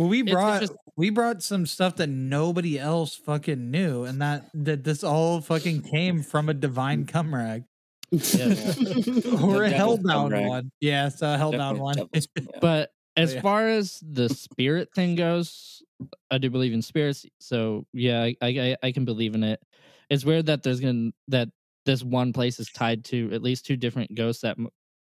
Well, 0.00 0.08
we 0.08 0.22
It's 0.22 0.30
brought 0.32 0.60
just- 0.62 0.72
we 0.96 1.10
brought 1.10 1.42
some 1.42 1.66
stuff 1.66 1.96
that 1.96 2.06
nobody 2.06 2.78
else 2.78 3.14
fucking 3.14 3.70
knew, 3.70 4.04
and 4.04 4.22
that 4.22 4.48
that 4.54 4.82
this 4.82 5.04
all 5.04 5.42
fucking 5.42 5.82
came 5.82 6.22
from 6.22 6.48
a 6.48 6.54
divine 6.54 7.04
cum 7.04 7.34
rag 7.34 7.64
yeah. 8.10 8.46
or 9.42 9.64
a 9.64 9.70
devil's 9.70 9.98
cum 10.00 10.30
hellbound 10.30 10.32
rag. 10.32 10.48
one. 10.48 10.70
Yeah, 10.80 11.08
it's 11.08 11.20
a 11.20 11.36
hellbound 11.38 11.78
one. 11.80 11.96
devil's- 11.96 12.28
yeah. 12.34 12.44
But 12.62 12.92
as 13.14 13.34
yeah. 13.34 13.42
far 13.42 13.68
as 13.68 14.02
the 14.08 14.30
spirit 14.30 14.88
thing 14.94 15.16
goes, 15.16 15.82
I 16.30 16.38
do 16.38 16.48
believe 16.48 16.72
in 16.72 16.80
spirits. 16.80 17.26
So 17.38 17.84
yeah, 17.92 18.22
I, 18.22 18.36
I 18.42 18.76
I 18.82 18.92
can 18.92 19.04
believe 19.04 19.34
in 19.34 19.44
it. 19.44 19.60
It's 20.08 20.24
weird 20.24 20.46
that 20.46 20.62
there's 20.62 20.80
gonna 20.80 21.10
that 21.28 21.50
this 21.84 22.02
one 22.02 22.32
place 22.32 22.58
is 22.58 22.70
tied 22.70 23.04
to 23.06 23.30
at 23.34 23.42
least 23.42 23.66
two 23.66 23.76
different 23.76 24.14
ghosts 24.14 24.40
that 24.42 24.56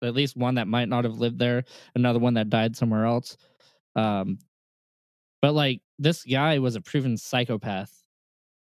at 0.03 0.15
least 0.15 0.35
one 0.37 0.55
that 0.55 0.67
might 0.67 0.89
not 0.89 1.03
have 1.03 1.19
lived 1.19 1.37
there, 1.37 1.65
another 1.93 2.17
one 2.19 2.33
that 2.33 2.49
died 2.49 2.75
somewhere 2.75 3.05
else. 3.05 3.37
Um, 3.95 4.39
but 5.47 5.53
like 5.53 5.81
this 5.97 6.25
guy 6.25 6.59
was 6.59 6.75
a 6.75 6.81
proven 6.81 7.15
psychopath. 7.15 8.03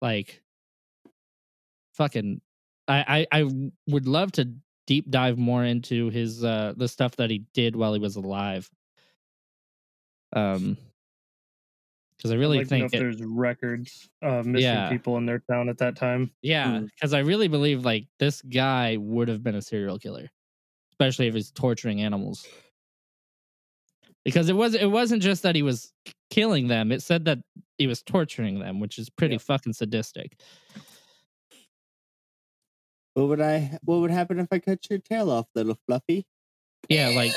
Like, 0.01 0.41
fucking, 1.93 2.41
I 2.87 3.27
I 3.31 3.43
would 3.85 4.07
love 4.07 4.31
to 4.33 4.51
deep 4.87 5.11
dive 5.11 5.37
more 5.37 5.63
into 5.63 6.09
his 6.09 6.43
uh 6.43 6.73
the 6.75 6.87
stuff 6.87 7.17
that 7.17 7.29
he 7.29 7.45
did 7.53 7.75
while 7.75 7.93
he 7.93 7.99
was 7.99 8.15
alive. 8.15 8.67
Um, 10.33 10.75
because 12.17 12.31
I 12.31 12.35
really 12.35 12.57
like 12.57 12.67
think 12.67 12.85
if 12.87 12.95
it, 12.95 12.99
there's 12.99 13.21
records 13.21 14.09
of 14.23 14.47
missing 14.47 14.63
Yeah. 14.63 14.89
people 14.89 15.17
in 15.17 15.27
their 15.27 15.37
town 15.37 15.69
at 15.69 15.77
that 15.77 15.95
time. 15.95 16.33
Yeah, 16.41 16.79
Mm. 16.79 16.85
because 16.95 17.13
I 17.13 17.19
really 17.19 17.47
believe 17.47 17.85
like 17.85 18.07
this 18.17 18.41
guy 18.41 18.97
would 18.97 19.27
have 19.27 19.43
been 19.43 19.53
a 19.53 19.61
serial 19.61 19.99
killer, 19.99 20.31
especially 20.93 21.27
if 21.27 21.35
he's 21.35 21.51
torturing 21.51 22.01
animals. 22.01 22.47
Because 24.23 24.49
it 24.49 24.55
was 24.55 24.75
it 24.75 24.85
wasn't 24.85 25.23
just 25.23 25.43
that 25.43 25.55
he 25.55 25.63
was 25.63 25.91
killing 26.29 26.67
them; 26.67 26.91
it 26.91 27.01
said 27.01 27.25
that 27.25 27.39
he 27.77 27.87
was 27.87 28.01
torturing 28.01 28.59
them, 28.59 28.79
which 28.79 28.99
is 28.99 29.09
pretty 29.09 29.37
fucking 29.37 29.73
sadistic. 29.73 30.39
What 33.13 33.27
would 33.27 33.41
I? 33.41 33.77
What 33.83 34.01
would 34.01 34.11
happen 34.11 34.39
if 34.39 34.47
I 34.51 34.59
cut 34.59 34.79
your 34.89 34.99
tail 34.99 35.31
off, 35.31 35.47
little 35.55 35.77
Fluffy? 35.87 36.25
Yeah, 36.87 37.09
like 37.09 37.31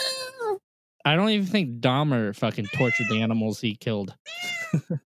I 1.04 1.16
don't 1.16 1.30
even 1.30 1.46
think 1.46 1.80
Dahmer 1.80 2.36
fucking 2.36 2.66
tortured 2.74 3.08
the 3.08 3.22
animals 3.22 3.60
he 3.60 3.74
killed. 3.76 4.14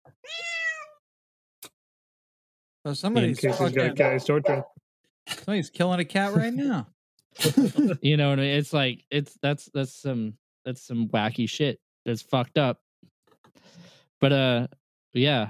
So 2.86 2.94
somebody's 2.94 3.40
case 3.40 3.58
he's 3.58 3.70
got 3.72 3.74
fucking, 3.74 3.94
guys 3.96 4.24
torturing. 4.24 4.62
somebody's 5.26 5.70
killing 5.70 5.98
a 5.98 6.04
cat 6.04 6.34
right 6.34 6.54
now. 6.54 6.86
You 8.00 8.16
know 8.16 8.30
what 8.30 8.38
I 8.38 8.42
mean? 8.42 8.56
It's 8.56 8.72
like 8.72 9.04
it's 9.10 9.36
that's 9.42 9.68
that's 9.74 9.92
some 9.92 10.34
that's 10.66 10.86
some 10.86 11.08
wacky 11.08 11.48
shit. 11.48 11.78
That's 12.04 12.20
fucked 12.20 12.58
up. 12.58 12.78
But 14.20 14.32
uh 14.32 14.66
yeah. 15.14 15.48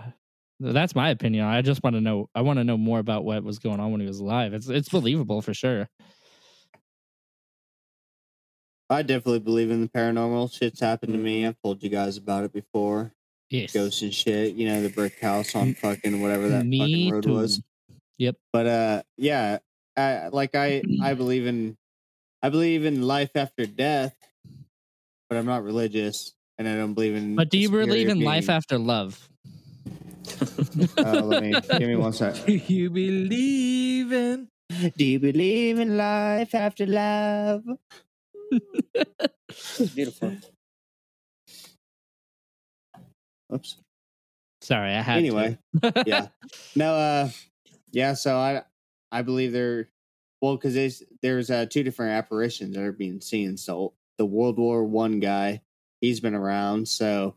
That's 0.58 0.94
my 0.94 1.10
opinion. 1.10 1.44
I 1.44 1.60
just 1.60 1.82
want 1.82 1.96
to 1.96 2.00
know 2.00 2.30
I 2.34 2.42
want 2.42 2.58
to 2.58 2.64
know 2.64 2.78
more 2.78 2.98
about 2.98 3.24
what 3.24 3.42
was 3.42 3.58
going 3.58 3.80
on 3.80 3.90
when 3.90 4.00
he 4.00 4.06
was 4.06 4.20
alive. 4.20 4.54
It's 4.54 4.68
it's 4.68 4.88
believable 4.88 5.42
for 5.42 5.52
sure. 5.52 5.88
I 8.88 9.02
definitely 9.02 9.40
believe 9.40 9.70
in 9.70 9.80
the 9.80 9.88
paranormal. 9.88 10.52
Shit's 10.56 10.80
happened 10.80 11.12
to 11.12 11.18
me. 11.18 11.44
I've 11.44 11.60
told 11.62 11.82
you 11.82 11.90
guys 11.90 12.16
about 12.16 12.44
it 12.44 12.52
before. 12.52 13.12
Yes. 13.50 13.72
Ghosts 13.72 14.02
and 14.02 14.14
shit. 14.14 14.54
You 14.54 14.68
know, 14.68 14.80
the 14.80 14.88
brick 14.88 15.20
house 15.20 15.54
on 15.54 15.74
fucking 15.74 16.20
whatever 16.22 16.48
that 16.48 16.64
Me 16.66 16.78
fucking 16.78 17.10
road 17.12 17.22
too. 17.24 17.32
was. 17.32 17.62
Yep. 18.18 18.36
But 18.52 18.66
uh, 18.66 19.02
yeah, 19.16 19.58
I, 19.96 20.28
like 20.28 20.54
I 20.54 20.82
I 21.02 21.14
believe 21.14 21.46
in 21.46 21.76
I 22.42 22.48
believe 22.48 22.84
in 22.84 23.02
life 23.02 23.30
after 23.34 23.66
death, 23.66 24.16
but 25.28 25.38
I'm 25.38 25.46
not 25.46 25.64
religious, 25.64 26.34
and 26.58 26.68
I 26.68 26.74
don't 26.76 26.94
believe 26.94 27.14
in. 27.14 27.36
But 27.36 27.50
do 27.50 27.58
you 27.58 27.68
believe 27.70 28.08
superior 28.08 28.10
in 28.10 28.20
life 28.24 28.48
after 28.48 28.78
love? 28.78 29.28
Uh, 30.98 31.22
let 31.22 31.42
me 31.42 31.52
give 31.78 31.88
me 31.88 31.94
one 31.96 32.12
sec. 32.12 32.34
Do 32.46 32.52
you 32.52 32.90
believe 32.90 34.12
in? 34.12 34.48
Do 34.96 35.04
you 35.04 35.18
believe 35.20 35.78
in 35.78 35.96
life 35.96 36.54
after 36.54 36.84
love? 36.84 37.62
It's 39.48 39.90
beautiful. 39.94 40.36
Oops. 43.54 43.76
Sorry, 44.60 44.92
I 44.92 45.00
had 45.02 45.18
Anyway, 45.18 45.58
to. 45.82 46.02
yeah. 46.06 46.28
No, 46.74 46.94
uh, 46.94 47.28
yeah. 47.92 48.14
So 48.14 48.36
I, 48.36 48.62
I 49.12 49.22
believe 49.22 49.52
there, 49.52 49.88
well, 50.42 50.56
because 50.56 50.74
there's 50.74 51.02
there's 51.22 51.50
uh, 51.50 51.66
two 51.66 51.82
different 51.84 52.12
apparitions 52.12 52.74
that 52.74 52.82
are 52.82 52.92
being 52.92 53.20
seen. 53.20 53.56
So 53.56 53.92
the 54.18 54.26
World 54.26 54.58
War 54.58 54.84
One 54.84 55.20
guy, 55.20 55.62
he's 56.00 56.20
been 56.20 56.34
around. 56.34 56.88
So 56.88 57.36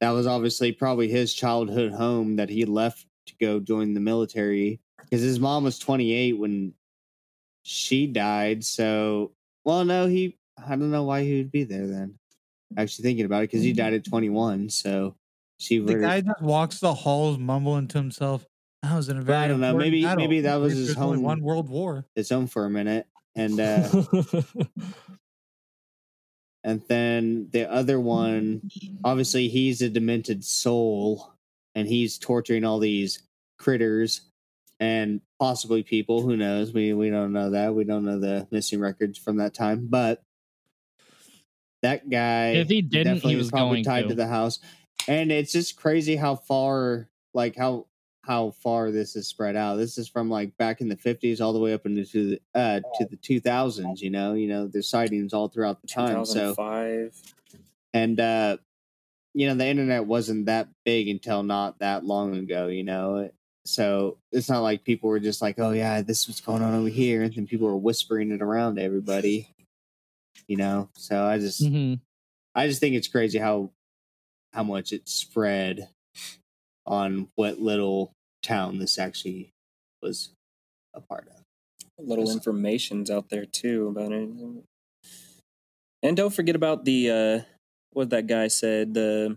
that 0.00 0.10
was 0.10 0.26
obviously 0.26 0.72
probably 0.72 1.08
his 1.08 1.34
childhood 1.34 1.92
home 1.92 2.36
that 2.36 2.48
he 2.48 2.64
left 2.64 3.06
to 3.26 3.34
go 3.40 3.60
join 3.60 3.94
the 3.94 4.00
military 4.00 4.80
because 5.04 5.20
his 5.22 5.38
mom 5.40 5.64
was 5.64 5.78
28 5.78 6.38
when 6.38 6.72
she 7.62 8.06
died. 8.06 8.64
So, 8.64 9.32
well, 9.64 9.84
no, 9.84 10.06
he. 10.06 10.36
I 10.58 10.70
don't 10.70 10.90
know 10.90 11.04
why 11.04 11.22
he 11.24 11.36
would 11.38 11.50
be 11.52 11.64
there 11.64 11.86
then. 11.86 12.18
Actually, 12.76 13.04
thinking 13.04 13.24
about 13.24 13.38
it, 13.44 13.50
because 13.50 13.62
he 13.62 13.72
died 13.72 13.94
at 13.94 14.04
21. 14.04 14.68
So 14.70 15.16
she 15.58 15.78
The 15.78 15.94
guy 15.96 16.20
just 16.20 16.40
walks 16.42 16.78
the 16.80 16.92
halls 16.94 17.38
mumbling 17.38 17.88
to 17.88 17.98
himself. 17.98 18.46
I 18.82 18.96
was 18.96 19.08
in 19.08 19.18
a 19.18 19.22
very 19.22 19.38
I 19.38 19.48
don't 19.48 19.60
know, 19.60 19.74
maybe- 19.76 20.02
battle. 20.02 20.16
maybe 20.22 20.40
that 20.42 20.56
was 20.56 20.72
his 20.74 20.86
There's 20.88 20.96
home- 20.98 21.22
one 21.22 21.42
world 21.42 21.68
war. 21.68 22.06
his 22.14 22.28
home 22.30 22.46
for 22.46 22.64
a 22.66 22.70
minute, 22.70 23.06
and 23.34 23.58
uh, 23.60 23.88
and 26.62 26.82
then 26.88 27.48
the 27.52 27.70
other 27.70 27.98
one, 27.98 28.70
obviously, 29.04 29.48
he's 29.48 29.80
a 29.82 29.88
demented 29.88 30.44
soul, 30.44 31.32
and 31.74 31.88
he's 31.88 32.18
torturing 32.18 32.64
all 32.64 32.78
these 32.78 33.22
critters 33.58 34.22
and 34.78 35.20
possibly 35.38 35.82
people. 35.82 36.22
Who 36.22 36.36
knows? 36.36 36.72
We 36.72 36.92
we 36.92 37.10
don't 37.10 37.32
know 37.32 37.50
that. 37.50 37.74
We 37.74 37.84
don't 37.84 38.04
know 38.04 38.18
the 38.18 38.46
missing 38.50 38.80
records 38.80 39.18
from 39.18 39.38
that 39.38 39.54
time, 39.54 39.86
but 39.88 40.22
that 41.82 42.08
guy, 42.10 42.50
If 42.52 42.68
he 42.68 42.82
didn't, 42.82 42.92
he 42.92 43.14
definitely 43.14 43.36
was 43.36 43.50
probably 43.50 43.82
going 43.82 43.84
tied 43.84 44.02
to. 44.02 44.08
to 44.08 44.14
the 44.14 44.26
house, 44.26 44.58
and 45.08 45.32
it's 45.32 45.52
just 45.52 45.76
crazy 45.76 46.16
how 46.16 46.36
far, 46.36 47.08
like 47.32 47.56
how 47.56 47.86
how 48.22 48.50
far 48.50 48.90
this 48.90 49.16
is 49.16 49.26
spread 49.28 49.56
out. 49.56 49.76
This 49.76 49.96
is 49.98 50.08
from 50.08 50.28
like 50.28 50.56
back 50.58 50.80
in 50.80 50.88
the 50.88 50.96
fifties 50.96 51.40
all 51.40 51.52
the 51.52 51.58
way 51.58 51.72
up 51.72 51.86
into 51.86 52.30
the 52.30 52.40
uh 52.54 52.80
to 52.98 53.06
the 53.06 53.16
two 53.16 53.40
thousands. 53.40 54.02
You 54.02 54.10
know, 54.10 54.34
you 54.34 54.46
know, 54.48 54.66
there's 54.66 54.88
sightings 54.90 55.32
all 55.32 55.48
throughout 55.48 55.80
the 55.80 55.86
time. 55.86 56.24
So 56.24 56.54
2005. 56.54 57.22
and 57.94 58.20
uh 58.20 58.56
you 59.32 59.46
know 59.48 59.54
the 59.54 59.66
internet 59.66 60.06
wasn't 60.06 60.46
that 60.46 60.68
big 60.84 61.08
until 61.08 61.42
not 61.42 61.78
that 61.78 62.04
long 62.04 62.36
ago. 62.36 62.66
You 62.66 62.84
know, 62.84 63.30
so 63.64 64.18
it's 64.32 64.48
not 64.48 64.60
like 64.60 64.84
people 64.84 65.08
were 65.08 65.20
just 65.20 65.40
like, 65.40 65.58
oh 65.58 65.70
yeah, 65.70 66.02
this 66.02 66.26
was 66.26 66.40
going 66.40 66.62
on 66.62 66.74
over 66.74 66.88
here, 66.88 67.22
and 67.22 67.32
then 67.34 67.46
people 67.46 67.66
were 67.68 67.76
whispering 67.76 68.32
it 68.32 68.42
around 68.42 68.74
to 68.76 68.82
everybody. 68.82 69.54
You 70.46 70.56
know, 70.56 70.90
so 70.94 71.24
I 71.24 71.38
just 71.38 71.64
hmm 71.66 71.94
I 72.54 72.66
just 72.66 72.80
think 72.80 72.96
it's 72.96 73.08
crazy 73.08 73.38
how 73.38 73.70
how 74.52 74.64
much 74.64 74.92
it 74.92 75.08
spread 75.08 75.88
on 76.86 77.28
what 77.34 77.60
little 77.60 78.12
town 78.42 78.78
this 78.78 78.98
actually 78.98 79.50
was 80.02 80.32
a 80.94 81.00
part 81.00 81.28
of. 81.28 81.42
little 81.98 82.30
information's 82.30 83.10
out 83.10 83.28
there 83.28 83.44
too 83.44 83.88
about 83.88 84.12
it. 84.12 84.28
And 86.02 86.16
don't 86.16 86.34
forget 86.34 86.56
about 86.56 86.84
the 86.84 87.10
uh 87.10 87.40
what 87.92 88.10
that 88.10 88.26
guy 88.26 88.48
said, 88.48 88.94
the 88.94 89.36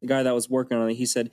the 0.00 0.06
guy 0.06 0.22
that 0.22 0.34
was 0.34 0.50
working 0.50 0.76
on 0.76 0.90
it, 0.90 0.94
he 0.94 1.06
said 1.06 1.30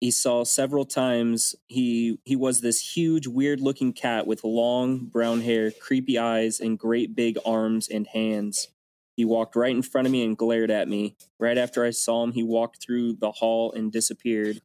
he 0.00 0.10
saw 0.10 0.44
several 0.44 0.84
times 0.84 1.54
he 1.66 2.18
he 2.24 2.36
was 2.36 2.60
this 2.60 2.94
huge 2.94 3.26
weird 3.26 3.60
looking 3.60 3.92
cat 3.92 4.26
with 4.26 4.44
long 4.44 5.06
brown 5.06 5.40
hair, 5.40 5.70
creepy 5.70 6.18
eyes 6.18 6.60
and 6.60 6.78
great 6.78 7.14
big 7.14 7.38
arms 7.44 7.88
and 7.88 8.06
hands. 8.08 8.68
He 9.16 9.24
walked 9.24 9.54
right 9.56 9.70
in 9.74 9.82
front 9.82 10.06
of 10.06 10.12
me 10.12 10.24
and 10.24 10.36
glared 10.36 10.70
at 10.70 10.88
me. 10.88 11.16
Right 11.38 11.56
after 11.58 11.84
I 11.84 11.90
saw 11.90 12.24
him, 12.24 12.32
he 12.32 12.42
walked 12.42 12.82
through 12.82 13.14
the 13.14 13.30
hall 13.32 13.72
and 13.72 13.92
disappeared. 13.92 14.60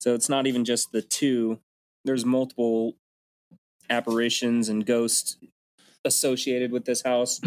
So 0.00 0.14
it's 0.14 0.28
not 0.28 0.46
even 0.46 0.64
just 0.64 0.92
the 0.92 1.02
two. 1.02 1.60
There's 2.04 2.24
multiple 2.24 2.96
apparitions 3.90 4.68
and 4.68 4.84
ghosts 4.86 5.36
associated 6.04 6.72
with 6.72 6.84
this 6.84 7.02
house. 7.02 7.40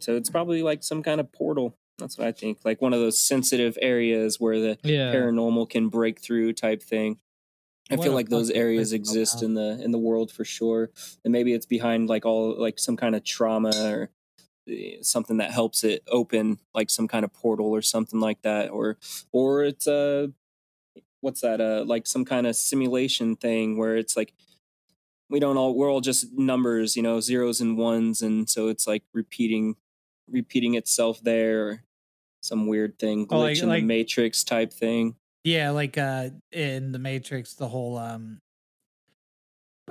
so 0.00 0.16
it's 0.16 0.30
probably 0.30 0.62
like 0.62 0.82
some 0.82 1.02
kind 1.02 1.20
of 1.20 1.32
portal. 1.32 1.76
That's 1.98 2.18
what 2.18 2.26
I 2.26 2.32
think. 2.32 2.58
Like 2.64 2.80
one 2.82 2.92
of 2.92 3.00
those 3.00 3.20
sensitive 3.20 3.76
areas 3.80 4.40
where 4.40 4.58
the 4.60 4.78
Yeah. 4.82 5.12
paranormal 5.12 5.68
can 5.70 5.88
break 5.88 6.20
through 6.20 6.54
type 6.54 6.82
thing. 6.82 7.18
I 7.90 7.96
What 7.96 8.04
feel 8.04 8.12
like 8.14 8.28
those 8.30 8.50
areas 8.50 8.90
place 8.90 8.90
to 8.90 8.98
go 8.98 9.00
exist 9.20 9.42
in 9.42 9.54
the 9.54 9.82
in 9.82 9.90
the 9.90 9.98
world 9.98 10.30
for 10.32 10.44
sure. 10.44 10.90
And 11.24 11.32
maybe 11.32 11.52
it's 11.52 11.66
behind 11.66 12.08
like 12.08 12.24
all 12.24 12.58
like 12.58 12.78
some 12.78 12.96
kind 12.96 13.14
of 13.14 13.22
trauma 13.24 13.72
or 13.90 14.10
something 15.02 15.38
that 15.38 15.50
helps 15.50 15.82
it 15.84 16.02
open 16.08 16.58
like 16.74 16.88
some 16.90 17.08
kind 17.08 17.24
of 17.24 17.32
portal 17.32 17.66
or 17.66 17.82
something 17.82 18.20
like 18.20 18.40
that 18.42 18.70
or 18.70 18.96
or 19.32 19.64
it's 19.64 19.86
uh 19.88 20.26
what's 21.20 21.40
that? 21.40 21.60
Uh, 21.60 21.84
like 21.86 22.06
some 22.06 22.24
kind 22.24 22.46
of 22.48 22.56
simulation 22.56 23.36
thing 23.36 23.76
where 23.78 23.96
it's 23.96 24.16
like 24.16 24.32
we 25.30 25.38
don't 25.40 25.56
all 25.56 25.74
we're 25.74 25.90
all 25.90 26.00
just 26.00 26.32
numbers, 26.32 26.96
you 26.96 27.02
know, 27.02 27.20
zeros 27.20 27.60
and 27.60 27.78
ones, 27.78 28.22
and 28.22 28.50
so 28.50 28.68
it's 28.68 28.86
like 28.86 29.02
repeating 29.14 29.76
repeating 30.30 30.74
itself 30.74 31.20
there. 31.22 31.66
Or 31.68 31.82
some 32.42 32.66
weird 32.66 32.98
thing, 32.98 33.26
glitch 33.26 33.32
Oh, 33.36 33.38
like- 33.40 33.62
in 33.62 33.68
like- 33.68 33.82
the 33.82 33.86
matrix 33.86 34.42
type 34.44 34.72
thing. 34.72 35.14
Yeah, 35.44 35.70
like 35.70 35.96
uh 35.98 36.30
in 36.52 36.92
the 36.92 36.98
Matrix, 37.00 37.54
the 37.54 37.68
whole 37.68 37.96
um 37.98 38.40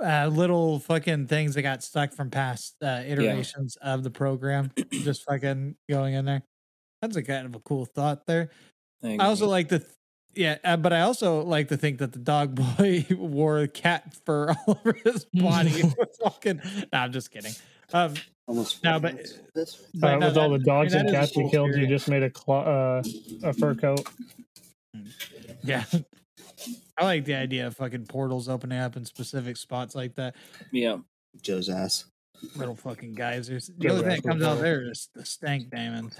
uh 0.00 0.26
little 0.32 0.78
fucking 0.78 1.26
things 1.26 1.54
that 1.54 1.62
got 1.62 1.82
stuck 1.82 2.12
from 2.12 2.30
past 2.30 2.76
uh 2.82 3.02
iterations 3.06 3.76
of 3.82 4.02
the 4.02 4.10
program 4.10 4.70
just 4.90 5.24
fucking 5.24 5.76
going 5.88 6.14
in 6.14 6.24
there. 6.24 6.42
That's 7.02 7.16
a 7.16 7.22
kind 7.22 7.46
of 7.46 7.54
a 7.54 7.58
cool 7.60 7.84
thought 7.84 8.26
there. 8.26 8.50
I 9.04 9.16
also 9.18 9.46
like 9.48 9.68
to 9.68 9.80
th- 9.80 9.90
yeah, 10.34 10.56
uh, 10.64 10.76
but 10.78 10.92
I 10.94 11.00
also 11.02 11.42
like 11.42 11.68
to 11.68 11.76
think 11.76 11.98
that 11.98 12.12
the 12.12 12.18
dog 12.20 12.54
boy 12.78 13.04
wore 13.10 13.66
cat 13.66 14.14
fur 14.24 14.48
all 14.66 14.78
over 14.80 14.96
his 15.04 15.26
body. 15.26 15.82
Fucking 16.24 16.60
no, 16.92 16.98
I'm 16.98 17.12
just 17.12 17.30
kidding. 17.30 17.52
Um 17.92 18.14
Almost. 18.48 18.82
No, 18.82 18.98
but- 18.98 19.20
this. 19.54 19.86
but 19.94 20.14
Uh, 20.14 20.18
no, 20.18 20.26
with 20.28 20.36
all 20.38 20.50
the 20.50 20.58
dogs 20.58 20.94
I 20.94 20.98
mean, 20.98 21.06
and 21.08 21.14
cats 21.14 21.36
you 21.36 21.42
cool 21.42 21.50
killed, 21.50 21.74
you 21.76 21.86
just 21.86 22.08
made 22.08 22.22
a 22.22 22.30
clo- 22.30 22.62
uh, 22.64 23.02
a 23.44 23.52
fur 23.52 23.74
coat. 23.74 24.08
yeah. 25.62 25.84
I 26.98 27.04
like 27.04 27.24
the 27.24 27.34
idea 27.34 27.66
of 27.66 27.76
fucking 27.76 28.06
portals 28.06 28.48
opening 28.48 28.78
up 28.78 28.96
in 28.96 29.04
specific 29.04 29.56
spots 29.56 29.94
like 29.94 30.14
that. 30.16 30.34
yeah. 30.72 30.98
Joe's 31.40 31.68
ass. 31.68 32.04
little 32.56 32.76
fucking 32.76 33.14
geysers. 33.14 33.70
The 33.78 33.88
only 33.88 34.02
thing 34.02 34.20
that 34.22 34.28
comes 34.28 34.42
out 34.42 34.60
there 34.60 34.90
is 34.90 35.08
the 35.14 35.24
stank 35.24 35.70
diamonds. 35.70 36.18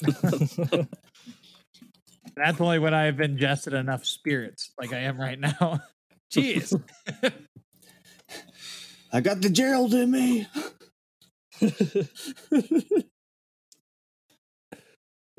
That's 2.36 2.60
only 2.60 2.78
when 2.78 2.94
I've 2.94 3.20
ingested 3.20 3.74
enough 3.74 4.06
spirits, 4.06 4.70
like 4.78 4.92
I 4.92 4.98
am 5.00 5.20
right 5.20 5.38
now. 5.38 5.80
Jeez. 6.32 6.80
I 9.12 9.20
got 9.20 9.40
the 9.40 9.50
Gerald 9.50 9.94
in 9.94 10.10
me. 10.10 10.46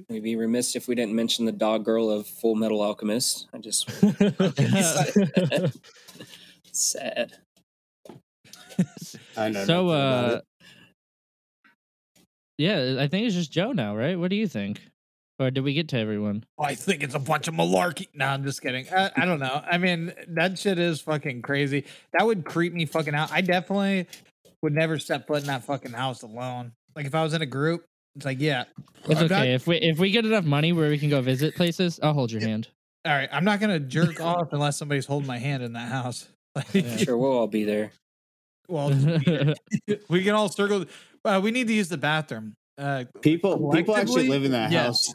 We'd 0.10 0.24
be 0.24 0.36
remiss 0.36 0.76
if 0.76 0.88
we 0.88 0.96
didn't 0.96 1.16
mention 1.16 1.46
the 1.46 1.52
dog 1.52 1.86
girl 1.86 2.10
of 2.10 2.26
Full 2.26 2.56
Metal 2.56 2.82
Alchemist. 2.82 3.48
I 3.54 3.60
just 3.60 3.88
sad. 6.72 7.34
I 9.38 9.50
know. 9.50 9.66
so, 9.66 9.90
uh, 9.90 10.42
yeah, 12.58 12.96
I 13.00 13.08
think 13.08 13.28
it's 13.28 13.36
just 13.36 13.52
Joe 13.52 13.72
now, 13.72 13.96
right? 13.96 14.18
What 14.18 14.32
do 14.32 14.36
you 14.36 14.48
think? 14.48 14.82
Or 15.38 15.52
did 15.52 15.64
we 15.64 15.74
get 15.74 15.90
to 15.90 16.00
everyone? 16.00 16.44
I 16.60 16.76
think 16.76 17.04
it's 17.04 17.16
a 17.16 17.20
bunch 17.20 17.48
of 17.48 17.54
malarkey. 17.54 18.08
No, 18.14 18.26
I'm 18.26 18.44
just 18.44 18.62
kidding. 18.62 18.88
I, 18.92 19.12
I 19.16 19.26
don't 19.26 19.40
know. 19.40 19.62
I 19.72 19.78
mean, 19.78 20.12
that 20.30 20.58
shit 20.58 20.80
is 20.80 21.02
fucking 21.02 21.44
crazy. 21.44 21.86
That 22.14 22.26
would 22.26 22.46
creep 22.46 22.74
me 22.74 22.86
fucking 22.86 23.14
out. 23.16 23.32
I 23.32 23.42
definitely 23.42 24.08
would 24.64 24.74
never 24.74 25.00
step 25.00 25.28
foot 25.28 25.42
in 25.42 25.48
that 25.48 25.64
fucking 25.64 25.94
house 25.94 26.24
alone. 26.24 26.74
Like 26.96 27.06
if 27.06 27.16
I 27.16 27.24
was 27.24 27.34
in 27.34 27.42
a 27.42 27.46
group, 27.46 27.86
it's 28.20 28.26
like, 28.26 28.42
yeah, 28.42 28.66
It's 29.06 29.20
I'm 29.22 29.28
not- 29.28 29.42
okay 29.42 29.54
if 29.54 29.66
we 29.66 29.78
if 29.78 29.98
we 29.98 30.12
get 30.12 30.26
enough 30.26 30.44
money 30.44 30.74
where 30.74 30.90
we 30.90 30.98
can 31.00 31.10
go 31.10 31.22
visit 31.22 31.56
places. 31.56 32.00
I'll 32.04 32.14
hold 32.14 32.32
your 32.32 32.42
hand. 32.42 32.68
all 33.06 33.14
right, 33.14 33.30
I'm 33.32 33.46
not 33.46 33.60
gonna 33.62 33.80
jerk 33.80 34.20
off 34.32 34.52
unless 34.52 34.78
somebody's 34.78 35.06
holding 35.06 35.28
my 35.28 35.38
hand 35.38 35.64
in 35.64 35.74
that 35.74 35.90
house. 35.90 36.28
Like, 36.56 36.68
Sure, 36.98 37.16
we'll 37.18 37.32
all 37.38 37.48
be 37.48 37.64
there. 37.64 37.92
well, 38.68 38.90
we 40.10 40.24
can 40.24 40.34
all 40.34 40.50
circle. 40.50 40.86
Uh, 41.24 41.40
we 41.44 41.52
need 41.52 41.68
to 41.68 41.74
use 41.74 41.90
the 41.90 41.98
bathroom. 41.98 42.56
Uh, 42.78 43.06
people 43.22 43.72
people 43.72 43.96
actually 43.96 44.28
live 44.28 44.44
in 44.44 44.52
that 44.52 44.72
yes. 44.72 44.84
house 44.84 45.14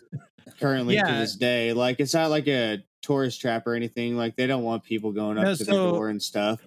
currently 0.60 0.96
to 0.96 1.04
this 1.04 1.34
day. 1.36 1.72
Like 1.72 1.98
it's 2.00 2.14
not 2.14 2.30
like 2.30 2.46
a 2.48 2.82
tourist 3.02 3.40
trap 3.40 3.66
or 3.66 3.74
anything. 3.74 4.16
Like 4.16 4.36
they 4.36 4.46
don't 4.46 4.62
want 4.62 4.84
people 4.84 5.12
going 5.12 5.36
up 5.38 5.44
No, 5.44 5.54
to 5.56 5.64
so- 5.64 5.64
the 5.64 5.92
door 5.92 6.08
and 6.08 6.22
stuff. 6.22 6.60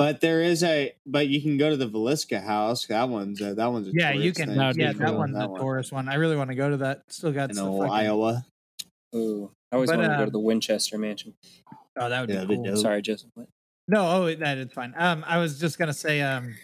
But 0.00 0.22
there 0.22 0.40
is 0.40 0.64
a 0.64 0.94
but 1.04 1.28
you 1.28 1.42
can 1.42 1.58
go 1.58 1.68
to 1.68 1.76
the 1.76 1.86
Villisca 1.86 2.42
house. 2.42 2.86
That 2.86 3.10
one's 3.10 3.38
a, 3.42 3.54
that 3.54 3.66
one's 3.66 3.88
a 3.88 3.90
yeah, 3.92 4.12
you 4.12 4.32
can. 4.32 4.48
thing. 4.48 4.56
Yeah, 4.56 4.94
that 4.94 5.08
cool. 5.08 5.18
one's 5.18 5.34
That 5.34 5.40
the 5.42 5.48
one. 5.48 5.60
tourist 5.60 5.92
one. 5.92 6.08
I 6.08 6.14
really 6.14 6.36
want 6.36 6.48
to 6.48 6.56
go 6.56 6.70
to 6.70 6.78
that. 6.78 7.02
Still 7.08 7.32
got 7.32 7.50
in 7.50 7.56
some 7.56 7.68
old 7.68 7.82
fucking- 7.82 8.06
Iowa. 8.06 8.46
Ooh, 9.14 9.50
I 9.70 9.74
always 9.74 9.90
But, 9.90 9.98
wanted 9.98 10.08
to 10.08 10.16
go 10.16 10.22
uh, 10.22 10.24
to 10.24 10.30
the 10.30 10.40
Winchester 10.40 10.96
Mansion. 10.96 11.34
Oh, 11.98 12.08
that 12.08 12.18
would 12.22 12.30
Yeah, 12.30 12.36
be 12.46 12.46
that'd 12.46 12.62
be 12.62 12.68
cool. 12.70 12.76
Sorry, 12.78 13.02
Joseph. 13.02 13.28
What? 13.34 13.48
No, 13.88 14.08
oh, 14.08 14.34
that 14.34 14.56
is 14.56 14.72
fine. 14.72 14.94
Um, 14.96 15.22
I 15.28 15.36
was 15.36 15.60
just 15.60 15.78
gonna 15.78 15.92
say, 15.92 16.22
um, 16.22 16.54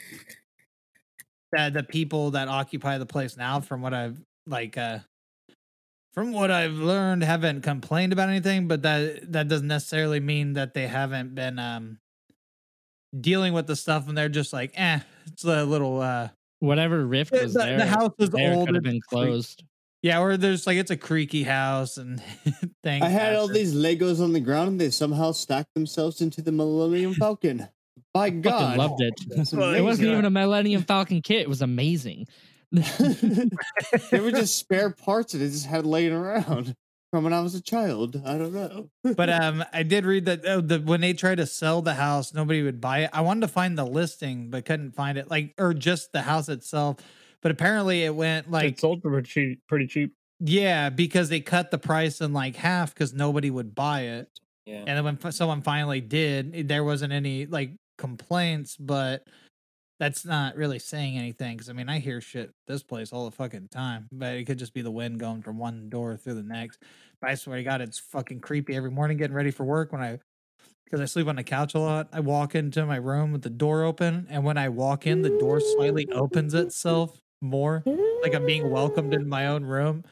that 1.52 1.74
the 1.74 1.82
people 1.82 2.30
that 2.30 2.48
occupy 2.48 2.96
the 2.96 3.04
place 3.04 3.36
now, 3.36 3.60
from 3.60 3.82
what 3.82 3.92
I've 3.92 4.18
like, 4.46 4.78
uh, 4.78 5.00
from 6.14 6.32
what 6.32 6.50
I've 6.50 6.72
learned, 6.72 7.22
haven't 7.22 7.60
complained 7.60 8.14
about 8.14 8.30
anything. 8.30 8.66
But 8.66 8.80
that 8.80 9.30
that 9.30 9.48
doesn't 9.48 9.68
necessarily 9.68 10.20
mean 10.20 10.54
that 10.54 10.72
they 10.72 10.86
haven't 10.86 11.34
been 11.34 11.58
um 11.58 11.98
dealing 13.20 13.52
with 13.52 13.66
the 13.66 13.76
stuff, 13.76 14.08
and 14.08 14.16
they're 14.16 14.28
just 14.28 14.52
like, 14.52 14.72
eh, 14.76 15.00
it's 15.26 15.44
a 15.44 15.64
little, 15.64 16.00
uh, 16.00 16.28
Whatever 16.60 17.04
rift 17.06 17.32
the, 17.32 17.42
was 17.42 17.52
the- 17.52 17.60
there, 17.60 17.76
the 17.78 17.86
house 17.86 18.12
is 18.18 18.30
there 18.30 18.54
old. 18.54 18.66
could 18.68 18.74
have 18.76 18.84
been 18.84 19.00
closed. 19.10 19.62
Yeah, 20.02 20.20
or 20.20 20.36
there's 20.36 20.66
like 20.66 20.76
it's 20.78 20.90
a 20.90 20.96
creaky 20.96 21.42
house 21.42 21.96
and 21.98 22.20
things. 22.82 23.02
I 23.02 23.08
had 23.08 23.34
all 23.34 23.48
happen. 23.48 23.54
these 23.54 23.74
Legos 23.74 24.20
on 24.22 24.32
the 24.32 24.40
ground 24.40 24.68
and 24.70 24.80
they 24.80 24.90
somehow 24.90 25.32
stacked 25.32 25.74
themselves 25.74 26.20
into 26.20 26.40
the 26.42 26.52
Millennium 26.52 27.12
Falcon. 27.14 27.66
By 28.14 28.28
Fucking 28.28 28.40
God. 28.42 28.78
loved 28.78 29.02
it. 29.02 29.14
It 29.52 29.82
wasn't 29.82 30.08
even 30.08 30.24
a 30.24 30.30
Millennium 30.30 30.82
Falcon 30.82 31.20
kit. 31.22 31.40
It 31.42 31.48
was 31.48 31.60
amazing. 31.60 32.26
they 32.72 34.20
were 34.20 34.30
just 34.30 34.56
spare 34.56 34.90
parts 34.90 35.32
that 35.32 35.42
I 35.42 35.46
just 35.46 35.66
had 35.66 35.84
laying 35.86 36.12
around 36.12 36.74
from 37.16 37.24
when 37.24 37.32
I 37.32 37.40
was 37.40 37.54
a 37.54 37.62
child. 37.62 38.20
I 38.26 38.36
don't 38.36 38.52
know. 38.52 38.90
but 39.14 39.30
um, 39.42 39.64
I 39.72 39.82
did 39.82 40.04
read 40.04 40.26
that 40.26 40.44
uh, 40.44 40.60
the 40.60 40.78
when 40.80 41.00
they 41.00 41.14
tried 41.14 41.36
to 41.36 41.46
sell 41.46 41.80
the 41.80 41.94
house, 41.94 42.34
nobody 42.34 42.62
would 42.62 42.78
buy 42.78 43.00
it. 43.04 43.10
I 43.12 43.22
wanted 43.22 43.40
to 43.40 43.48
find 43.48 43.78
the 43.78 43.86
listing, 43.86 44.50
but 44.50 44.66
couldn't 44.66 44.94
find 44.94 45.16
it. 45.16 45.30
Like, 45.30 45.54
or 45.56 45.72
just 45.72 46.12
the 46.12 46.20
house 46.20 46.50
itself. 46.50 46.98
But 47.40 47.52
apparently, 47.52 48.04
it 48.04 48.14
went 48.14 48.50
like 48.50 48.74
it 48.74 48.80
sold 48.80 49.00
for 49.00 49.10
pretty 49.10 49.28
cheap. 49.28 49.60
Pretty 49.66 49.86
cheap. 49.86 50.12
yeah, 50.40 50.90
because 50.90 51.30
they 51.30 51.40
cut 51.40 51.70
the 51.70 51.78
price 51.78 52.20
in 52.20 52.34
like 52.34 52.56
half 52.56 52.92
because 52.92 53.14
nobody 53.14 53.50
would 53.50 53.74
buy 53.74 54.02
it. 54.02 54.28
Yeah. 54.66 54.84
And 54.86 54.88
then 54.88 55.04
when 55.04 55.18
f- 55.24 55.32
someone 55.32 55.62
finally 55.62 56.02
did, 56.02 56.68
there 56.68 56.84
wasn't 56.84 57.14
any 57.14 57.46
like 57.46 57.70
complaints, 57.96 58.76
but 58.76 59.26
that's 59.98 60.24
not 60.24 60.56
really 60.56 60.78
saying 60.78 61.16
anything. 61.16 61.56
Because 61.56 61.68
I 61.68 61.72
mean, 61.72 61.88
I 61.88 61.98
hear 61.98 62.20
shit 62.20 62.52
this 62.66 62.82
place 62.82 63.12
all 63.12 63.24
the 63.24 63.36
fucking 63.36 63.68
time, 63.68 64.08
but 64.12 64.34
it 64.34 64.44
could 64.44 64.58
just 64.58 64.74
be 64.74 64.82
the 64.82 64.90
wind 64.90 65.20
going 65.20 65.42
from 65.42 65.58
one 65.58 65.88
door 65.88 66.16
through 66.16 66.34
the 66.34 66.42
next. 66.42 66.82
But 67.20 67.30
I 67.30 67.34
swear 67.34 67.56
to 67.56 67.64
God, 67.64 67.80
it's 67.80 67.98
fucking 67.98 68.40
creepy 68.40 68.76
every 68.76 68.90
morning 68.90 69.16
getting 69.16 69.36
ready 69.36 69.50
for 69.50 69.64
work 69.64 69.92
when 69.92 70.02
I. 70.02 70.18
Because 70.84 71.00
I 71.00 71.06
sleep 71.06 71.26
on 71.26 71.34
the 71.34 71.42
couch 71.42 71.74
a 71.74 71.80
lot, 71.80 72.10
I 72.12 72.20
walk 72.20 72.54
into 72.54 72.86
my 72.86 72.94
room 72.94 73.32
with 73.32 73.42
the 73.42 73.50
door 73.50 73.82
open, 73.82 74.28
and 74.30 74.44
when 74.44 74.56
I 74.56 74.68
walk 74.68 75.04
in, 75.04 75.22
the 75.22 75.30
door 75.30 75.58
slightly 75.58 76.08
opens 76.12 76.54
itself 76.54 77.18
more, 77.40 77.82
like 78.22 78.36
I'm 78.36 78.46
being 78.46 78.70
welcomed 78.70 79.12
in 79.12 79.28
my 79.28 79.48
own 79.48 79.64
room. 79.64 80.04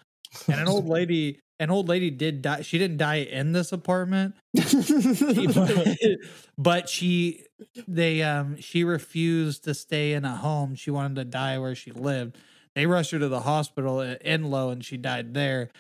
And 0.49 0.61
an 0.61 0.67
old 0.67 0.89
lady, 0.89 1.39
an 1.61 1.71
old 1.71 1.89
lady 1.89 2.11
did 2.11 2.43
die. 2.43 2.63
She 2.63 2.79
didn't 2.79 2.97
die 2.97 3.19
in 3.19 3.53
this 3.53 3.71
apartment, 3.71 4.35
but 6.59 6.89
she 6.89 7.44
they 7.87 8.23
um 8.23 8.61
she 8.61 8.85
refused 8.85 9.65
to 9.65 9.75
stay 9.75 10.13
in 10.13 10.25
a 10.25 10.37
home. 10.37 10.75
She 10.75 10.91
wanted 10.91 11.17
to 11.17 11.25
die 11.25 11.59
where 11.59 11.75
she 11.75 11.93
lived. 11.93 12.37
They 12.75 12.87
rushed 12.87 13.13
her 13.13 13.19
to 13.19 13.29
the 13.29 13.41
hospital 13.41 14.01
at 14.01 14.25
enlow 14.25 14.71
and 14.71 14.85
she 14.85 14.97
died 14.97 15.35
there. 15.35 15.71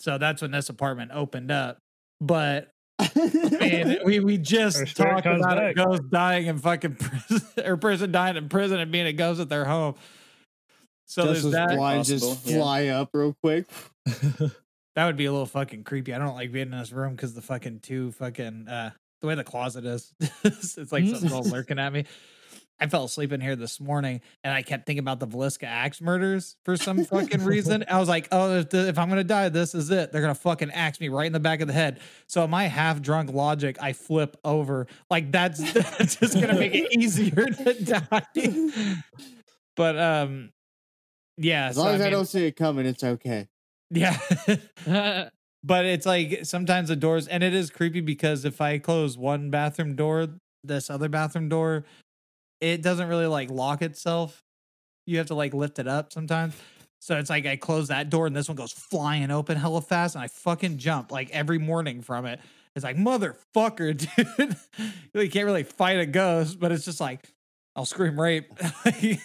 So 0.00 0.18
that's 0.18 0.42
when 0.42 0.50
this 0.50 0.68
apartment 0.68 1.12
opened 1.14 1.50
up. 1.50 1.78
But 2.20 2.70
and 2.98 4.00
we 4.04 4.20
we 4.20 4.38
just 4.38 4.76
spirit 4.76 4.94
talked 4.94 5.24
comes 5.24 5.40
about 5.40 5.62
a 5.62 5.74
ghost 5.74 6.02
dying 6.10 6.46
in 6.46 6.58
fucking 6.58 6.94
prison 6.96 7.46
or 7.64 7.76
person 7.76 8.10
dying 8.10 8.36
in 8.36 8.48
prison 8.48 8.80
and 8.80 8.90
being 8.90 9.06
a 9.06 9.12
ghost 9.12 9.40
at 9.40 9.48
their 9.48 9.64
home. 9.64 9.94
So 11.06 11.22
just 11.32 11.42
there's 11.42 11.54
that. 11.54 11.76
blinds 11.76 12.08
just 12.08 12.26
Possible, 12.26 12.52
yeah. 12.52 12.58
fly 12.58 12.86
up 12.88 13.10
real 13.14 13.36
quick. 13.42 13.66
That 14.94 15.06
would 15.06 15.16
be 15.16 15.26
a 15.26 15.30
little 15.30 15.46
fucking 15.46 15.84
creepy. 15.84 16.12
I 16.12 16.18
don't 16.18 16.34
like 16.34 16.50
being 16.50 16.72
in 16.72 16.78
this 16.78 16.90
room 16.90 17.14
because 17.14 17.32
the 17.32 17.40
fucking 17.40 17.80
two 17.80 18.10
fucking 18.12 18.66
uh 18.66 18.90
the 19.20 19.26
way 19.26 19.34
the 19.34 19.44
closet 19.44 19.84
is. 19.84 20.12
it's 20.44 20.92
like 20.92 21.06
something's 21.06 21.32
all 21.32 21.42
lurking 21.50 21.78
at 21.78 21.92
me. 21.92 22.04
I 22.80 22.86
fell 22.86 23.04
asleep 23.04 23.32
in 23.32 23.40
here 23.40 23.56
this 23.56 23.80
morning 23.80 24.20
and 24.44 24.54
I 24.54 24.62
kept 24.62 24.86
thinking 24.86 25.00
about 25.00 25.18
the 25.18 25.26
Villisca 25.26 25.64
axe 25.64 26.00
murders 26.00 26.54
for 26.64 26.76
some 26.76 27.04
fucking 27.04 27.44
reason. 27.44 27.84
I 27.90 27.98
was 27.98 28.08
like, 28.08 28.28
oh, 28.30 28.58
if, 28.58 28.70
the, 28.70 28.86
if 28.88 28.98
I'm 28.98 29.08
gonna 29.08 29.24
die, 29.24 29.48
this 29.48 29.74
is 29.74 29.90
it. 29.90 30.12
They're 30.12 30.20
gonna 30.20 30.34
fucking 30.36 30.70
axe 30.70 31.00
me 31.00 31.08
right 31.08 31.26
in 31.26 31.32
the 31.32 31.40
back 31.40 31.60
of 31.60 31.66
the 31.66 31.74
head. 31.74 32.00
So 32.28 32.46
my 32.46 32.64
half 32.64 33.02
drunk 33.02 33.32
logic, 33.32 33.78
I 33.80 33.94
flip 33.94 34.36
over. 34.44 34.86
Like 35.10 35.32
that's, 35.32 35.72
that's 35.72 36.16
just 36.16 36.34
gonna 36.34 36.58
make 36.58 36.74
it 36.74 36.96
easier 36.96 37.46
to 37.46 37.84
die. 37.84 38.22
But 39.74 39.98
um, 39.98 40.52
yeah. 41.36 41.68
As 41.68 41.76
so 41.76 41.82
long 41.82 41.94
as 41.94 42.00
I, 42.00 42.04
mean- 42.04 42.12
don't 42.12 42.26
see 42.26 42.46
it 42.46 42.52
coming, 42.56 42.86
it's 42.86 43.02
okay. 43.02 43.48
yeah. 43.90 45.30
But 45.64 45.84
it's 45.84 46.06
like 46.06 46.40
sometimes 46.44 46.88
the 46.88 46.96
doors 46.96 47.26
and 47.26 47.42
it 47.42 47.54
is 47.54 47.70
creepy 47.70 48.00
because 48.00 48.44
if 48.44 48.60
i 48.60 48.78
close 48.78 49.18
one 49.18 49.50
bathroom 49.50 49.96
door 49.96 50.28
this 50.64 50.90
other 50.90 51.08
bathroom 51.08 51.48
door 51.48 51.84
it 52.60 52.82
doesn't 52.82 53.08
really 53.08 53.26
like 53.26 53.50
lock 53.50 53.82
itself 53.82 54.42
you 55.06 55.18
have 55.18 55.26
to 55.26 55.34
like 55.34 55.54
lift 55.54 55.78
it 55.78 55.88
up 55.88 56.12
sometimes 56.12 56.54
So 57.00 57.16
it's 57.16 57.30
like 57.30 57.46
I 57.46 57.56
close 57.56 57.88
that 57.88 58.10
door 58.10 58.26
and 58.26 58.34
this 58.34 58.48
one 58.48 58.56
goes 58.56 58.72
flying 58.72 59.30
open 59.30 59.56
hella 59.56 59.80
fast 59.80 60.16
and 60.16 60.24
I 60.24 60.28
fucking 60.28 60.78
jump 60.78 61.12
like 61.12 61.30
every 61.30 61.58
morning 61.58 62.02
from 62.02 62.26
it. 62.26 62.40
It's 62.74 62.84
like 62.84 62.96
motherfucker, 62.96 63.96
dude. 64.36 64.56
you 65.14 65.30
can't 65.30 65.46
really 65.46 65.62
fight 65.62 66.00
a 66.00 66.06
ghost, 66.06 66.58
but 66.58 66.72
it's 66.72 66.84
just 66.84 67.00
like 67.00 67.32
I'll 67.76 67.84
scream 67.84 68.20
rape. 68.20 68.46
I 68.84 69.20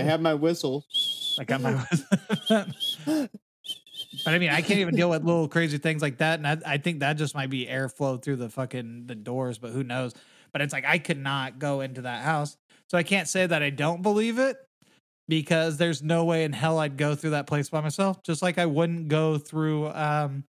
have 0.00 0.20
my 0.20 0.34
whistle. 0.34 0.84
I 1.38 1.44
got 1.44 1.60
my. 1.60 1.86
But 4.24 4.34
I 4.34 4.38
mean, 4.38 4.50
I 4.50 4.60
can't 4.62 4.80
even 4.80 4.94
deal 4.94 5.10
with 5.10 5.24
little 5.24 5.48
crazy 5.48 5.78
things 5.78 6.02
like 6.02 6.18
that, 6.18 6.38
and 6.38 6.46
I, 6.46 6.58
I 6.74 6.78
think 6.78 7.00
that 7.00 7.14
just 7.14 7.34
might 7.34 7.50
be 7.50 7.66
airflow 7.66 8.20
through 8.22 8.36
the 8.36 8.48
fucking 8.48 9.06
the 9.06 9.14
doors, 9.14 9.58
but 9.58 9.70
who 9.70 9.84
knows? 9.84 10.14
But 10.52 10.62
it's 10.62 10.72
like 10.72 10.84
I 10.84 10.98
could 10.98 11.18
not 11.18 11.58
go 11.58 11.80
into 11.80 12.02
that 12.02 12.24
house, 12.24 12.56
so 12.88 12.98
I 12.98 13.02
can't 13.02 13.28
say 13.28 13.46
that 13.46 13.62
I 13.62 13.70
don't 13.70 14.02
believe 14.02 14.38
it 14.38 14.56
because 15.28 15.76
there's 15.76 16.02
no 16.02 16.24
way 16.24 16.42
in 16.44 16.52
hell 16.52 16.78
I'd 16.80 16.96
go 16.96 17.14
through 17.14 17.30
that 17.30 17.46
place 17.46 17.70
by 17.70 17.80
myself. 17.80 18.22
Just 18.24 18.42
like 18.42 18.58
I 18.58 18.66
wouldn't 18.66 19.08
go 19.08 19.38
through 19.38 19.88
um 19.88 20.44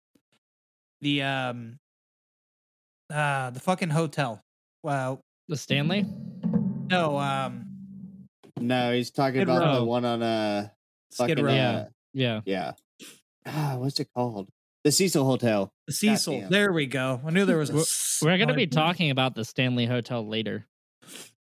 the 1.02 1.22
um 1.22 1.78
uh 3.12 3.50
the 3.50 3.60
fucking 3.60 3.90
hotel. 3.90 4.40
Well, 4.82 5.20
The 5.48 5.56
Stanley? 5.56 6.06
no, 6.90 7.18
um 7.18 7.66
No, 8.58 8.92
he's 8.94 9.10
talking 9.10 9.40
Skid 9.40 9.48
about 9.48 9.74
the 9.74 9.84
one 9.84 10.06
on 10.06 10.22
uh 10.22 10.68
Skid 11.12 11.28
fucking 11.28 11.44
Row. 11.44 11.52
uh, 11.52 11.84
Yeah. 12.14 12.40
yeah. 12.46 12.72
Ah, 13.46 13.76
what's 13.78 13.98
it 14.00 14.08
called? 14.14 14.48
The 14.84 14.92
Cecil 14.92 15.24
Hotel. 15.24 15.72
The 15.86 15.92
Cecil. 15.92 16.34
Goddamn. 16.34 16.50
There 16.50 16.72
we 16.72 16.86
go. 16.86 17.20
I 17.24 17.30
knew 17.30 17.44
there 17.44 17.58
was 17.58 17.70
a. 17.70 18.24
We're- 18.24 18.38
gonna 18.38 18.54
be 18.54 18.66
talking 18.66 19.10
about 19.10 19.34
the 19.34 19.44
Stanley 19.44 19.86
Hotel 19.86 20.26
later. 20.26 20.66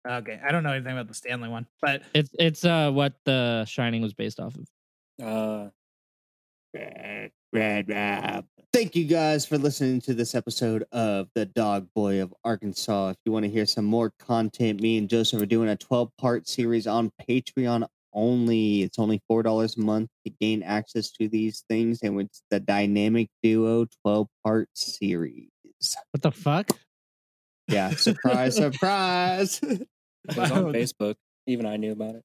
Okay, 0.06 0.38
I 0.46 0.52
don't 0.52 0.62
know 0.62 0.72
anything 0.72 0.92
about 0.92 1.08
the 1.08 1.14
Stanley 1.14 1.48
one, 1.48 1.66
but 1.80 2.02
It's 2.14 2.30
it's 2.38 2.64
uh 2.64 2.90
what 2.90 3.14
the 3.24 3.64
Shining 3.64 4.02
was 4.02 4.12
based 4.12 4.38
off 4.38 4.54
of. 4.54 4.66
Uh, 5.24 5.70
red, 6.74 7.30
red, 7.52 7.88
red. 7.88 8.44
Thank 8.72 8.96
you 8.96 9.04
guys 9.04 9.46
for 9.46 9.56
listening 9.56 10.00
to 10.02 10.14
this 10.14 10.34
episode 10.34 10.84
of 10.90 11.28
The 11.36 11.46
Dog 11.46 11.88
Boy 11.94 12.20
of 12.20 12.34
Arkansas. 12.44 13.10
If 13.10 13.16
you 13.24 13.30
want 13.30 13.44
to 13.44 13.50
hear 13.50 13.66
some 13.66 13.84
more 13.84 14.12
content, 14.18 14.80
me 14.80 14.98
and 14.98 15.08
Joseph 15.08 15.40
are 15.40 15.46
doing 15.46 15.68
a 15.68 15.76
12 15.76 16.10
part 16.18 16.48
series 16.48 16.86
on 16.88 17.12
Patreon 17.28 17.86
only. 18.14 18.82
It's 18.82 18.98
only 18.98 19.20
$4 19.30 19.76
a 19.76 19.80
month 19.80 20.10
to 20.26 20.32
gain 20.40 20.62
access 20.62 21.10
to 21.12 21.28
these 21.28 21.64
things, 21.68 22.00
and 22.02 22.20
it's 22.20 22.42
the 22.50 22.60
Dynamic 22.60 23.28
Duo 23.42 23.86
12 24.02 24.28
part 24.44 24.68
series. 24.74 25.48
What 26.12 26.22
the 26.22 26.32
fuck? 26.32 26.70
Yeah, 27.68 27.90
surprise, 27.90 28.56
surprise. 28.56 29.60
it 29.62 29.88
was 30.36 30.50
on 30.50 30.72
Facebook. 30.72 31.14
Even 31.46 31.66
I 31.66 31.76
knew 31.76 31.92
about 31.92 32.16
it. 32.16 32.22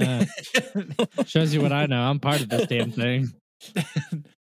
Uh, 0.00 1.24
shows 1.26 1.52
you 1.52 1.60
what 1.60 1.72
I 1.72 1.86
know. 1.86 2.00
I'm 2.00 2.20
part 2.20 2.40
of 2.40 2.48
this 2.48 2.66
damn 2.66 2.90
thing. 2.90 3.32